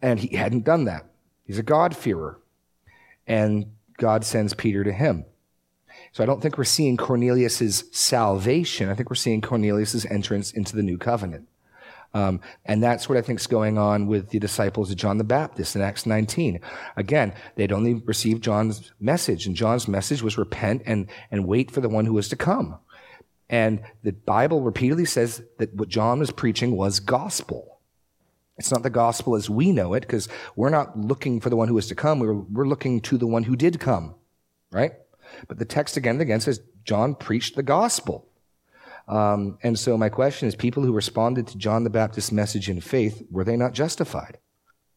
And 0.00 0.18
he 0.18 0.36
hadn't 0.36 0.64
done 0.64 0.84
that. 0.84 1.06
He's 1.44 1.58
a 1.58 1.62
God-fearer. 1.62 2.40
And 3.26 3.72
God 3.98 4.24
sends 4.24 4.54
Peter 4.54 4.84
to 4.84 4.92
him. 4.92 5.26
So 6.12 6.22
I 6.22 6.26
don't 6.26 6.40
think 6.40 6.58
we're 6.58 6.64
seeing 6.64 6.96
Cornelius's 6.96 7.84
salvation. 7.92 8.88
I 8.88 8.94
think 8.94 9.10
we're 9.10 9.16
seeing 9.16 9.40
Cornelius's 9.40 10.06
entrance 10.06 10.50
into 10.50 10.76
the 10.76 10.82
new 10.82 10.98
covenant. 10.98 11.46
Um, 12.14 12.40
and 12.64 12.80
that's 12.80 13.08
what 13.08 13.18
I 13.18 13.22
think 13.22 13.40
is 13.40 13.48
going 13.48 13.76
on 13.76 14.06
with 14.06 14.30
the 14.30 14.38
disciples 14.38 14.90
of 14.90 14.96
John 14.96 15.18
the 15.18 15.24
Baptist 15.24 15.74
in 15.74 15.82
Acts 15.82 16.06
19. 16.06 16.60
Again, 16.96 17.34
they'd 17.56 17.72
only 17.72 17.94
received 17.94 18.42
John's 18.42 18.92
message, 19.00 19.46
and 19.46 19.56
John's 19.56 19.88
message 19.88 20.22
was 20.22 20.38
repent 20.38 20.82
and, 20.86 21.08
and 21.32 21.46
wait 21.46 21.72
for 21.72 21.80
the 21.80 21.88
one 21.88 22.06
who 22.06 22.14
was 22.14 22.28
to 22.28 22.36
come. 22.36 22.78
And 23.50 23.82
the 24.04 24.12
Bible 24.12 24.62
repeatedly 24.62 25.04
says 25.04 25.42
that 25.58 25.74
what 25.74 25.88
John 25.88 26.20
was 26.20 26.30
preaching 26.30 26.76
was 26.76 27.00
gospel. 27.00 27.80
It's 28.56 28.70
not 28.70 28.84
the 28.84 28.90
gospel 28.90 29.34
as 29.34 29.50
we 29.50 29.72
know 29.72 29.94
it, 29.94 30.00
because 30.00 30.28
we're 30.54 30.70
not 30.70 30.96
looking 30.96 31.40
for 31.40 31.50
the 31.50 31.56
one 31.56 31.66
who 31.66 31.76
is 31.78 31.88
to 31.88 31.96
come. 31.96 32.20
We're, 32.20 32.34
we're 32.34 32.68
looking 32.68 33.00
to 33.02 33.18
the 33.18 33.26
one 33.26 33.42
who 33.42 33.56
did 33.56 33.80
come, 33.80 34.14
right? 34.70 34.92
But 35.48 35.58
the 35.58 35.64
text 35.64 35.96
again 35.96 36.14
and 36.14 36.22
again 36.22 36.40
says 36.40 36.60
John 36.84 37.16
preached 37.16 37.56
the 37.56 37.64
gospel. 37.64 38.28
Um, 39.06 39.58
and 39.62 39.78
so 39.78 39.98
my 39.98 40.08
question 40.08 40.48
is, 40.48 40.54
people 40.54 40.82
who 40.82 40.92
responded 40.92 41.46
to 41.48 41.58
John 41.58 41.84
the 41.84 41.90
Baptist's 41.90 42.32
message 42.32 42.68
in 42.68 42.80
faith, 42.80 43.22
were 43.30 43.44
they 43.44 43.56
not 43.56 43.72
justified? 43.72 44.38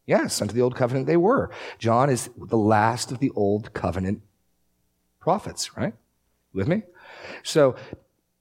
Yes, 0.06 0.42
under 0.42 0.54
the 0.54 0.62
old 0.62 0.76
covenant 0.76 1.06
they 1.06 1.18
were. 1.18 1.52
John 1.80 2.10
is 2.10 2.30
the 2.38 2.58
last 2.58 3.12
of 3.12 3.20
the 3.20 3.32
old 3.32 3.74
covenant 3.74 4.22
prophets, 5.20 5.76
right? 5.76 5.94
With 6.54 6.70
me? 6.70 6.84
So 7.44 7.76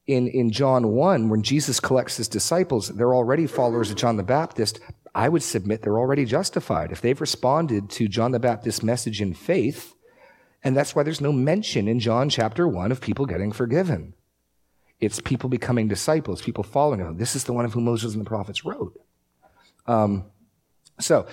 in, 0.06 0.28
in 0.28 0.52
John 0.52 0.88
1, 0.88 1.28
when 1.28 1.42
Jesus 1.42 1.80
collects 1.80 2.16
his 2.16 2.28
disciples, 2.28 2.88
they're 2.88 3.14
already 3.14 3.48
followers 3.48 3.90
of 3.90 3.96
John 3.96 4.16
the 4.16 4.22
Baptist. 4.22 4.78
I 5.14 5.28
would 5.28 5.42
submit 5.42 5.82
they're 5.82 5.98
already 5.98 6.24
justified. 6.24 6.92
If 6.92 7.00
they've 7.00 7.20
responded 7.20 7.90
to 7.90 8.06
John 8.06 8.30
the 8.30 8.38
Baptist's 8.38 8.84
message 8.84 9.20
in 9.20 9.34
faith, 9.34 9.94
and 10.62 10.76
that's 10.76 10.94
why 10.94 11.02
there's 11.02 11.20
no 11.20 11.32
mention 11.32 11.88
in 11.88 11.98
John 11.98 12.28
chapter 12.28 12.68
1 12.68 12.92
of 12.92 13.00
people 13.00 13.26
getting 13.26 13.50
forgiven. 13.50 14.14
It's 15.00 15.20
people 15.20 15.50
becoming 15.50 15.88
disciples, 15.88 16.40
people 16.40 16.64
following 16.64 17.00
him. 17.00 17.18
This 17.18 17.36
is 17.36 17.44
the 17.44 17.52
one 17.52 17.64
of 17.64 17.74
whom 17.74 17.84
Moses 17.84 18.14
and 18.14 18.24
the 18.24 18.28
prophets 18.28 18.64
wrote. 18.64 18.98
Um, 19.86 20.24
so, 20.98 21.26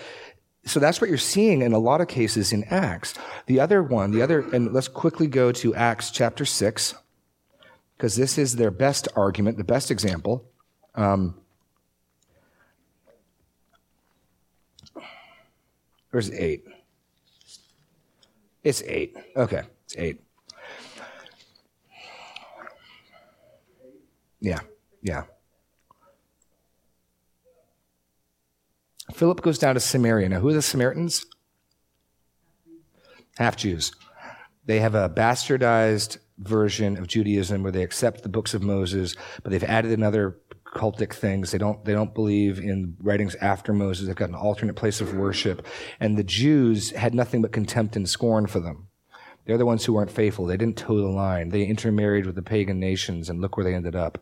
so 0.65 0.79
that's 0.79 0.99
what 0.99 1.09
you're 1.09 1.17
seeing 1.17 1.61
in 1.61 1.73
a 1.73 1.79
lot 1.79 2.01
of 2.01 2.07
cases 2.07 2.51
in 2.51 2.65
Acts. 2.65 3.13
The 3.45 3.59
other 3.59 3.81
one, 3.81 4.11
the 4.11 4.21
other, 4.21 4.41
and 4.53 4.73
let's 4.73 4.87
quickly 4.87 5.27
go 5.27 5.51
to 5.53 5.73
Acts 5.75 6.11
chapter 6.11 6.45
6, 6.45 6.95
because 7.97 8.15
this 8.15 8.37
is 8.37 8.57
their 8.57 8.71
best 8.71 9.07
argument, 9.15 9.57
the 9.57 9.63
best 9.63 9.91
example. 9.91 10.45
Um, 10.95 11.35
where's 16.11 16.31
eight? 16.31 16.65
It's 18.63 18.81
eight. 18.83 19.15
Okay, 19.35 19.63
it's 19.85 19.95
eight. 19.97 20.21
Yeah, 24.43 24.59
yeah. 25.01 25.23
Philip 29.13 29.41
goes 29.41 29.57
down 29.57 29.75
to 29.75 29.79
Samaria. 29.79 30.27
Now, 30.27 30.41
who 30.41 30.49
are 30.49 30.53
the 30.53 30.61
Samaritans? 30.61 31.25
Half 33.37 33.55
Jews. 33.55 33.93
They 34.65 34.81
have 34.81 34.95
a 34.95 35.09
bastardized 35.09 36.17
version 36.39 36.97
of 36.97 37.07
Judaism 37.07 37.63
where 37.63 37.71
they 37.71 37.83
accept 37.83 38.23
the 38.23 38.29
books 38.29 38.53
of 38.53 38.61
Moses, 38.61 39.15
but 39.43 39.51
they've 39.51 39.63
added 39.63 39.91
another 39.91 40.37
cultic 40.65 41.13
things. 41.13 41.51
They 41.51 41.57
don't, 41.57 41.85
they 41.85 41.93
don't 41.93 42.13
believe 42.13 42.59
in 42.59 42.97
writings 42.99 43.35
after 43.35 43.71
Moses. 43.71 44.07
They've 44.07 44.15
got 44.15 44.29
an 44.29 44.35
alternate 44.35 44.75
place 44.75 44.99
of 44.99 45.13
worship. 45.13 45.65
And 46.01 46.17
the 46.17 46.23
Jews 46.23 46.91
had 46.91 47.15
nothing 47.15 47.41
but 47.41 47.53
contempt 47.53 47.95
and 47.95 48.09
scorn 48.09 48.47
for 48.47 48.59
them. 48.59 48.89
They're 49.45 49.57
the 49.57 49.65
ones 49.65 49.85
who 49.85 49.93
weren't 49.93 50.11
faithful. 50.11 50.45
They 50.45 50.57
didn't 50.57 50.77
toe 50.77 50.97
the 50.97 51.07
line. 51.07 51.49
They 51.49 51.63
intermarried 51.63 52.25
with 52.25 52.35
the 52.35 52.41
pagan 52.41 52.79
nations, 52.79 53.29
and 53.29 53.39
look 53.39 53.55
where 53.55 53.63
they 53.63 53.73
ended 53.73 53.95
up. 53.95 54.21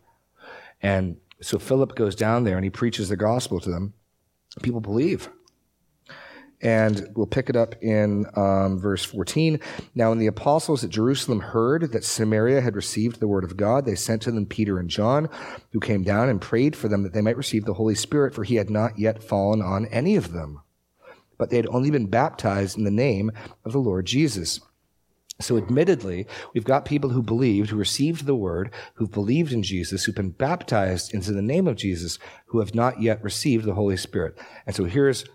And 0.82 1.18
so 1.42 1.60
Philip 1.60 1.96
goes 1.96 2.16
down 2.16 2.44
there 2.44 2.56
and 2.56 2.64
he 2.64 2.70
preaches 2.70 3.10
the 3.10 3.18
gospel 3.18 3.60
to 3.60 3.70
them. 3.70 3.94
People 4.62 4.82
believe. 4.82 5.30
And 6.64 7.10
we'll 7.16 7.26
pick 7.26 7.50
it 7.50 7.56
up 7.56 7.76
in 7.82 8.26
um, 8.36 8.80
verse 8.80 9.04
14. 9.04 9.60
Now, 9.96 10.10
when 10.10 10.20
the 10.20 10.28
apostles 10.28 10.84
at 10.84 10.92
Jerusalem 10.92 11.40
heard 11.40 11.92
that 11.92 12.04
Samaria 12.04 12.62
had 12.62 12.76
received 12.76 13.20
the 13.20 13.28
word 13.28 13.44
of 13.44 13.58
God, 13.58 13.86
they 13.86 13.96
sent 13.96 14.22
to 14.24 14.32
them 14.32 14.46
Peter 14.46 14.78
and 14.78 14.88
John, 14.88 15.28
who 15.72 15.80
came 15.80 16.04
down 16.04 16.30
and 16.30 16.40
prayed 16.40 16.76
for 16.76 16.88
them 16.88 17.02
that 17.02 17.14
they 17.14 17.22
might 17.22 17.38
receive 17.38 17.66
the 17.66 17.74
Holy 17.74 17.96
Spirit, 17.96 18.36
for 18.36 18.44
he 18.44 18.56
had 18.56 18.70
not 18.70 19.00
yet 19.00 19.24
fallen 19.24 19.62
on 19.62 19.88
any 19.88 20.16
of 20.16 20.34
them. 20.34 20.62
But 21.40 21.50
they 21.50 21.58
had 21.58 21.68
only 21.68 21.90
been 21.90 22.06
baptized 22.06 22.78
in 22.78 22.84
the 22.84 22.92
name 22.92 23.32
of 23.66 23.72
the 23.72 23.80
Lord 23.80 24.06
Jesus. 24.06 24.60
So, 25.42 25.58
admittedly, 25.58 26.28
we've 26.54 26.64
got 26.64 26.86
people 26.86 27.10
who 27.10 27.22
believed, 27.22 27.70
who 27.70 27.78
received 27.78 28.26
the 28.26 28.36
word, 28.36 28.72
who've 28.96 29.12
believed 29.12 29.52
in 29.52 29.64
Jesus, 29.64 30.04
who've 30.04 30.16
been 30.16 30.32
baptized 30.32 31.14
into 31.14 31.32
the 31.32 31.42
name 31.42 31.68
of 31.68 31.76
Jesus, 31.76 32.20
who 32.48 32.60
have 32.60 32.76
not 32.76 33.02
yet 33.02 33.24
received 33.24 33.66
the 33.66 33.74
Holy 33.74 33.98
Spirit. 33.98 34.38
And 34.66 34.76
so 34.76 34.86
here's 34.86 35.26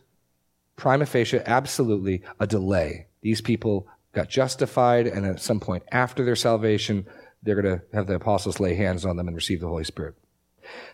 prima 0.76 1.06
facie, 1.06 1.40
absolutely 1.46 2.22
a 2.38 2.46
delay. 2.46 3.06
These 3.22 3.40
people 3.40 3.88
got 4.12 4.28
justified, 4.28 5.06
and 5.06 5.26
at 5.26 5.40
some 5.40 5.60
point 5.60 5.82
after 5.92 6.24
their 6.24 6.36
salvation, 6.36 7.06
they're 7.42 7.60
going 7.60 7.78
to 7.78 7.84
have 7.94 8.06
the 8.06 8.14
apostles 8.14 8.60
lay 8.60 8.74
hands 8.74 9.04
on 9.04 9.16
them 9.16 9.28
and 9.28 9.36
receive 9.36 9.60
the 9.60 9.68
Holy 9.68 9.84
Spirit. 9.84 10.14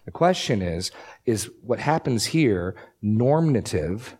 The 0.04 0.10
question 0.10 0.60
is, 0.62 0.90
is 1.24 1.50
what 1.62 1.78
happens 1.78 2.26
here 2.26 2.76
normative? 3.00 4.16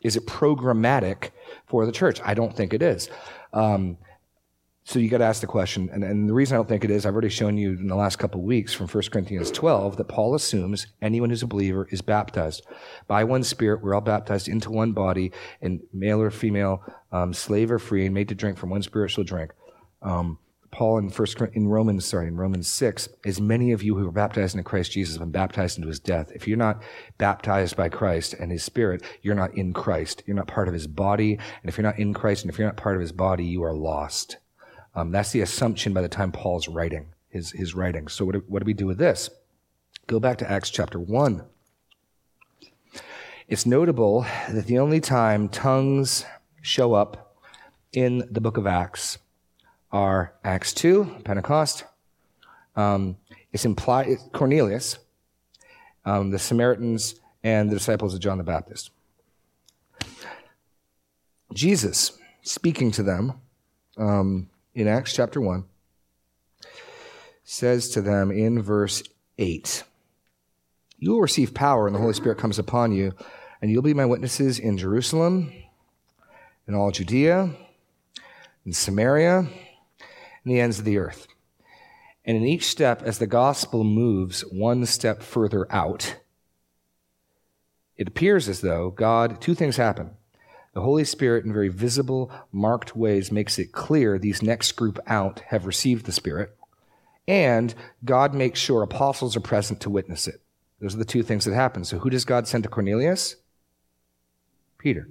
Is 0.00 0.16
it 0.16 0.26
programmatic 0.26 1.30
for 1.66 1.86
the 1.86 1.92
church? 1.92 2.20
I 2.24 2.34
don't 2.34 2.56
think 2.56 2.72
it 2.72 2.82
is. 2.82 3.08
Um, 3.52 3.98
so 4.84 4.98
you 4.98 5.08
got 5.08 5.18
to 5.18 5.24
ask 5.24 5.40
the 5.40 5.46
question, 5.46 5.90
and, 5.92 6.02
and, 6.02 6.28
the 6.28 6.32
reason 6.34 6.56
I 6.56 6.58
don't 6.58 6.68
think 6.68 6.82
it 6.82 6.90
is, 6.90 7.06
I've 7.06 7.12
already 7.12 7.28
shown 7.28 7.56
you 7.56 7.70
in 7.70 7.86
the 7.86 7.94
last 7.94 8.16
couple 8.16 8.40
of 8.40 8.46
weeks 8.46 8.74
from 8.74 8.88
1 8.88 9.04
Corinthians 9.12 9.52
12 9.52 9.96
that 9.96 10.08
Paul 10.08 10.34
assumes 10.34 10.88
anyone 11.00 11.30
who's 11.30 11.44
a 11.44 11.46
believer 11.46 11.86
is 11.92 12.02
baptized. 12.02 12.66
By 13.06 13.22
one 13.22 13.44
Spirit, 13.44 13.80
we're 13.80 13.94
all 13.94 14.00
baptized 14.00 14.48
into 14.48 14.72
one 14.72 14.90
body, 14.90 15.30
and 15.60 15.82
male 15.92 16.20
or 16.20 16.32
female, 16.32 16.82
um, 17.12 17.32
slave 17.32 17.70
or 17.70 17.78
free, 17.78 18.06
and 18.06 18.14
made 18.14 18.28
to 18.30 18.34
drink 18.34 18.58
from 18.58 18.70
one 18.70 18.82
spiritual 18.82 19.22
drink. 19.22 19.52
Um, 20.02 20.38
Paul 20.72 20.98
in 20.98 21.10
first 21.10 21.38
in 21.52 21.68
Romans, 21.68 22.06
sorry, 22.06 22.26
in 22.26 22.36
Romans 22.36 22.66
six, 22.66 23.08
as 23.26 23.40
many 23.40 23.72
of 23.72 23.82
you 23.82 23.94
who 23.94 24.06
were 24.06 24.10
baptized 24.10 24.54
into 24.54 24.64
Christ 24.64 24.90
Jesus 24.90 25.14
have 25.14 25.20
been 25.20 25.30
baptized 25.30 25.76
into 25.76 25.88
his 25.88 26.00
death. 26.00 26.32
If 26.34 26.48
you're 26.48 26.56
not 26.56 26.82
baptized 27.18 27.76
by 27.76 27.90
Christ 27.90 28.32
and 28.32 28.50
his 28.50 28.64
spirit, 28.64 29.02
you're 29.20 29.34
not 29.34 29.54
in 29.54 29.74
Christ. 29.74 30.22
You're 30.26 30.34
not 30.34 30.46
part 30.46 30.68
of 30.68 30.74
his 30.74 30.86
body. 30.86 31.34
And 31.34 31.68
if 31.68 31.76
you're 31.76 31.82
not 31.82 31.98
in 31.98 32.14
Christ 32.14 32.42
and 32.42 32.50
if 32.50 32.58
you're 32.58 32.66
not 32.66 32.78
part 32.78 32.96
of 32.96 33.02
his 33.02 33.12
body, 33.12 33.44
you 33.44 33.62
are 33.62 33.74
lost. 33.74 34.38
Um, 34.94 35.12
that's 35.12 35.30
the 35.30 35.42
assumption 35.42 35.92
by 35.92 36.00
the 36.00 36.08
time 36.08 36.32
Paul's 36.32 36.68
writing 36.68 37.06
his, 37.28 37.50
his 37.52 37.74
writing. 37.74 38.08
So 38.08 38.24
what 38.24 38.32
do, 38.32 38.44
what 38.48 38.60
do 38.60 38.66
we 38.66 38.74
do 38.74 38.86
with 38.86 38.98
this? 38.98 39.28
Go 40.06 40.18
back 40.18 40.38
to 40.38 40.50
Acts 40.50 40.70
chapter 40.70 40.98
one. 40.98 41.44
It's 43.46 43.66
notable 43.66 44.26
that 44.50 44.66
the 44.66 44.78
only 44.78 45.00
time 45.00 45.50
tongues 45.50 46.24
show 46.62 46.94
up 46.94 47.36
in 47.92 48.26
the 48.30 48.40
book 48.40 48.56
of 48.56 48.66
Acts 48.66 49.18
are 49.92 50.32
Acts 50.42 50.72
2, 50.72 51.18
Pentecost. 51.24 51.84
Um, 52.76 53.16
it's 53.52 53.64
implied, 53.64 54.16
Cornelius, 54.32 54.98
um, 56.04 56.30
the 56.30 56.38
Samaritans, 56.38 57.16
and 57.44 57.70
the 57.70 57.76
disciples 57.76 58.14
of 58.14 58.20
John 58.20 58.38
the 58.38 58.44
Baptist. 58.44 58.90
Jesus, 61.52 62.12
speaking 62.40 62.90
to 62.92 63.02
them 63.02 63.34
um, 63.98 64.48
in 64.74 64.88
Acts 64.88 65.12
chapter 65.12 65.40
1, 65.40 65.64
says 67.44 67.90
to 67.90 68.00
them 68.00 68.30
in 68.30 68.62
verse 68.62 69.02
8 69.36 69.82
You 70.98 71.12
will 71.12 71.20
receive 71.20 71.52
power, 71.52 71.86
and 71.86 71.94
the 71.94 72.00
Holy 72.00 72.14
Spirit 72.14 72.38
comes 72.38 72.58
upon 72.58 72.92
you, 72.92 73.12
and 73.60 73.70
you'll 73.70 73.82
be 73.82 73.92
my 73.92 74.06
witnesses 74.06 74.58
in 74.58 74.78
Jerusalem 74.78 75.52
in 76.66 76.74
all 76.74 76.90
Judea, 76.90 77.50
in 78.64 78.72
Samaria, 78.72 79.46
and 80.44 80.52
the 80.52 80.60
ends 80.60 80.78
of 80.78 80.84
the 80.84 80.98
earth. 80.98 81.26
And 82.24 82.36
in 82.36 82.44
each 82.44 82.66
step, 82.66 83.02
as 83.02 83.18
the 83.18 83.26
gospel 83.26 83.84
moves 83.84 84.42
one 84.42 84.86
step 84.86 85.22
further 85.22 85.66
out, 85.72 86.16
it 87.96 88.08
appears 88.08 88.48
as 88.48 88.60
though 88.60 88.90
God, 88.90 89.40
two 89.40 89.54
things 89.54 89.76
happen. 89.76 90.10
The 90.74 90.80
Holy 90.80 91.04
Spirit, 91.04 91.44
in 91.44 91.52
very 91.52 91.68
visible, 91.68 92.32
marked 92.50 92.96
ways, 92.96 93.30
makes 93.30 93.58
it 93.58 93.72
clear 93.72 94.18
these 94.18 94.42
next 94.42 94.72
group 94.72 94.98
out 95.06 95.40
have 95.48 95.66
received 95.66 96.06
the 96.06 96.12
Spirit. 96.12 96.56
And 97.28 97.74
God 98.04 98.34
makes 98.34 98.58
sure 98.58 98.82
apostles 98.82 99.36
are 99.36 99.40
present 99.40 99.80
to 99.80 99.90
witness 99.90 100.26
it. 100.26 100.40
Those 100.80 100.94
are 100.94 100.98
the 100.98 101.04
two 101.04 101.22
things 101.22 101.44
that 101.44 101.54
happen. 101.54 101.84
So 101.84 101.98
who 101.98 102.10
does 102.10 102.24
God 102.24 102.48
send 102.48 102.64
to 102.64 102.70
Cornelius? 102.70 103.36
Peter. 104.82 105.08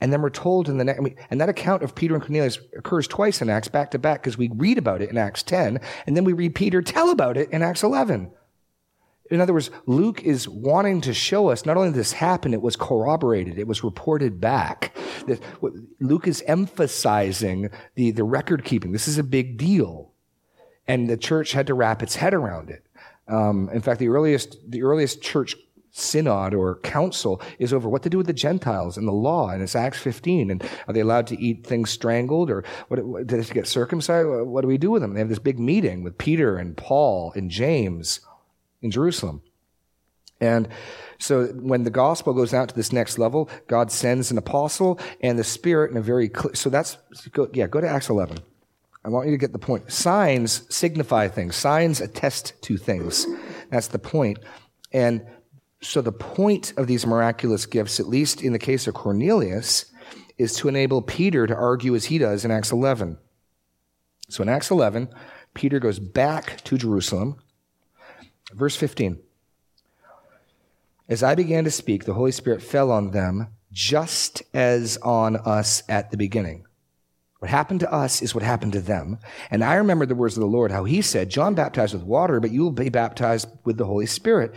And 0.00 0.12
then 0.12 0.22
we're 0.22 0.30
told 0.30 0.68
in 0.68 0.78
the 0.78 0.84
next, 0.84 1.00
and 1.30 1.40
that 1.40 1.48
account 1.48 1.82
of 1.82 1.94
Peter 1.94 2.14
and 2.14 2.22
Cornelius 2.22 2.58
occurs 2.76 3.06
twice 3.06 3.42
in 3.42 3.50
Acts 3.50 3.68
back 3.68 3.90
to 3.90 3.98
back 3.98 4.22
because 4.22 4.38
we 4.38 4.50
read 4.54 4.78
about 4.78 5.02
it 5.02 5.10
in 5.10 5.18
Acts 5.18 5.42
10, 5.42 5.78
and 6.06 6.16
then 6.16 6.24
we 6.24 6.32
read 6.32 6.54
Peter 6.54 6.80
tell 6.82 7.10
about 7.10 7.36
it 7.36 7.50
in 7.50 7.62
Acts 7.62 7.82
11. 7.82 8.32
In 9.30 9.40
other 9.40 9.52
words, 9.52 9.70
Luke 9.86 10.22
is 10.22 10.48
wanting 10.48 11.00
to 11.02 11.14
show 11.14 11.50
us 11.50 11.64
not 11.64 11.76
only 11.76 11.90
this 11.90 12.12
happened, 12.12 12.52
it 12.52 12.62
was 12.62 12.74
corroborated, 12.74 13.58
it 13.58 13.68
was 13.68 13.84
reported 13.84 14.40
back. 14.40 14.96
Luke 16.00 16.26
is 16.26 16.42
emphasizing 16.46 17.70
the, 17.94 18.10
the 18.10 18.24
record 18.24 18.64
keeping. 18.64 18.90
This 18.90 19.06
is 19.06 19.18
a 19.18 19.22
big 19.22 19.56
deal. 19.56 20.12
And 20.88 21.08
the 21.08 21.16
church 21.16 21.52
had 21.52 21.68
to 21.68 21.74
wrap 21.74 22.02
its 22.02 22.16
head 22.16 22.34
around 22.34 22.70
it. 22.70 22.84
Um, 23.28 23.70
in 23.72 23.80
fact, 23.80 24.00
the 24.00 24.08
earliest, 24.08 24.58
the 24.68 24.82
earliest 24.82 25.22
church 25.22 25.54
synod 25.92 26.54
or 26.54 26.76
council 26.80 27.40
is 27.58 27.72
over 27.72 27.88
what 27.88 28.02
to 28.02 28.10
do 28.10 28.18
with 28.18 28.26
the 28.26 28.32
Gentiles 28.32 28.96
and 28.96 29.06
the 29.06 29.12
law, 29.12 29.50
and 29.50 29.62
it's 29.62 29.76
Acts 29.76 29.98
15. 29.98 30.50
And 30.50 30.62
are 30.86 30.94
they 30.94 31.00
allowed 31.00 31.26
to 31.28 31.40
eat 31.40 31.66
things 31.66 31.90
strangled, 31.90 32.50
or 32.50 32.64
what, 32.88 33.26
did 33.26 33.42
they 33.42 33.54
get 33.54 33.66
circumcised? 33.66 34.26
What 34.28 34.62
do 34.62 34.68
we 34.68 34.78
do 34.78 34.90
with 34.90 35.02
them? 35.02 35.14
They 35.14 35.20
have 35.20 35.28
this 35.28 35.38
big 35.38 35.58
meeting 35.58 36.02
with 36.02 36.18
Peter 36.18 36.56
and 36.56 36.76
Paul 36.76 37.32
and 37.34 37.50
James 37.50 38.20
in 38.82 38.90
Jerusalem. 38.90 39.42
And 40.40 40.68
so 41.18 41.46
when 41.48 41.82
the 41.84 41.90
gospel 41.90 42.32
goes 42.32 42.54
out 42.54 42.70
to 42.70 42.74
this 42.74 42.92
next 42.92 43.18
level, 43.18 43.50
God 43.66 43.92
sends 43.92 44.30
an 44.30 44.38
apostle 44.38 44.98
and 45.20 45.38
the 45.38 45.44
Spirit 45.44 45.90
in 45.90 45.98
a 45.98 46.02
very 46.02 46.28
clear, 46.28 46.54
so 46.54 46.70
that's, 46.70 46.96
go, 47.32 47.48
yeah, 47.52 47.66
go 47.66 47.80
to 47.80 47.88
Acts 47.88 48.08
11. 48.08 48.38
I 49.04 49.08
want 49.08 49.26
you 49.26 49.32
to 49.32 49.38
get 49.38 49.52
the 49.52 49.58
point. 49.58 49.90
Signs 49.90 50.62
signify 50.74 51.28
things. 51.28 51.56
Signs 51.56 52.00
attest 52.00 52.54
to 52.62 52.76
things. 52.76 53.26
That's 53.70 53.88
the 53.88 53.98
point. 53.98 54.38
And 54.92 55.26
so 55.82 56.00
the 56.00 56.12
point 56.12 56.72
of 56.76 56.86
these 56.86 57.06
miraculous 57.06 57.66
gifts, 57.66 58.00
at 58.00 58.08
least 58.08 58.42
in 58.42 58.52
the 58.52 58.58
case 58.58 58.86
of 58.86 58.94
Cornelius, 58.94 59.86
is 60.36 60.54
to 60.56 60.68
enable 60.68 61.02
Peter 61.02 61.46
to 61.46 61.54
argue 61.54 61.94
as 61.94 62.06
he 62.06 62.18
does 62.18 62.44
in 62.44 62.50
Acts 62.50 62.72
11. 62.72 63.18
So 64.28 64.42
in 64.42 64.48
Acts 64.48 64.70
11, 64.70 65.08
Peter 65.54 65.80
goes 65.80 65.98
back 65.98 66.62
to 66.64 66.78
Jerusalem. 66.78 67.36
Verse 68.52 68.76
15. 68.76 69.18
As 71.08 71.22
I 71.22 71.34
began 71.34 71.64
to 71.64 71.70
speak, 71.70 72.04
the 72.04 72.14
Holy 72.14 72.30
Spirit 72.30 72.62
fell 72.62 72.92
on 72.92 73.10
them 73.10 73.48
just 73.72 74.42
as 74.54 74.96
on 74.98 75.36
us 75.36 75.82
at 75.88 76.10
the 76.10 76.16
beginning. 76.16 76.64
What 77.40 77.50
happened 77.50 77.80
to 77.80 77.92
us 77.92 78.20
is 78.20 78.34
what 78.34 78.44
happened 78.44 78.74
to 78.74 78.80
them. 78.80 79.18
And 79.50 79.64
I 79.64 79.74
remember 79.74 80.04
the 80.04 80.14
words 80.14 80.36
of 80.36 80.42
the 80.42 80.46
Lord, 80.46 80.70
how 80.70 80.84
he 80.84 81.00
said, 81.00 81.30
John 81.30 81.54
baptized 81.54 81.94
with 81.94 82.02
water, 82.02 82.38
but 82.38 82.50
you 82.50 82.62
will 82.62 82.70
be 82.70 82.90
baptized 82.90 83.48
with 83.64 83.78
the 83.78 83.86
Holy 83.86 84.06
Spirit. 84.06 84.54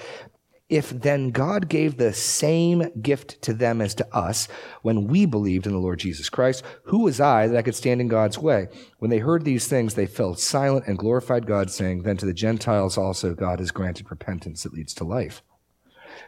If 0.73 0.89
then 0.89 1.29
God 1.29 1.69
gave 1.69 1.97
the 1.97 2.13
same 2.13 2.89
gift 2.99 3.39
to 3.43 3.53
them 3.53 3.79
as 3.79 3.93
to 3.93 4.07
us 4.11 4.47
when 4.81 5.05
we 5.05 5.27
believed 5.27 5.67
in 5.67 5.71
the 5.71 5.77
Lord 5.77 5.99
Jesus 5.99 6.29
Christ, 6.29 6.63
who 6.85 7.03
was 7.03 7.21
I 7.21 7.45
that 7.45 7.55
I 7.55 7.61
could 7.61 7.75
stand 7.75 8.01
in 8.01 8.07
God's 8.07 8.39
way? 8.39 8.69
When 8.97 9.11
they 9.11 9.19
heard 9.19 9.45
these 9.45 9.67
things, 9.67 9.93
they 9.93 10.07
fell 10.07 10.33
silent 10.33 10.87
and 10.87 10.97
glorified 10.97 11.45
God, 11.45 11.69
saying, 11.69 12.01
Then 12.01 12.17
to 12.17 12.25
the 12.25 12.33
Gentiles 12.33 12.97
also 12.97 13.35
God 13.35 13.59
has 13.59 13.69
granted 13.69 14.09
repentance 14.09 14.63
that 14.63 14.73
leads 14.73 14.95
to 14.95 15.03
life. 15.03 15.43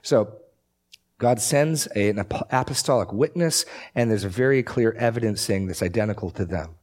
So, 0.04 0.36
God 1.18 1.42
sends 1.42 1.88
an 1.88 2.24
apostolic 2.52 3.12
witness, 3.12 3.66
and 3.96 4.12
there's 4.12 4.26
a 4.26 4.30
very 4.30 4.62
clear 4.62 4.92
evidence 4.92 5.42
saying 5.42 5.66
that's 5.66 5.82
identical 5.82 6.30
to 6.30 6.46
them. 6.46 6.76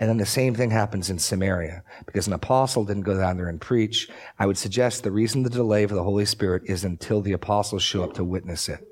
And 0.00 0.08
then 0.08 0.16
the 0.16 0.26
same 0.26 0.54
thing 0.54 0.70
happens 0.70 1.10
in 1.10 1.18
Samaria 1.18 1.84
because 2.06 2.26
an 2.26 2.32
apostle 2.32 2.86
didn't 2.86 3.02
go 3.02 3.18
down 3.18 3.36
there 3.36 3.48
and 3.48 3.60
preach. 3.60 4.08
I 4.38 4.46
would 4.46 4.56
suggest 4.56 5.02
the 5.02 5.12
reason 5.12 5.42
the 5.42 5.50
delay 5.50 5.86
for 5.86 5.94
the 5.94 6.02
Holy 6.02 6.24
Spirit 6.24 6.62
is 6.64 6.84
until 6.84 7.20
the 7.20 7.34
apostles 7.34 7.82
show 7.82 8.02
up 8.02 8.14
to 8.14 8.24
witness 8.24 8.70
it. 8.70 8.86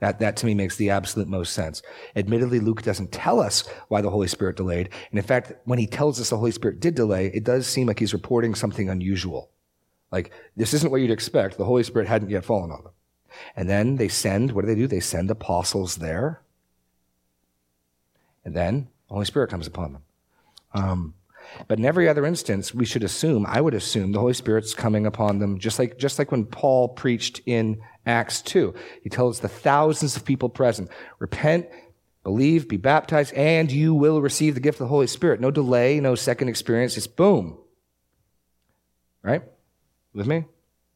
That, 0.00 0.18
that 0.18 0.36
to 0.36 0.46
me 0.46 0.54
makes 0.54 0.76
the 0.76 0.90
absolute 0.90 1.28
most 1.28 1.54
sense. 1.54 1.80
Admittedly, 2.14 2.60
Luke 2.60 2.82
doesn't 2.82 3.12
tell 3.12 3.40
us 3.40 3.66
why 3.88 4.02
the 4.02 4.10
Holy 4.10 4.28
Spirit 4.28 4.56
delayed. 4.56 4.90
And 5.10 5.18
in 5.18 5.24
fact, 5.24 5.54
when 5.64 5.78
he 5.78 5.86
tells 5.86 6.20
us 6.20 6.28
the 6.28 6.36
Holy 6.36 6.50
Spirit 6.50 6.80
did 6.80 6.94
delay, 6.94 7.30
it 7.32 7.44
does 7.44 7.66
seem 7.66 7.86
like 7.86 7.98
he's 7.98 8.12
reporting 8.12 8.54
something 8.54 8.90
unusual. 8.90 9.50
Like, 10.12 10.30
this 10.54 10.74
isn't 10.74 10.90
what 10.90 11.00
you'd 11.00 11.10
expect. 11.10 11.56
The 11.56 11.64
Holy 11.64 11.82
Spirit 11.82 12.08
hadn't 12.08 12.28
yet 12.28 12.44
fallen 12.44 12.70
on 12.70 12.84
them. 12.84 12.92
And 13.56 13.70
then 13.70 13.96
they 13.96 14.08
send, 14.08 14.52
what 14.52 14.60
do 14.60 14.66
they 14.66 14.74
do? 14.74 14.86
They 14.86 15.00
send 15.00 15.30
apostles 15.30 15.96
there. 15.96 16.42
And 18.44 18.54
then 18.54 18.88
the 18.88 18.95
Holy 19.08 19.24
Spirit 19.24 19.50
comes 19.50 19.66
upon 19.66 19.92
them. 19.92 20.02
Um, 20.72 21.14
but 21.68 21.78
in 21.78 21.84
every 21.84 22.08
other 22.08 22.26
instance, 22.26 22.74
we 22.74 22.84
should 22.84 23.04
assume, 23.04 23.46
I 23.46 23.60
would 23.60 23.74
assume, 23.74 24.12
the 24.12 24.18
Holy 24.18 24.34
Spirit's 24.34 24.74
coming 24.74 25.06
upon 25.06 25.38
them, 25.38 25.58
just 25.58 25.78
like, 25.78 25.98
just 25.98 26.18
like 26.18 26.30
when 26.30 26.44
Paul 26.44 26.88
preached 26.88 27.40
in 27.46 27.80
Acts 28.04 28.42
2. 28.42 28.74
He 29.02 29.08
tells 29.08 29.40
the 29.40 29.48
thousands 29.48 30.16
of 30.16 30.24
people 30.24 30.48
present, 30.48 30.90
repent, 31.18 31.68
believe, 32.24 32.68
be 32.68 32.76
baptized, 32.76 33.32
and 33.34 33.70
you 33.70 33.94
will 33.94 34.20
receive 34.20 34.54
the 34.54 34.60
gift 34.60 34.76
of 34.76 34.86
the 34.86 34.88
Holy 34.88 35.06
Spirit. 35.06 35.40
No 35.40 35.50
delay, 35.50 36.00
no 36.00 36.14
second 36.14 36.48
experience, 36.48 36.96
it's 36.96 37.06
boom. 37.06 37.58
Right? 39.22 39.42
With 40.12 40.26
me? 40.26 40.44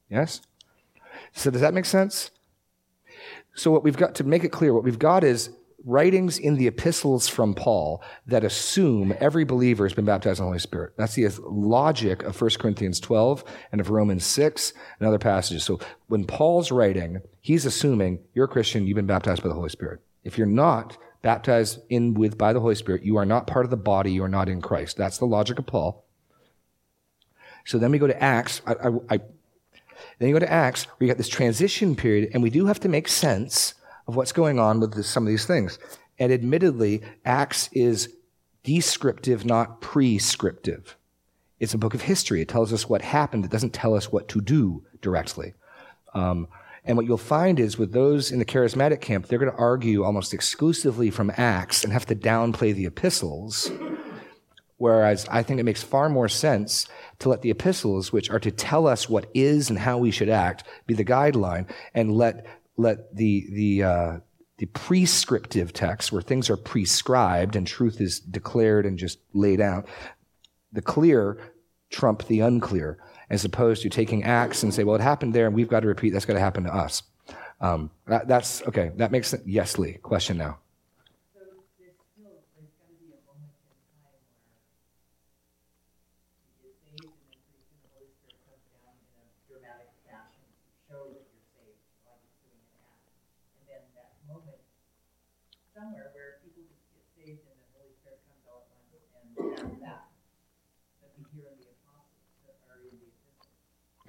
Yes? 0.09 0.40
So 1.33 1.51
does 1.51 1.61
that 1.61 1.75
make 1.75 1.85
sense? 1.85 2.31
So 3.55 3.70
what 3.70 3.83
we've 3.83 3.96
got 3.96 4.14
to 4.16 4.25
make 4.25 4.44
it 4.44 4.51
clear, 4.51 4.73
what 4.73 4.85
we've 4.85 4.99
got 4.99 5.25
is 5.25 5.51
writings 5.85 6.38
in 6.38 6.57
the 6.57 6.66
epistles 6.66 7.29
from 7.29 7.55
Paul 7.55 8.03
that 8.27 8.45
assume 8.45 9.14
every 9.19 9.45
believer 9.45 9.85
has 9.85 9.95
been 9.95 10.05
baptized 10.05 10.38
in 10.38 10.45
the 10.45 10.49
Holy 10.49 10.59
Spirit. 10.59 10.95
That's 10.97 11.14
the 11.14 11.29
logic 11.45 12.23
of 12.23 12.40
1 12.40 12.51
Corinthians 12.59 13.01
12 13.01 13.45
and 13.73 13.81
of 13.81 13.90
Romans 13.90 14.25
6 14.27 14.73
and 14.99 15.09
other 15.09 15.19
passages. 15.19 15.64
So 15.64 15.81
when 16.09 16.25
Paul's 16.25 16.71
writing, 16.71 17.23
he's 17.40 17.64
assuming 17.64 18.21
you're 18.35 18.45
a 18.45 18.49
Christian, 18.49 18.87
you've 18.87 18.97
been 18.97 19.07
baptized 19.07 19.43
by 19.43 19.49
the 19.49 19.55
Holy 19.55 19.71
Spirit. 19.71 20.01
If 20.25 20.37
you're 20.37 20.47
not 20.47 20.99
baptized 21.23 21.81
in 21.88 22.14
with 22.14 22.37
by 22.37 22.53
the 22.53 22.61
Holy 22.61 22.75
Spirit, 22.75 23.03
you 23.03 23.16
are 23.16 23.27
not 23.27 23.47
part 23.47 23.64
of 23.64 23.71
the 23.71 23.77
body, 23.77 24.12
you 24.12 24.25
are 24.25 24.29
not 24.29 24.49
in 24.49 24.61
Christ. 24.61 24.97
That's 24.97 25.19
the 25.19 25.27
logic 25.27 25.59
of 25.59 25.66
Paul. 25.66 26.05
So 27.64 27.79
then 27.79 27.90
we 27.90 27.99
go 27.99 28.07
to 28.07 28.23
Acts. 28.23 28.62
I, 28.66 28.73
I, 28.73 28.88
I 29.11 29.21
then 30.19 30.29
you 30.29 30.35
go 30.35 30.40
to 30.40 30.51
Acts, 30.51 30.85
where 30.85 31.07
you 31.07 31.09
got 31.09 31.19
this 31.19 31.29
transition 31.29 31.95
period, 31.95 32.31
and 32.33 32.43
we 32.43 32.51
do 32.51 32.66
have 32.66 32.81
to 32.81 32.88
make 32.88 33.09
sense 33.09 33.75
of 34.11 34.16
what's 34.16 34.33
going 34.33 34.59
on 34.59 34.81
with 34.81 34.94
this, 34.94 35.09
some 35.09 35.23
of 35.23 35.29
these 35.29 35.46
things. 35.46 35.79
And 36.18 36.33
admittedly, 36.33 37.01
Acts 37.25 37.70
is 37.73 38.14
descriptive, 38.64 39.44
not 39.44 39.81
prescriptive. 39.81 40.96
It's 41.61 41.75
a 41.75 41.79
book 41.79 41.94
of 41.94 42.03
history. 42.03 42.40
It 42.40 42.49
tells 42.49 42.73
us 42.73 42.88
what 42.88 43.03
happened. 43.03 43.44
It 43.44 43.51
doesn't 43.51 43.73
tell 43.73 43.94
us 43.94 44.11
what 44.11 44.29
to 44.29 44.40
do 44.40 44.85
directly. 45.01 45.55
Um, 46.12 46.49
and 46.85 46.96
what 46.96 47.07
you'll 47.07 47.18
find 47.18 47.61
is 47.61 47.79
with 47.79 47.92
those 47.92 48.33
in 48.33 48.38
the 48.38 48.44
charismatic 48.44 49.01
camp, 49.01 49.27
they're 49.27 49.38
going 49.38 49.53
to 49.53 49.59
argue 49.59 50.03
almost 50.03 50.35
exclusively 50.35 51.11
from 51.11 51.31
Acts 51.37 51.85
and 51.85 51.92
have 51.92 52.07
to 52.07 52.16
downplay 52.16 52.75
the 52.75 52.87
epistles. 52.87 53.70
Whereas 54.79 55.27
I 55.31 55.42
think 55.42 55.61
it 55.61 55.64
makes 55.64 55.83
far 55.83 56.09
more 56.09 56.29
sense 56.29 56.88
to 57.18 57.29
let 57.29 57.42
the 57.42 57.51
epistles, 57.51 58.12
which 58.12 58.31
are 58.31 58.40
to 58.40 58.51
tell 58.51 58.87
us 58.87 59.11
what 59.11 59.31
is 59.35 59.68
and 59.68 59.79
how 59.79 59.99
we 59.99 60.11
should 60.11 60.31
act, 60.31 60.64
be 60.87 60.94
the 60.94 61.05
guideline, 61.05 61.68
and 61.94 62.16
let 62.16 62.46
let 62.76 63.14
the, 63.14 63.46
the, 63.52 63.83
uh, 63.83 64.16
the 64.59 64.66
prescriptive 64.66 65.72
text, 65.72 66.12
where 66.12 66.22
things 66.22 66.51
are 66.51 66.57
prescribed 66.57 67.57
and 67.57 67.66
truth 67.66 68.01
is 68.01 68.20
declared 68.20 68.86
and 68.86 68.99
just 68.99 69.18
laid 69.32 69.61
out, 69.61 69.86
the 70.72 70.82
clear 70.82 71.38
trump 71.90 72.26
the 72.26 72.40
unclear, 72.40 72.99
as 73.28 73.45
opposed 73.45 73.82
to 73.82 73.88
taking 73.88 74.24
acts 74.24 74.62
and 74.62 74.72
say, 74.72 74.84
well, 74.84 74.97
it 74.97 75.01
happened 75.01 75.34
there 75.34 75.47
and 75.47 75.55
we've 75.55 75.68
got 75.68 75.80
to 75.80 75.88
repeat, 75.88 76.11
that's 76.11 76.26
got 76.26 76.34
to 76.34 76.40
happen 76.40 76.64
to 76.64 76.74
us. 76.74 77.03
Um, 77.61 77.90
that, 78.07 78.26
that's 78.26 78.62
okay. 78.62 78.90
That 78.97 79.12
makes 79.12 79.28
sense. 79.28 79.42
Yes, 79.47 79.78
Lee. 79.78 79.95
Question 79.95 80.38
now. 80.38 80.59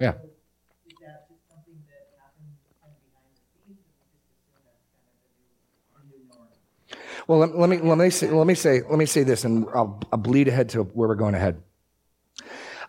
Yeah. 0.02 0.14
Well, 7.28 7.38
let, 7.38 7.56
let 7.56 7.70
me 7.70 7.78
let 7.78 7.98
me 7.98 8.10
say, 8.10 8.28
let 8.28 8.48
me 8.48 8.56
say 8.56 8.82
let 8.90 8.98
me 8.98 9.06
say 9.06 9.22
this, 9.22 9.44
and 9.44 9.64
I'll, 9.72 10.00
I'll 10.10 10.18
bleed 10.18 10.48
ahead 10.48 10.70
to 10.70 10.82
where 10.82 11.08
we're 11.08 11.14
going 11.14 11.36
ahead. 11.36 11.62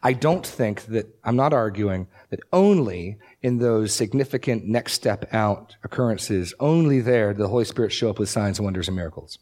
I 0.01 0.13
don't 0.13 0.45
think 0.45 0.85
that 0.87 1.05
I'm 1.23 1.35
not 1.35 1.53
arguing 1.53 2.07
that 2.31 2.39
only 2.51 3.19
in 3.43 3.59
those 3.59 3.93
significant 3.93 4.65
next 4.65 4.93
step 4.93 5.31
out 5.35 5.75
occurrences, 5.83 6.55
only 6.59 6.99
there 6.99 7.31
did 7.31 7.43
the 7.43 7.47
Holy 7.47 7.65
Spirit 7.65 7.91
show 7.91 8.09
up 8.09 8.17
with 8.17 8.27
signs 8.27 8.57
and 8.57 8.65
wonders 8.65 8.87
and 8.87 8.97
miracles. 8.97 9.37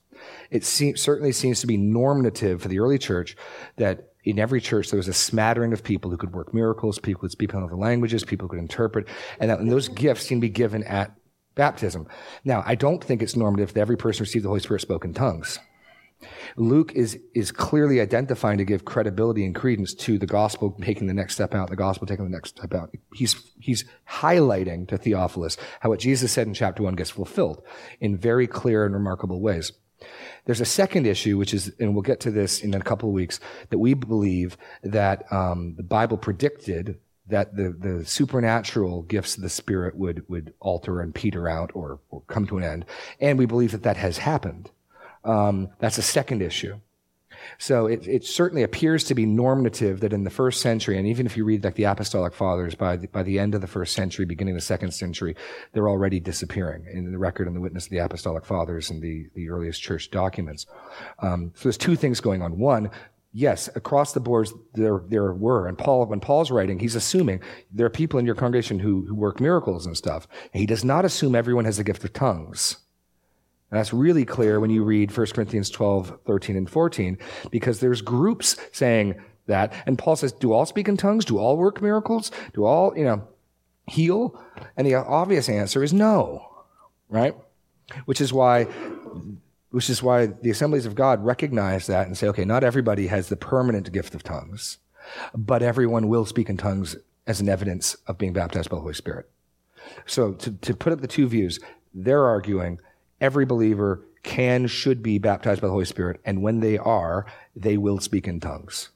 It 0.50 0.66
seems, 0.66 1.02
certainly 1.02 1.32
seems 1.32 1.62
to 1.62 1.68
be 1.68 1.78
normative 1.78 2.62
for 2.62 2.68
the 2.68 2.80
early 2.80 3.00
church 3.00 3.38
that 3.78 4.11
in 4.24 4.40
every 4.40 4.62
church 4.62 4.90
there 4.90 4.98
was 4.98 5.08
a 5.08 5.14
smattering 5.14 5.74
of 5.74 5.84
people 5.84 6.12
who 6.12 6.18
could 6.18 6.34
work 6.34 6.54
miracles, 6.54 7.00
people 7.00 7.22
who 7.22 7.28
could 7.28 7.32
speak 7.32 7.54
in 7.54 7.64
other 7.64 7.76
languages, 7.76 8.24
people 8.24 8.48
could 8.48 8.60
interpret, 8.60 9.08
and, 9.40 9.50
that, 9.50 9.60
and 9.60 9.72
those 9.72 9.88
gifts 9.88 10.26
seem 10.26 10.40
to 10.40 10.48
be 10.48 10.50
given 10.50 10.84
at 10.84 11.16
baptism. 11.56 12.08
Now, 12.44 12.64
I 12.66 12.76
don't 12.76 13.04
think 13.04 13.22
it's 13.22 13.36
normative 13.36 13.74
that 13.74 13.82
every 13.82 13.98
person 13.98 14.24
received 14.24 14.46
the 14.46 14.50
Holy 14.50 14.62
Spirit 14.62 14.82
spoke 14.82 15.06
in 15.06 15.14
tongues. 15.14 15.60
Luke 16.56 16.92
is, 16.94 17.20
is 17.34 17.52
clearly 17.52 18.00
identifying 18.00 18.58
to 18.60 18.66
give 18.66 18.86
credibility 18.86 19.44
and 19.44 19.56
credence 19.56 19.94
to 19.96 20.20
the 20.20 20.28
gospel 20.28 20.78
taking 20.82 21.08
the 21.08 21.14
next 21.14 21.34
step 21.34 21.56
out, 21.56 21.70
the 21.70 21.76
gospel 21.76 22.06
taking 22.06 22.26
the 22.26 22.32
next 22.32 22.58
step 22.58 22.74
out. 22.74 22.94
He's, 23.14 23.52
he's 23.60 23.86
highlighting 24.08 24.88
to 24.90 24.98
Theophilus 24.98 25.58
how 25.80 25.90
what 25.90 26.00
Jesus 26.00 26.32
said 26.32 26.48
in 26.48 26.54
chapter 26.54 26.84
one 26.84 26.96
gets 26.96 27.10
fulfilled 27.10 27.64
in 28.00 28.18
very 28.18 28.48
clear 28.48 28.86
and 28.86 28.94
remarkable 28.94 29.42
ways. 29.42 29.72
There's 30.46 30.62
a 30.62 30.66
second 30.66 31.06
issue, 31.08 31.38
which 31.38 31.54
is, 31.54 31.72
and 31.80 31.94
we'll 31.94 32.02
get 32.02 32.20
to 32.22 32.32
this 32.32 32.62
in 32.62 32.74
a 32.74 32.82
couple 32.82 33.10
of 33.10 33.14
weeks, 33.14 33.40
that 33.70 33.78
we 33.78 33.94
believe 33.94 34.58
that 34.84 35.32
um, 35.32 35.76
the 35.76 35.84
Bible 35.84 36.18
predicted 36.18 37.00
that 37.28 37.56
the, 37.56 37.76
the 37.78 38.06
supernatural 38.06 39.04
gifts 39.04 39.38
of 39.38 39.44
the 39.44 39.50
Spirit 39.50 39.96
would, 39.96 40.28
would 40.28 40.54
alter 40.60 41.02
and 41.02 41.16
peter 41.16 41.48
out 41.48 41.72
or, 41.74 42.00
or 42.10 42.22
come 42.28 42.46
to 42.48 42.58
an 42.58 42.64
end. 42.64 42.86
And 43.20 43.40
we 43.40 43.46
believe 43.46 43.72
that 43.72 43.84
that 43.84 43.98
has 43.98 44.18
happened. 44.18 44.70
Um, 45.24 45.70
that's 45.80 45.98
a 45.98 46.04
second 46.04 46.42
issue. 46.42 46.80
So 47.58 47.88
it, 47.88 48.08
it, 48.08 48.24
certainly 48.24 48.64
appears 48.64 49.04
to 49.06 49.16
be 49.16 49.26
normative 49.26 50.00
that 50.02 50.14
in 50.14 50.24
the 50.24 50.30
first 50.30 50.62
century, 50.62 50.98
and 50.98 51.08
even 51.08 51.26
if 51.26 51.36
you 51.36 51.44
read 51.44 51.64
like 51.64 51.76
the 51.76 51.84
apostolic 51.86 52.34
fathers, 52.34 52.76
by 52.76 52.98
the, 52.98 53.08
by 53.08 53.24
the 53.24 53.40
end 53.40 53.56
of 53.56 53.62
the 53.62 53.68
first 53.68 53.94
century, 53.94 54.26
beginning 54.26 54.54
of 54.56 54.58
the 54.58 54.66
second 54.66 54.92
century, 54.92 55.36
they're 55.74 55.90
already 55.90 56.20
disappearing 56.20 56.86
in 56.92 57.12
the 57.12 57.18
record 57.18 57.48
and 57.48 57.56
the 57.56 57.62
witness 57.62 57.86
of 57.86 57.92
the 57.92 57.98
apostolic 57.98 58.46
fathers 58.46 58.90
and 58.90 59.02
the, 59.02 59.28
the 59.36 59.50
earliest 59.50 59.82
church 59.82 60.12
documents. 60.12 60.66
Um, 61.20 61.52
so 61.56 61.64
there's 61.64 61.78
two 61.78 61.96
things 61.96 62.20
going 62.20 62.42
on. 62.42 62.58
One, 62.58 62.92
yes, 63.34 63.70
across 63.76 64.14
the 64.14 64.20
boards 64.20 64.54
there 64.74 65.02
there 65.08 65.34
were, 65.34 65.68
and 65.68 65.78
Paul 65.78 66.06
when 66.06 66.20
Paul's 66.20 66.52
writing, 66.52 66.80
he's 66.80 66.96
assuming 66.96 67.42
there 67.72 67.86
are 67.86 67.92
people 67.92 68.20
in 68.20 68.26
your 68.26 68.36
congregation 68.36 68.80
who, 68.80 69.06
who 69.08 69.16
work 69.16 69.40
miracles 69.40 69.86
and 69.86 69.98
stuff. 69.98 70.28
And 70.54 70.60
he 70.60 70.66
does 70.66 70.84
not 70.84 71.06
assume 71.06 71.36
everyone 71.36 71.66
has 71.66 71.80
a 71.80 71.84
gift 71.84 72.04
of 72.04 72.14
tongues. 72.14 72.78
And 73.72 73.80
that's 73.80 73.94
really 73.94 74.26
clear 74.26 74.60
when 74.60 74.70
you 74.70 74.84
read 74.84 75.16
1 75.16 75.28
Corinthians 75.28 75.70
12, 75.70 76.20
13, 76.26 76.58
and 76.58 76.70
14, 76.70 77.18
because 77.50 77.80
there's 77.80 78.02
groups 78.02 78.58
saying 78.74 79.16
that. 79.48 79.74
And 79.86 79.98
Paul 79.98 80.18
says, 80.18 80.34
do 80.34 80.52
all 80.52 80.66
speak 80.66 80.90
in 80.90 80.98
tongues? 80.98 81.24
Do 81.24 81.38
all 81.38 81.58
work 81.58 81.82
miracles? 81.82 82.32
Do 82.54 82.66
all, 82.66 82.96
you 82.98 83.06
know, 83.06 83.28
heal? 83.88 84.40
And 84.76 84.86
the 84.86 84.96
obvious 84.96 85.48
answer 85.48 85.84
is 85.84 85.94
no, 85.94 86.46
right? 87.10 87.34
Which 88.06 88.20
is 88.20 88.34
why, 88.34 88.66
which 89.70 89.90
is 89.90 90.04
why 90.04 90.28
the 90.28 90.50
assemblies 90.50 90.86
of 90.86 90.96
God 90.96 91.24
recognize 91.24 91.88
that 91.88 92.08
and 92.08 92.18
say, 92.18 92.28
okay, 92.28 92.46
not 92.46 92.66
everybody 92.66 93.08
has 93.08 93.30
the 93.30 93.38
permanent 93.38 93.92
gift 93.94 94.14
of 94.14 94.22
tongues, 94.22 94.80
but 95.34 95.64
everyone 95.64 96.10
will 96.10 96.26
speak 96.26 96.50
in 96.50 96.58
tongues 96.58 96.98
as 97.26 97.40
an 97.40 97.48
evidence 97.48 97.96
of 98.08 98.18
being 98.18 98.34
baptized 98.34 98.70
by 98.70 98.76
the 98.76 98.82
Holy 98.82 98.94
Spirit. 98.94 99.30
So 100.06 100.34
to, 100.34 100.52
to 100.52 100.76
put 100.76 100.92
up 100.92 101.00
the 101.00 101.08
two 101.08 101.28
views, 101.28 101.60
they're 101.94 102.26
arguing 102.26 102.80
every 103.22 103.46
believer 103.46 104.04
can, 104.24 104.68
should 104.68 105.02
be 105.02 105.18
baptized 105.18 105.62
by 105.62 105.68
the 105.68 105.72
Holy 105.74 105.86
Spirit, 105.86 106.20
and 106.26 106.42
when 106.42 106.60
they 106.60 106.78
are, 106.78 107.26
they 107.56 107.78
will 107.78 108.00
speak 108.00 108.28
in 108.28 108.40
tongues. 108.40 108.90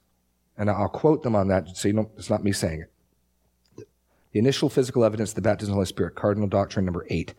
And 0.58 0.70
I'll 0.70 0.88
quote 0.88 1.22
them 1.22 1.34
on 1.34 1.48
that 1.48 1.76
so 1.76 1.88
you 1.88 2.10
it's 2.16 2.30
not 2.30 2.44
me 2.44 2.52
saying 2.52 2.82
it. 2.82 2.90
The 4.32 4.40
initial 4.40 4.68
physical 4.68 5.02
evidence 5.02 5.30
of 5.30 5.36
the 5.36 5.42
baptism 5.42 5.72
of 5.72 5.74
the 5.74 5.76
Holy 5.76 5.86
Spirit, 5.86 6.14
cardinal 6.14 6.48
doctrine 6.48 6.84
number 6.84 7.06
eight. 7.08 7.32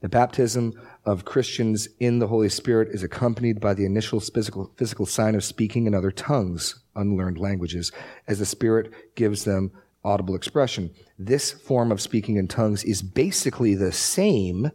The 0.00 0.08
baptism 0.08 0.72
of 1.04 1.26
Christians 1.26 1.88
in 2.00 2.20
the 2.20 2.26
Holy 2.26 2.48
Spirit 2.48 2.88
is 2.90 3.02
accompanied 3.02 3.60
by 3.60 3.74
the 3.74 3.84
initial 3.84 4.18
physical, 4.18 4.72
physical 4.76 5.04
sign 5.04 5.34
of 5.34 5.44
speaking 5.44 5.86
in 5.86 5.94
other 5.94 6.10
tongues, 6.10 6.76
unlearned 6.96 7.36
languages, 7.36 7.92
as 8.26 8.38
the 8.38 8.46
Spirit 8.46 9.14
gives 9.14 9.44
them 9.44 9.72
audible 10.04 10.34
expression. 10.34 10.90
This 11.18 11.50
form 11.50 11.92
of 11.92 12.00
speaking 12.00 12.36
in 12.36 12.48
tongues 12.48 12.82
is 12.82 13.02
basically 13.02 13.74
the 13.74 13.92
same 13.92 14.70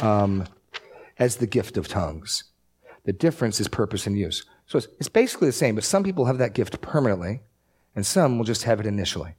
um, 0.00 0.44
as 1.18 1.36
the 1.36 1.46
gift 1.46 1.76
of 1.76 1.88
tongues. 1.88 2.44
The 3.04 3.12
difference 3.12 3.60
is 3.60 3.68
purpose 3.68 4.06
and 4.06 4.18
use. 4.18 4.44
So 4.66 4.78
it's, 4.78 4.88
it's 4.98 5.08
basically 5.08 5.48
the 5.48 5.52
same, 5.52 5.74
but 5.74 5.84
some 5.84 6.04
people 6.04 6.26
have 6.26 6.38
that 6.38 6.54
gift 6.54 6.80
permanently, 6.80 7.40
and 7.96 8.04
some 8.04 8.38
will 8.38 8.44
just 8.44 8.64
have 8.64 8.80
it 8.80 8.86
initially. 8.86 9.34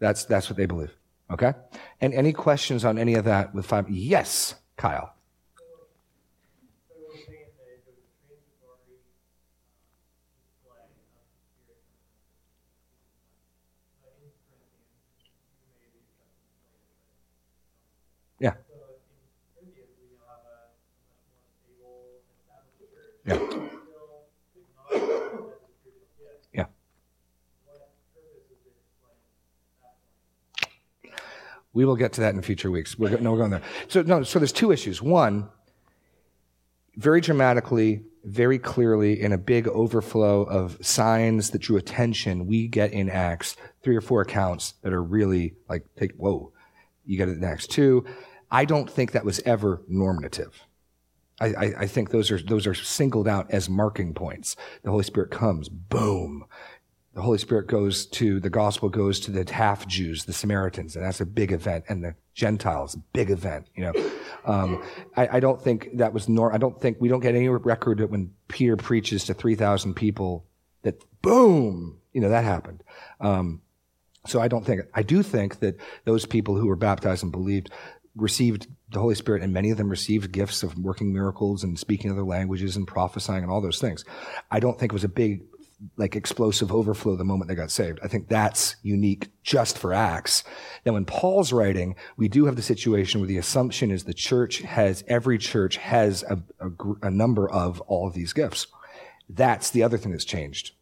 That's, 0.00 0.24
that's 0.24 0.50
what 0.50 0.56
they 0.56 0.66
believe. 0.66 0.94
Okay? 1.30 1.52
And 2.00 2.14
any 2.14 2.32
questions 2.32 2.84
on 2.84 2.98
any 2.98 3.14
of 3.14 3.24
that 3.24 3.54
with 3.54 3.66
five? 3.66 3.88
Yes, 3.88 4.54
Kyle. 4.76 5.14
Yeah. 18.40 18.54
Yeah. 23.28 23.38
Yeah. 26.54 26.64
We 31.74 31.84
will 31.84 31.96
get 31.96 32.14
to 32.14 32.22
that 32.22 32.34
in 32.34 32.40
future 32.40 32.70
weeks. 32.70 32.98
We're, 32.98 33.18
no, 33.18 33.32
we're 33.32 33.38
going 33.38 33.50
there. 33.50 33.62
So, 33.88 34.00
no, 34.00 34.22
so 34.22 34.38
there's 34.38 34.50
two 34.50 34.72
issues. 34.72 35.02
One, 35.02 35.50
very 36.96 37.20
dramatically, 37.20 38.02
very 38.24 38.58
clearly, 38.58 39.20
in 39.20 39.32
a 39.32 39.38
big 39.38 39.68
overflow 39.68 40.44
of 40.44 40.78
signs 40.80 41.50
that 41.50 41.58
drew 41.58 41.76
attention, 41.76 42.46
we 42.46 42.66
get 42.66 42.92
in 42.92 43.10
Acts 43.10 43.56
three 43.82 43.94
or 43.94 44.00
four 44.00 44.22
accounts 44.22 44.72
that 44.82 44.94
are 44.94 45.02
really 45.02 45.54
like, 45.68 45.84
take, 45.98 46.12
whoa, 46.12 46.50
you 47.04 47.18
get 47.18 47.28
it 47.28 47.36
in 47.36 47.44
Acts 47.44 47.66
two. 47.66 48.06
I 48.50 48.64
don't 48.64 48.90
think 48.90 49.12
that 49.12 49.26
was 49.26 49.40
ever 49.44 49.82
normative. 49.86 50.64
I, 51.40 51.74
I, 51.78 51.86
think 51.86 52.10
those 52.10 52.30
are 52.30 52.42
those 52.42 52.66
are 52.66 52.74
singled 52.74 53.28
out 53.28 53.50
as 53.50 53.68
marking 53.68 54.12
points. 54.12 54.56
The 54.82 54.90
Holy 54.90 55.04
Spirit 55.04 55.30
comes, 55.30 55.68
boom. 55.68 56.44
The 57.14 57.22
Holy 57.22 57.38
Spirit 57.38 57.68
goes 57.68 58.06
to 58.06 58.40
the 58.40 58.50
gospel 58.50 58.88
goes 58.88 59.20
to 59.20 59.30
the 59.30 59.50
half 59.52 59.86
Jews, 59.86 60.24
the 60.24 60.32
Samaritans, 60.32 60.96
and 60.96 61.04
that's 61.04 61.20
a 61.20 61.26
big 61.26 61.52
event, 61.52 61.84
and 61.88 62.02
the 62.02 62.14
Gentiles, 62.34 62.96
big 63.12 63.30
event. 63.30 63.68
You 63.76 63.84
know, 63.84 64.10
um, 64.44 64.82
I, 65.16 65.36
I, 65.36 65.40
don't 65.40 65.60
think 65.60 65.96
that 65.96 66.12
was 66.12 66.28
nor. 66.28 66.52
I 66.52 66.58
don't 66.58 66.80
think 66.80 66.98
we 67.00 67.08
don't 67.08 67.20
get 67.20 67.34
any 67.34 67.48
record 67.48 67.98
that 67.98 68.10
when 68.10 68.32
Peter 68.48 68.76
preaches 68.76 69.24
to 69.24 69.34
three 69.34 69.54
thousand 69.54 69.94
people 69.94 70.44
that 70.82 71.02
boom, 71.22 72.00
you 72.12 72.20
know, 72.20 72.28
that 72.28 72.44
happened. 72.44 72.82
Um, 73.20 73.62
so 74.26 74.40
I 74.40 74.48
don't 74.48 74.64
think 74.64 74.82
I 74.94 75.02
do 75.02 75.22
think 75.22 75.60
that 75.60 75.76
those 76.04 76.26
people 76.26 76.56
who 76.56 76.66
were 76.66 76.76
baptized 76.76 77.22
and 77.22 77.32
believed 77.32 77.70
received 78.16 78.66
the 78.90 79.00
Holy 79.00 79.14
Spirit, 79.14 79.42
and 79.42 79.52
many 79.52 79.70
of 79.70 79.76
them 79.76 79.90
received 79.90 80.32
gifts 80.32 80.62
of 80.62 80.78
working 80.78 81.12
miracles 81.12 81.62
and 81.62 81.78
speaking 81.78 82.10
other 82.10 82.24
languages 82.24 82.76
and 82.76 82.86
prophesying 82.86 83.42
and 83.42 83.52
all 83.52 83.60
those 83.60 83.80
things. 83.80 84.04
I 84.50 84.60
don't 84.60 84.78
think 84.78 84.92
it 84.92 84.94
was 84.94 85.04
a 85.04 85.08
big, 85.08 85.42
like, 85.96 86.16
explosive 86.16 86.72
overflow 86.72 87.14
the 87.14 87.24
moment 87.24 87.48
they 87.48 87.54
got 87.54 87.70
saved. 87.70 88.00
I 88.02 88.08
think 88.08 88.28
that's 88.28 88.76
unique 88.82 89.28
just 89.42 89.76
for 89.76 89.92
Acts. 89.92 90.42
Now, 90.86 90.96
in 90.96 91.04
Paul's 91.04 91.52
writing, 91.52 91.96
we 92.16 92.28
do 92.28 92.46
have 92.46 92.56
the 92.56 92.62
situation 92.62 93.20
where 93.20 93.28
the 93.28 93.36
assumption 93.36 93.90
is 93.90 94.04
the 94.04 94.14
church 94.14 94.60
has, 94.60 95.04
every 95.06 95.36
church 95.36 95.76
has 95.76 96.22
a, 96.22 96.42
a, 96.58 96.70
a 97.02 97.10
number 97.10 97.48
of 97.50 97.80
all 97.82 98.06
of 98.08 98.14
these 98.14 98.32
gifts. 98.32 98.68
That's 99.28 99.70
the 99.70 99.82
other 99.82 99.98
thing 99.98 100.12
that's 100.12 100.24
changed. 100.24 100.72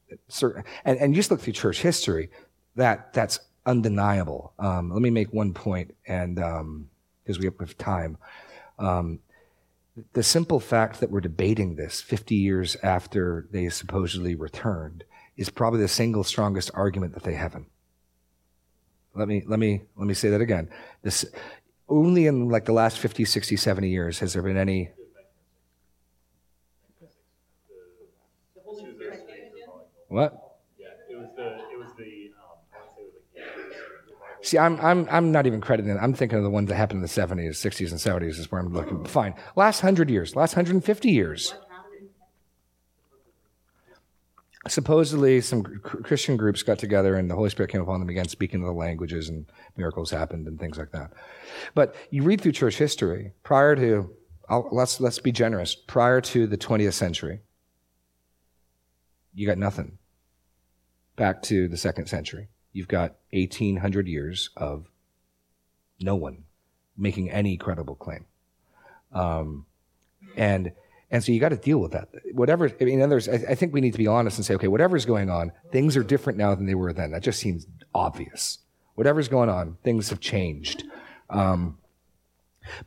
And, 0.84 0.98
and 0.98 1.12
you 1.12 1.16
just 1.16 1.32
look 1.32 1.40
through 1.40 1.54
church 1.54 1.82
history, 1.82 2.30
that, 2.76 3.12
that's 3.12 3.40
undeniable. 3.66 4.52
Um, 4.61 4.92
let 4.92 5.02
me 5.02 5.11
make 5.11 5.32
one 5.32 5.52
point 5.52 5.96
and, 6.07 6.38
um, 6.38 6.88
because 7.27 7.41
we 7.41 7.47
have 7.47 7.79
time. 7.79 8.18
Um, 8.79 9.18
the 10.12 10.22
simple 10.22 10.61
fact 10.61 11.01
that 11.01 11.11
we're 11.11 11.20
debating 11.20 11.74
this 11.74 12.01
50 12.01 12.35
years 12.35 12.77
after 12.83 13.49
they 13.51 13.68
supposedly 13.68 14.35
returned 14.35 15.05
is 15.37 15.51
probably 15.51 15.81
the 15.81 15.89
single 15.89 16.22
strongest 16.22 16.70
argument 16.74 17.14
that 17.14 17.24
they 17.24 17.35
haven't. 17.35 17.66
Let 19.14 19.29
me, 19.29 19.43
let 19.47 19.59
me, 19.59 19.83
let 19.97 20.07
me 20.07 20.14
say 20.14 20.29
that 20.29 20.41
again. 20.41 20.68
This, 21.03 21.24
only 21.89 22.27
in 22.27 22.49
like 22.49 22.66
the 22.66 22.72
last 22.72 22.99
50, 22.99 23.24
60, 23.24 23.57
70 23.57 23.89
years 23.89 24.18
has 24.18 24.35
there 24.35 24.43
been 24.43 24.57
any. 24.57 24.91
What? 30.09 30.45
See, 34.47 34.59
I'm, 34.59 34.80
I'm, 34.80 35.09
I'm 35.11 35.32
not 35.32 35.49
even 35.49 35.61
crediting 35.61 35.90
it. 35.90 35.99
I'm 36.01 36.14
thinking 36.14 36.38
of 36.38 36.44
the 36.44 36.51
ones 36.51 36.68
that 36.68 36.76
happened 36.76 36.99
in 36.99 37.03
the 37.03 37.09
70s, 37.09 37.57
60s, 37.57 37.90
and 37.90 37.99
70s 37.99 38.38
is 38.38 38.49
where 38.53 38.61
I'm 38.61 38.72
looking. 38.72 38.99
Mm. 38.99 39.09
Fine. 39.09 39.34
Last 39.57 39.82
100 39.82 40.09
years, 40.09 40.36
last 40.36 40.55
150 40.55 41.11
years. 41.11 41.55
supposedly 44.68 45.40
some 45.40 45.62
Christian 45.62 46.36
groups 46.36 46.62
got 46.62 46.78
together 46.78 47.16
and 47.16 47.28
the 47.28 47.34
Holy 47.34 47.51
Spirit 47.51 47.72
came 47.72 47.80
upon 47.80 47.99
them 47.99 48.09
again, 48.09 48.28
speaking 48.28 48.62
the 48.62 48.70
languages, 48.70 49.28
and 49.28 49.47
miracles 49.76 50.11
happened 50.12 50.47
and 50.47 50.61
things 50.61 50.78
like 50.78 50.92
that. 50.92 51.12
But 51.74 51.97
you 52.11 52.22
read 52.22 52.40
through 52.40 52.53
church 52.53 52.76
history 52.76 53.32
prior 53.42 53.74
to, 53.74 54.11
I'll, 54.49 54.68
let's 54.70 55.01
let's 55.01 55.18
be 55.18 55.32
generous, 55.32 55.74
prior 55.74 56.20
to 56.20 56.47
the 56.47 56.59
20th 56.59 56.94
century, 56.94 57.40
you 59.34 59.47
got 59.47 59.59
nothing. 59.59 59.99
Back 61.16 61.42
to 61.42 61.66
the 61.66 61.76
second 61.76 62.07
century, 62.07 62.49
you've 62.77 62.89
got 62.89 63.16
1800 63.33 64.07
years 64.07 64.51
of 64.57 64.87
no 65.99 66.14
one 66.14 66.45
making 66.97 67.31
any 67.31 67.57
credible 67.57 67.95
claim. 67.95 68.27
Um, 69.12 69.64
and 70.37 70.72
and 71.11 71.22
so 71.24 71.33
you 71.33 71.39
got 71.41 71.51
to 71.51 71.57
deal 71.57 71.79
with 71.79 71.93
that. 71.93 72.09
Whatever, 72.33 72.70
I 72.81 72.85
mean, 72.85 73.01
others, 73.01 73.29
I, 73.29 73.35
I 73.35 73.55
think 73.55 73.72
we 73.72 73.81
need 73.81 73.93
to 73.93 73.99
be 73.99 74.09
honest 74.09 74.39
and 74.39 74.45
say, 74.45 74.55
okay, 74.55 74.66
whatever's 74.66 75.07
going 75.07 75.31
on, 75.31 75.53
things 75.70 75.97
are 75.97 76.03
different 76.03 76.37
now 76.37 76.55
than 76.55 76.66
they 76.66 76.74
were 76.74 76.93
then. 76.93 77.12
That 77.12 77.22
just 77.22 77.39
seems 77.39 77.66
obvious. 77.95 78.59
Whatever's 78.97 79.29
going 79.29 79.49
on, 79.49 79.77
things 79.85 80.11
have 80.11 80.18
changed. 80.18 80.83
Um, 81.31 81.79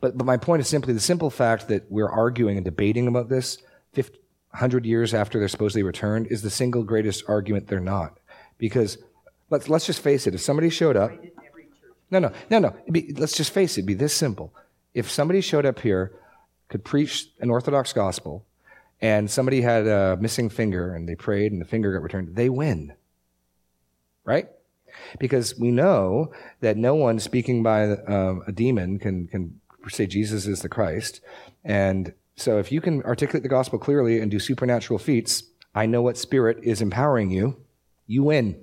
but, 0.02 0.18
but 0.18 0.26
my 0.26 0.36
point 0.36 0.60
is 0.60 0.68
simply 0.68 0.92
the 0.92 1.00
simple 1.00 1.30
fact 1.30 1.68
that 1.68 1.90
we're 1.90 2.10
arguing 2.10 2.58
and 2.58 2.64
debating 2.64 3.06
about 3.06 3.30
this 3.30 3.56
50, 3.94 4.18
100 4.50 4.84
years 4.84 5.14
after 5.14 5.38
they're 5.38 5.48
supposedly 5.48 5.82
returned 5.82 6.26
is 6.26 6.42
the 6.42 6.50
single 6.50 6.82
greatest 6.82 7.24
argument 7.26 7.68
they're 7.68 7.80
not. 7.80 8.18
Because 8.58 8.98
let's, 9.50 9.68
let's 9.68 9.86
just 9.86 10.00
face 10.00 10.26
it, 10.26 10.34
if 10.34 10.40
somebody 10.40 10.70
showed 10.70 10.96
up, 10.96 11.12
no, 12.10 12.18
no, 12.18 12.32
no, 12.50 12.58
no, 12.58 12.74
be, 12.90 13.12
let's 13.16 13.36
just 13.36 13.52
face 13.52 13.78
it, 13.78 13.82
be 13.82 13.94
this 13.94 14.14
simple. 14.14 14.54
If 14.94 15.10
somebody 15.10 15.40
showed 15.40 15.66
up 15.66 15.80
here 15.80 16.12
could 16.68 16.84
preach 16.84 17.28
an 17.40 17.50
Orthodox 17.50 17.92
gospel, 17.92 18.46
and 19.00 19.30
somebody 19.30 19.62
had 19.62 19.86
a 19.86 20.16
missing 20.20 20.50
finger 20.50 20.94
and 20.94 21.08
they 21.08 21.14
prayed 21.14 21.52
and 21.52 21.60
the 21.60 21.64
finger 21.64 21.92
got 21.92 22.02
returned, 22.02 22.36
they 22.36 22.48
win. 22.48 22.92
Right? 24.24 24.48
Because 25.18 25.58
we 25.58 25.70
know 25.70 26.32
that 26.60 26.76
no 26.76 26.94
one 26.94 27.18
speaking 27.18 27.62
by 27.62 27.92
um, 27.92 28.42
a 28.46 28.52
demon 28.52 28.98
can, 28.98 29.26
can 29.28 29.60
say 29.88 30.06
Jesus 30.06 30.46
is 30.46 30.60
the 30.60 30.68
Christ. 30.68 31.20
And 31.64 32.12
so 32.36 32.58
if 32.58 32.70
you 32.70 32.80
can 32.80 33.02
articulate 33.02 33.42
the 33.42 33.48
gospel 33.48 33.78
clearly 33.78 34.20
and 34.20 34.30
do 34.30 34.38
supernatural 34.38 34.98
feats, 34.98 35.44
I 35.74 35.86
know 35.86 36.02
what 36.02 36.18
spirit 36.18 36.58
is 36.62 36.82
empowering 36.82 37.30
you, 37.30 37.56
you 38.06 38.24
win. 38.24 38.60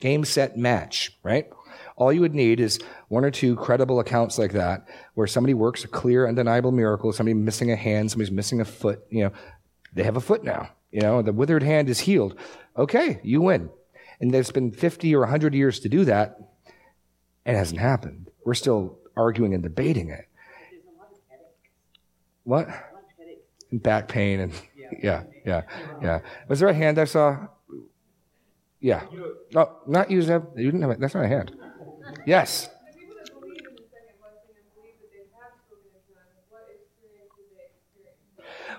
Game, 0.00 0.24
set, 0.24 0.56
match, 0.56 1.18
right? 1.22 1.48
All 1.96 2.12
you 2.12 2.20
would 2.20 2.34
need 2.34 2.60
is 2.60 2.78
one 3.08 3.24
or 3.24 3.30
two 3.30 3.56
credible 3.56 3.98
accounts 3.98 4.38
like 4.38 4.52
that, 4.52 4.86
where 5.14 5.26
somebody 5.26 5.54
works 5.54 5.84
a 5.84 5.88
clear, 5.88 6.28
undeniable 6.28 6.70
miracle, 6.70 7.12
somebody 7.12 7.34
missing 7.34 7.72
a 7.72 7.76
hand, 7.76 8.10
somebody's 8.10 8.30
missing 8.30 8.60
a 8.60 8.64
foot, 8.64 9.04
you 9.10 9.24
know, 9.24 9.32
they 9.94 10.04
have 10.04 10.16
a 10.16 10.20
foot 10.20 10.44
now. 10.44 10.70
You 10.92 11.00
know, 11.00 11.22
the 11.22 11.32
withered 11.32 11.62
hand 11.62 11.88
is 11.88 12.00
healed. 12.00 12.38
Okay, 12.76 13.20
you 13.22 13.42
win. 13.42 13.70
And 14.20 14.32
there's 14.32 14.50
been 14.50 14.70
50 14.72 15.14
or 15.14 15.20
100 15.20 15.54
years 15.54 15.80
to 15.80 15.88
do 15.88 16.04
that, 16.04 16.38
and 17.44 17.56
it 17.56 17.58
hasn't 17.58 17.80
happened. 17.80 18.30
We're 18.44 18.54
still 18.54 18.98
arguing 19.16 19.54
and 19.54 19.62
debating 19.62 20.10
it. 20.10 20.28
What? 22.44 22.68
And 23.70 23.82
back 23.82 24.08
pain 24.08 24.40
and 24.40 24.52
yeah, 25.02 25.24
yeah, 25.44 25.62
yeah. 26.00 26.20
Was 26.48 26.60
there 26.60 26.68
a 26.68 26.74
hand 26.74 26.98
I 26.98 27.04
saw? 27.04 27.48
Yeah. 28.80 29.04
Oh, 29.54 29.78
not 29.86 30.10
you, 30.10 30.22
Zeb. 30.22 30.44
You 30.56 30.66
didn't 30.66 30.82
have 30.82 30.90
it. 30.92 31.00
That's 31.00 31.14
not 31.14 31.24
a 31.24 31.28
hand. 31.28 31.56
Yes. 32.26 32.68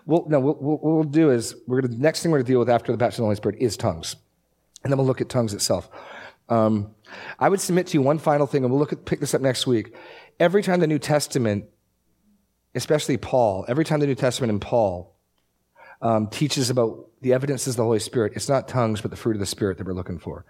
Well, 0.06 0.26
no, 0.28 0.40
what 0.40 0.62
we'll 0.62 1.04
do 1.04 1.30
is 1.30 1.56
we're 1.68 1.82
going 1.82 1.92
to, 1.92 1.98
the 1.98 2.02
next 2.02 2.24
thing 2.24 2.32
we're 2.32 2.40
going 2.40 2.46
to 2.46 2.52
deal 2.52 2.60
with 2.60 2.70
after 2.70 2.92
the 2.92 2.98
baptism 2.98 3.24
of 3.24 3.26
the 3.26 3.28
Holy 3.28 3.36
Spirit 3.36 3.58
is 3.60 3.78
tongues. 3.78 4.16
And 4.84 4.92
then 4.92 4.98
we'll 4.98 5.06
look 5.06 5.22
at 5.22 5.30
tongues 5.30 5.54
itself. 5.54 5.90
Um, 6.48 6.96
I 7.38 7.48
would 7.50 7.62
submit 7.62 7.88
to 7.88 7.94
you 7.94 8.02
one 8.02 8.18
final 8.18 8.48
thing, 8.48 8.64
and 8.64 8.72
we'll 8.72 8.80
look 8.80 8.94
at, 8.94 9.06
pick 9.06 9.20
this 9.20 9.36
up 9.36 9.42
next 9.42 9.68
week. 9.68 9.94
Every 10.40 10.64
time 10.64 10.80
the 10.80 10.88
New 10.88 10.98
Testament, 10.98 11.66
especially 12.74 13.18
Paul, 13.18 13.66
every 13.68 13.86
time 13.86 14.00
the 14.00 14.08
New 14.08 14.16
Testament 14.16 14.52
and 14.52 14.62
Paul 14.62 15.16
um, 16.02 16.28
teaches 16.28 16.70
about 16.70 17.06
the 17.22 17.34
evidences 17.34 17.74
of 17.74 17.78
the 17.78 17.84
Holy 17.84 18.00
Spirit. 18.00 18.32
It's 18.38 18.48
not 18.48 18.70
tongues, 18.70 19.02
but 19.02 19.12
the 19.12 19.18
fruit 19.18 19.36
of 19.36 19.42
the 19.42 19.46
Spirit 19.46 19.78
that 19.78 19.86
we're 19.86 19.94
looking 19.94 20.20
for. 20.20 20.46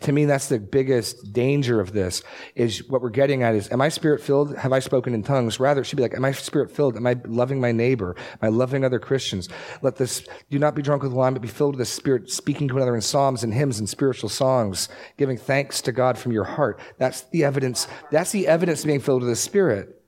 To 0.00 0.10
me, 0.10 0.24
that's 0.24 0.48
the 0.48 0.58
biggest 0.58 1.32
danger 1.32 1.80
of 1.80 1.92
this 1.92 2.24
is 2.56 2.82
what 2.88 3.00
we're 3.00 3.10
getting 3.10 3.44
at 3.44 3.54
is, 3.54 3.70
am 3.70 3.80
I 3.80 3.88
spirit 3.88 4.20
filled? 4.20 4.56
Have 4.56 4.72
I 4.72 4.80
spoken 4.80 5.14
in 5.14 5.22
tongues? 5.22 5.60
Rather, 5.60 5.82
it 5.82 5.84
should 5.84 5.94
be 5.96 6.02
like, 6.02 6.14
am 6.14 6.24
I 6.24 6.32
spirit 6.32 6.72
filled? 6.72 6.96
Am 6.96 7.06
I 7.06 7.16
loving 7.24 7.60
my 7.60 7.70
neighbor? 7.70 8.16
Am 8.18 8.38
I 8.42 8.48
loving 8.48 8.84
other 8.84 8.98
Christians? 8.98 9.48
Let 9.80 9.94
this, 9.94 10.26
do 10.50 10.58
not 10.58 10.74
be 10.74 10.82
drunk 10.82 11.04
with 11.04 11.12
wine, 11.12 11.34
but 11.34 11.42
be 11.42 11.46
filled 11.48 11.76
with 11.76 11.86
the 11.86 11.92
Spirit, 11.92 12.30
speaking 12.30 12.66
to 12.66 12.76
another 12.76 12.96
in 12.96 13.00
psalms 13.00 13.44
and 13.44 13.54
hymns 13.54 13.78
and 13.78 13.88
spiritual 13.88 14.28
songs, 14.28 14.88
giving 15.16 15.36
thanks 15.36 15.80
to 15.82 15.92
God 15.92 16.18
from 16.18 16.32
your 16.32 16.44
heart. 16.44 16.80
That's 16.98 17.22
the 17.30 17.44
evidence. 17.44 17.86
That's 18.10 18.32
the 18.32 18.48
evidence 18.48 18.80
of 18.80 18.86
being 18.88 19.00
filled 19.00 19.22
with 19.22 19.30
the 19.30 19.36
Spirit. 19.36 20.02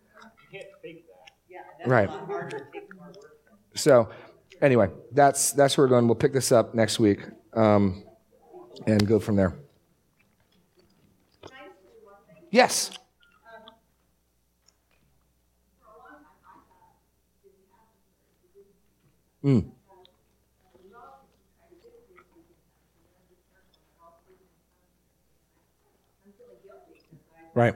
You 0.50 0.58
can't 0.58 0.70
fake 0.82 1.04
that. 1.06 1.32
Yeah, 1.48 1.58
that's 1.78 1.88
Right. 1.88 2.08
a 2.08 2.12
lot 2.12 2.26
harder. 2.26 2.56
It 2.56 2.64
takes 2.72 2.94
more 2.96 3.06
work. 3.06 3.38
So, 3.74 4.08
anyway, 4.60 4.88
that's 5.12 5.52
that's 5.52 5.76
where 5.76 5.86
we're 5.86 5.90
going. 5.90 6.06
We'll 6.06 6.14
pick 6.14 6.32
this 6.32 6.52
up 6.52 6.74
next 6.74 6.98
week 6.98 7.20
um, 7.54 8.04
and 8.86 9.06
go 9.06 9.18
from 9.18 9.36
there. 9.36 9.54
Yes. 12.50 12.90
Mm. 19.44 19.70
Right. 27.54 27.74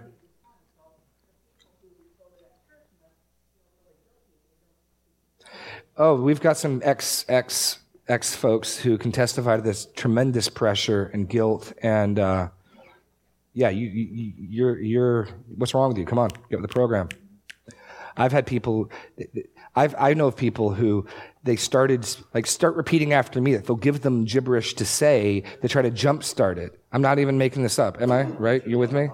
Oh, 5.97 6.20
we've 6.20 6.40
got 6.40 6.57
some 6.57 6.82
ex 6.84 7.24
ex 7.28 7.78
ex 8.09 8.34
folks 8.34 8.76
who 8.76 8.99
can 8.99 9.12
testify 9.12 9.57
to 9.57 9.62
this 9.62 9.86
tremendous 9.95 10.49
pressure 10.49 11.11
and 11.12 11.28
guilt 11.28 11.72
and 11.82 12.18
uh, 12.18 12.49
yeah, 13.55 13.68
you, 13.68 13.86
you 13.86 14.32
you're 14.36 14.78
you're 14.80 15.28
what's 15.57 15.72
wrong 15.74 15.88
with 15.88 15.99
you? 15.99 16.05
Come 16.05 16.18
on, 16.18 16.30
get 16.51 16.61
with 16.61 16.68
the 16.68 16.74
program. 16.74 17.09
I've 18.16 18.32
had 18.32 18.47
people. 18.47 18.90
I've 19.76 19.95
I 19.97 20.14
know 20.14 20.26
of 20.26 20.36
people 20.36 20.74
who 20.74 21.07
they 21.45 21.55
started 21.55 22.07
like 22.34 22.47
start 22.47 22.74
repeating 22.74 23.12
after 23.12 23.40
me. 23.40 23.55
That 23.55 23.66
they'll 23.66 23.76
give 23.76 24.01
them 24.01 24.24
gibberish 24.24 24.74
to 24.74 24.84
say 24.84 25.45
to 25.62 25.68
try 25.68 25.82
to 25.82 25.90
jumpstart 25.92 26.57
it. 26.57 26.80
I'm 26.92 27.03
not 27.03 27.20
even 27.20 27.38
making 27.38 27.62
this 27.62 27.78
up. 27.78 28.03
Am 28.03 28.11
I 28.11 28.24
right? 28.24 28.66
You're 28.66 28.80
with 28.80 28.92
me? 28.92 29.09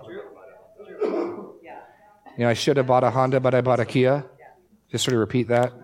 You 2.39 2.47
know, 2.47 2.49
I 2.49 2.55
should 2.55 2.79
have 2.79 2.87
bought 2.87 3.05
a 3.05 3.11
Honda, 3.11 3.41
but 3.41 3.55
I 3.55 3.61
bought 3.61 3.81
a 3.81 3.85
Kia. 3.85 4.25
Just 4.91 5.05
sort 5.05 5.13
of 5.15 5.21
repeat 5.21 5.49
that. 5.49 5.75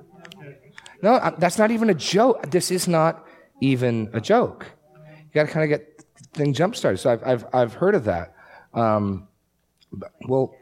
No, 1.07 1.21
that's 1.39 1.57
not 1.57 1.71
even 1.71 1.89
a 1.89 1.95
joke. 1.95 2.51
This 2.51 2.73
is 2.73 2.89
not 2.89 3.25
even 3.61 4.11
a 4.13 4.21
joke. 4.21 4.67
You 4.97 5.31
got 5.33 5.47
to 5.47 5.53
kind 5.53 5.63
of 5.63 5.79
get 5.79 6.05
thing 6.33 6.53
jump 6.53 6.75
started. 6.75 6.99
So 6.99 7.13
I've, 7.13 7.23
I've, 7.23 7.47
I've 7.53 7.75
heard 7.75 7.95
of 7.95 8.03
that. 8.07 8.35
Um, 8.75 9.29
but 9.93 10.11
we'll, 10.27 10.53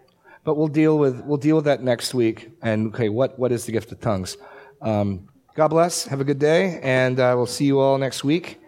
but 0.45 0.59
we'll 0.59 0.69
deal 0.69 0.99
with 0.99 1.25
we'll 1.25 1.39
deal 1.39 1.57
with 1.57 1.65
that 1.65 1.83
next 1.83 2.13
week. 2.13 2.51
And 2.61 2.89
okay, 2.89 3.09
what 3.09 3.39
what 3.39 3.53
is 3.53 3.65
the 3.65 3.73
gift 3.73 3.91
of 3.91 4.03
tongues? 4.03 4.37
Um, 4.83 5.31
God 5.55 5.69
bless. 5.69 6.05
Have 6.09 6.21
a 6.21 6.25
good 6.25 6.41
day, 6.41 6.79
and 6.83 7.19
uh, 7.19 7.33
we'll 7.35 7.47
see 7.47 7.65
you 7.65 7.81
all 7.81 7.97
next 7.97 8.23
week. 8.23 8.61